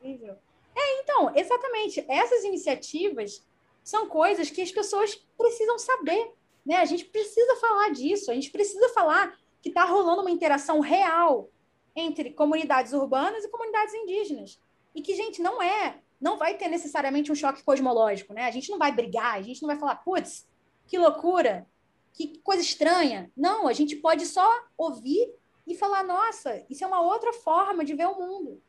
incrível. 0.00 0.34
É, 0.74 1.00
então, 1.02 1.34
exatamente. 1.36 2.04
Essas 2.08 2.44
iniciativas 2.44 3.46
são 3.84 4.08
coisas 4.08 4.50
que 4.50 4.62
as 4.62 4.72
pessoas 4.72 5.14
precisam 5.36 5.78
saber. 5.78 6.32
Né? 6.64 6.76
A 6.76 6.84
gente 6.86 7.04
precisa 7.04 7.56
falar 7.56 7.90
disso, 7.90 8.30
a 8.30 8.34
gente 8.34 8.50
precisa 8.50 8.88
falar 8.90 9.36
que 9.62 9.70
está 9.70 9.84
rolando 9.84 10.20
uma 10.20 10.30
interação 10.30 10.80
real 10.80 11.48
entre 11.96 12.30
comunidades 12.30 12.92
urbanas 12.92 13.44
e 13.44 13.48
comunidades 13.48 13.94
indígenas. 13.94 14.60
E 14.94 15.00
que, 15.00 15.14
gente, 15.14 15.40
não 15.40 15.62
é 15.62 16.00
não 16.22 16.38
vai 16.38 16.54
ter 16.54 16.68
necessariamente 16.68 17.32
um 17.32 17.34
choque 17.34 17.64
cosmológico, 17.64 18.32
né? 18.32 18.44
A 18.44 18.50
gente 18.52 18.70
não 18.70 18.78
vai 18.78 18.92
brigar, 18.92 19.34
a 19.34 19.42
gente 19.42 19.60
não 19.60 19.66
vai 19.66 19.76
falar, 19.76 19.96
putz, 19.96 20.46
que 20.86 20.96
loucura, 20.96 21.66
que 22.12 22.38
coisa 22.38 22.62
estranha. 22.62 23.28
Não, 23.36 23.66
a 23.66 23.72
gente 23.72 23.96
pode 23.96 24.24
só 24.26 24.48
ouvir 24.78 25.34
e 25.66 25.74
falar, 25.74 26.04
nossa, 26.04 26.64
isso 26.70 26.84
é 26.84 26.86
uma 26.86 27.00
outra 27.00 27.32
forma 27.32 27.84
de 27.84 27.94
ver 27.94 28.06
o 28.06 28.18
mundo, 28.18 28.62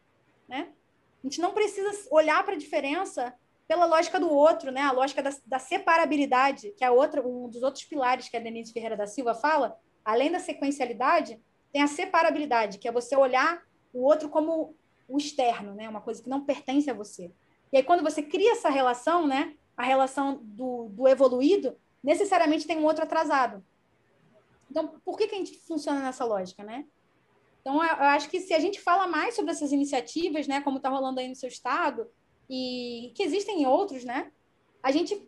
né? 0.47 0.73
A 1.23 1.27
gente 1.27 1.39
não 1.39 1.53
precisa 1.53 1.91
olhar 2.09 2.43
para 2.43 2.55
a 2.55 2.57
diferença 2.57 3.33
pela 3.67 3.85
lógica 3.85 4.19
do 4.19 4.29
outro, 4.29 4.71
né? 4.71 4.81
A 4.81 4.91
lógica 4.91 5.21
da, 5.21 5.31
da, 5.45 5.59
separabilidade, 5.59 6.73
que 6.75 6.83
é 6.83 6.89
outra, 6.89 7.25
um 7.25 7.47
dos 7.47 7.61
outros 7.61 7.83
pilares 7.85 8.29
que 8.29 8.35
a 8.35 8.39
Denise 8.39 8.73
Ferreira 8.73 8.97
da 8.97 9.05
Silva 9.05 9.35
fala, 9.35 9.79
além 10.03 10.31
da 10.31 10.39
sequencialidade, 10.39 11.39
tem 11.71 11.81
a 11.81 11.87
separabilidade, 11.87 12.77
que 12.77 12.87
é 12.87 12.91
você 12.91 13.15
olhar 13.15 13.63
o 13.93 14.03
outro 14.03 14.29
como 14.29 14.75
o 15.07 15.17
externo, 15.17 15.73
né? 15.73 15.89
Uma 15.89 16.01
coisa 16.01 16.21
que 16.21 16.29
não 16.29 16.43
pertence 16.43 16.89
a 16.89 16.93
você. 16.93 17.31
E 17.71 17.77
aí, 17.77 17.83
quando 17.83 18.03
você 18.03 18.21
cria 18.21 18.51
essa 18.51 18.69
relação, 18.69 19.27
né, 19.27 19.55
a 19.75 19.83
relação 19.83 20.39
do, 20.43 20.89
do 20.89 21.07
evoluído, 21.07 21.75
necessariamente 22.03 22.67
tem 22.67 22.77
um 22.77 22.85
outro 22.85 23.03
atrasado. 23.03 23.63
Então, 24.69 24.99
por 25.03 25.17
que, 25.17 25.27
que 25.27 25.35
a 25.35 25.37
gente 25.37 25.59
funciona 25.59 25.99
nessa 25.99 26.25
lógica, 26.25 26.63
né? 26.63 26.85
Então, 27.61 27.83
eu, 27.83 28.03
acho 28.03 28.29
que 28.29 28.41
se 28.41 28.53
a 28.53 28.59
gente 28.59 28.81
fala 28.81 29.07
mais 29.07 29.35
sobre 29.35 29.51
essas 29.51 29.71
iniciativas, 29.71 30.47
né, 30.47 30.61
como 30.61 30.77
está 30.77 30.89
rolando 30.89 31.19
aí 31.19 31.27
no 31.27 31.35
seu 31.35 31.47
estado, 31.47 32.07
e 32.49 33.11
que 33.15 33.23
existem 33.23 33.65
outros, 33.65 34.03
né, 34.03 34.31
a 34.81 34.91
gente 34.91 35.25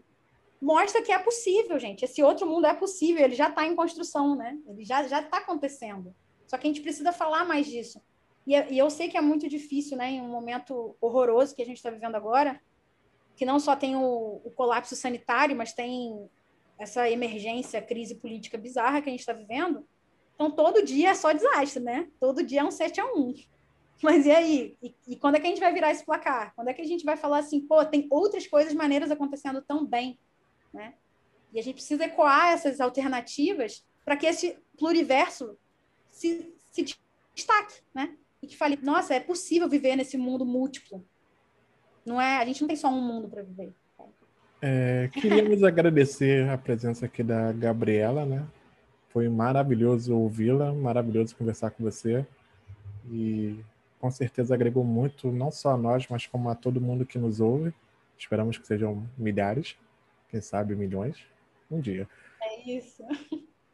mostra 0.66 1.00
que 1.04 1.12
é 1.12 1.20
possível, 1.20 1.78
gente. 1.78 2.04
Esse 2.04 2.24
outro 2.24 2.48
mundo 2.48 2.66
é 2.66 2.74
possível, 2.74 3.24
ele 3.24 3.36
já 3.36 3.50
está 3.50 3.68
em 3.68 3.76
construção, 3.76 4.36
né? 4.36 4.58
Ele 4.68 4.84
já 4.84 5.04
está 5.04 5.38
acontecendo. 5.38 6.14
Só 6.48 6.58
que 6.58 6.66
a 6.66 6.70
gente 6.70 6.82
precisa 6.82 7.12
falar 7.12 7.46
mais 7.46 7.68
disso. 7.68 8.02
E, 8.48 8.54
e 8.54 8.78
eu 8.80 8.90
sei 8.90 9.08
que 9.08 9.16
é 9.16 9.22
muito 9.22 9.48
difícil, 9.48 9.96
né, 9.96 10.12
em 10.12 10.22
um 10.22 10.28
momento 10.28 10.96
horroroso 11.00 11.56
que 11.56 11.62
a 11.62 11.66
gente 11.66 11.78
está 11.78 11.92
vivendo 11.92 12.16
agora, 12.16 12.60
que 13.36 13.46
não 13.46 13.60
só 13.60 13.76
tem 13.76 13.96
o, 13.96 14.42
o, 14.44 14.52
colapso 14.56 14.96
sanitário, 14.96 15.56
mas 15.56 15.72
tem 15.72 16.28
essa 16.80 17.10
emergência, 17.10 17.82
crise 17.82 18.16
política 18.16 18.58
bizarra 18.58 19.02
que 19.02 19.10
a 19.10 19.12
gente 19.12 19.20
está 19.20 19.34
vivendo. 19.34 19.86
Então, 20.34 20.50
todo 20.50 20.84
dia 20.84 21.10
é 21.10 21.14
só 21.14 21.32
desastre, 21.32 21.84
né? 21.84 22.10
Todo 22.20 22.44
dia 22.44 22.62
é 22.62 22.64
um 22.64 22.72
7 22.72 23.00
a 23.00 23.06
1. 23.06 23.34
Mas 24.02 24.26
e 24.26 24.32
aí? 24.32 24.78
E, 24.82 24.96
e, 25.08 25.16
quando 25.16 25.36
é 25.36 25.40
que 25.40 25.46
a 25.46 25.50
gente 25.50 25.60
vai 25.60 25.74
virar 25.74 25.92
esse 25.92 26.06
placar? 26.06 26.54
Quando 26.56 26.70
é 26.70 26.74
que 26.74 26.82
a 26.82 26.86
gente 26.86 27.06
vai 27.06 27.18
falar 27.18 27.40
assim, 27.40 27.62
pô, 27.62 27.84
tem 27.86 28.08
outras 28.10 28.48
coisas 28.48 28.74
maneiras 28.74 29.12
acontecendo 29.12 29.62
tão 29.62 29.86
bem, 29.86 30.20
né? 30.76 30.94
E 31.54 31.60
a 31.60 31.64
gente 31.64 31.76
precisa 31.76 32.06
ecoar 32.06 32.50
essas 32.50 32.80
alternativas 32.80 33.86
para 34.04 34.18
que 34.18 34.26
esse 34.26 34.58
pluriverso 34.78 35.58
se, 36.12 36.54
se 36.72 36.96
destaque, 37.34 37.82
né? 37.94 38.16
e 38.46 38.48
que 38.48 38.58
fale, 38.58 38.78
nossa, 38.82 39.14
é 39.14 39.20
possível 39.20 39.68
viver 39.68 39.96
nesse 39.96 40.18
mundo 40.18 40.46
múltiplo. 40.46 41.04
Não 42.06 42.22
é, 42.22 42.38
a 42.38 42.46
gente 42.46 42.62
não 42.62 42.68
tem 42.68 42.78
só 42.78 42.90
um 42.90 43.02
mundo 43.02 43.28
para 43.28 43.42
viver. 43.42 43.74
É, 44.62 45.10
queríamos 45.12 45.62
agradecer 45.66 46.48
a 46.50 46.58
presença 46.58 47.08
aqui 47.08 47.24
da 47.24 47.52
Gabriela, 47.52 48.26
né? 48.26 48.46
Foi 49.10 49.28
maravilhoso 49.28 50.16
ouvi-la, 50.16 50.72
maravilhoso 50.74 51.36
conversar 51.36 51.72
com 51.72 51.84
você. 51.84 52.26
E 53.10 53.60
com 54.00 54.12
certeza 54.12 54.54
agregou 54.54 54.84
muito, 54.84 55.32
não 55.32 55.52
só 55.52 55.72
a 55.72 55.78
nós, 55.78 56.06
mas 56.10 56.28
como 56.28 56.50
a 56.50 56.56
todo 56.56 56.82
mundo 56.82 57.06
que 57.06 57.18
nos 57.18 57.40
ouve. 57.40 57.74
Esperamos 58.18 58.58
que 58.58 58.68
sejam 58.68 59.08
milhares, 59.18 59.76
quem 60.30 60.42
sabe 60.42 60.76
milhões, 60.76 61.18
um 61.70 61.80
dia. 61.80 62.08
É 62.42 62.70
isso. 62.70 63.04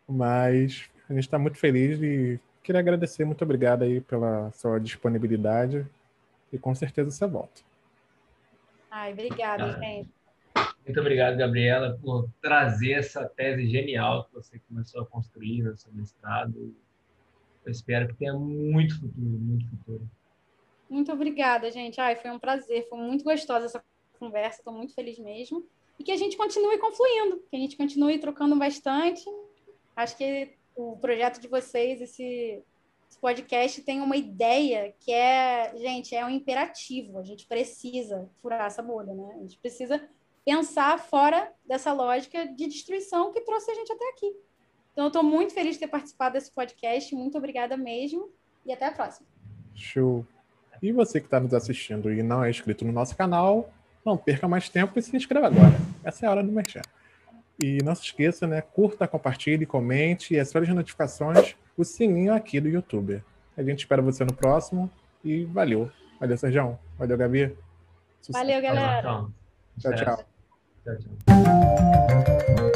Mas 0.07 0.89
a 1.09 1.13
gente 1.13 1.23
está 1.23 1.39
muito 1.39 1.57
feliz 1.57 2.01
e 2.01 2.39
queria 2.63 2.79
agradecer, 2.79 3.25
muito 3.25 3.43
obrigado 3.43 3.83
aí 3.83 4.01
pela 4.01 4.51
sua 4.51 4.79
disponibilidade 4.79 5.85
e 6.51 6.57
com 6.57 6.73
certeza 6.75 7.11
você 7.11 7.27
volta. 7.27 7.61
Ai, 8.89 9.13
obrigada, 9.13 9.65
ah, 9.65 9.79
gente. 9.79 10.09
Muito 10.85 10.99
obrigado, 10.99 11.37
Gabriela, 11.37 11.97
por 12.01 12.29
trazer 12.41 12.93
essa 12.93 13.25
tese 13.25 13.67
genial 13.67 14.25
que 14.25 14.33
você 14.33 14.59
começou 14.67 15.01
a 15.01 15.05
construir 15.05 15.63
no 15.63 15.77
seu 15.77 15.91
mestrado. 15.93 16.75
Eu 17.65 17.71
espero 17.71 18.07
que 18.07 18.15
tenha 18.15 18.33
muito 18.33 18.99
futuro, 18.99 19.13
muito 19.19 19.69
futuro. 19.69 20.09
Muito 20.89 21.11
obrigada, 21.11 21.71
gente. 21.71 22.01
Ai, 22.01 22.15
foi 22.15 22.31
um 22.31 22.39
prazer, 22.39 22.87
foi 22.89 22.99
muito 22.99 23.23
gostosa 23.23 23.67
essa 23.67 23.83
conversa, 24.19 24.59
estou 24.59 24.73
muito 24.73 24.93
feliz 24.93 25.17
mesmo. 25.19 25.65
E 25.99 26.03
que 26.03 26.11
a 26.11 26.17
gente 26.17 26.35
continue 26.35 26.77
confluindo, 26.77 27.43
que 27.49 27.55
a 27.55 27.59
gente 27.59 27.77
continue 27.77 28.19
trocando 28.19 28.55
bastante. 28.55 29.23
Acho 29.95 30.17
que 30.17 30.53
o 30.75 30.97
projeto 30.97 31.39
de 31.39 31.47
vocês, 31.47 32.01
esse, 32.01 32.63
esse 33.09 33.19
podcast, 33.19 33.81
tem 33.83 34.01
uma 34.01 34.17
ideia 34.17 34.93
que 34.99 35.11
é, 35.11 35.73
gente, 35.77 36.15
é 36.15 36.25
um 36.25 36.29
imperativo. 36.29 37.19
A 37.19 37.23
gente 37.23 37.45
precisa 37.45 38.29
furar 38.41 38.65
essa 38.65 38.81
bolha, 38.81 39.13
né? 39.13 39.33
A 39.35 39.41
gente 39.41 39.57
precisa 39.59 40.01
pensar 40.43 40.97
fora 40.97 41.51
dessa 41.65 41.93
lógica 41.93 42.47
de 42.47 42.67
destruição 42.67 43.31
que 43.31 43.41
trouxe 43.41 43.71
a 43.71 43.75
gente 43.75 43.91
até 43.91 44.09
aqui. 44.09 44.35
Então, 44.91 45.05
eu 45.05 45.07
estou 45.07 45.23
muito 45.23 45.53
feliz 45.53 45.75
de 45.75 45.81
ter 45.81 45.87
participado 45.87 46.33
desse 46.33 46.51
podcast. 46.51 47.13
Muito 47.15 47.37
obrigada 47.37 47.77
mesmo. 47.77 48.29
E 48.65 48.73
até 48.73 48.87
a 48.87 48.91
próxima. 48.91 49.27
Show. 49.73 50.25
E 50.81 50.91
você 50.91 51.19
que 51.19 51.27
está 51.27 51.39
nos 51.39 51.53
assistindo 51.53 52.11
e 52.11 52.23
não 52.23 52.43
é 52.43 52.49
inscrito 52.49 52.83
no 52.83 52.91
nosso 52.91 53.15
canal, 53.15 53.71
não 54.05 54.17
perca 54.17 54.47
mais 54.47 54.69
tempo 54.69 54.97
e 54.97 55.01
se 55.01 55.15
inscreva 55.15 55.47
agora. 55.47 55.73
Essa 56.03 56.25
é 56.25 56.27
a 56.27 56.31
hora 56.31 56.43
do 56.43 56.51
merchan. 56.51 56.81
E 57.61 57.77
não 57.83 57.93
se 57.93 58.03
esqueça, 58.03 58.47
né? 58.47 58.61
Curta, 58.61 59.07
compartilhe, 59.07 59.65
comente 59.65 60.33
e 60.33 60.39
ative 60.39 60.65
as 60.65 60.75
notificações, 60.75 61.55
o 61.77 61.83
sininho 61.83 62.33
aqui 62.33 62.59
do 62.59 62.67
YouTube. 62.67 63.23
A 63.55 63.63
gente 63.63 63.79
espera 63.79 64.01
você 64.01 64.23
no 64.23 64.33
próximo 64.33 64.89
e 65.23 65.45
valeu. 65.45 65.91
Valeu, 66.19 66.37
Sérgio. 66.37 66.79
Valeu, 66.97 67.17
Gabi. 67.17 67.55
Sucesso. 68.21 68.45
Valeu, 68.45 68.61
galera. 68.61 69.25
Tchau, 69.79 69.95
tchau. 69.95 70.25
tchau, 70.83 70.97
tchau. 70.97 72.70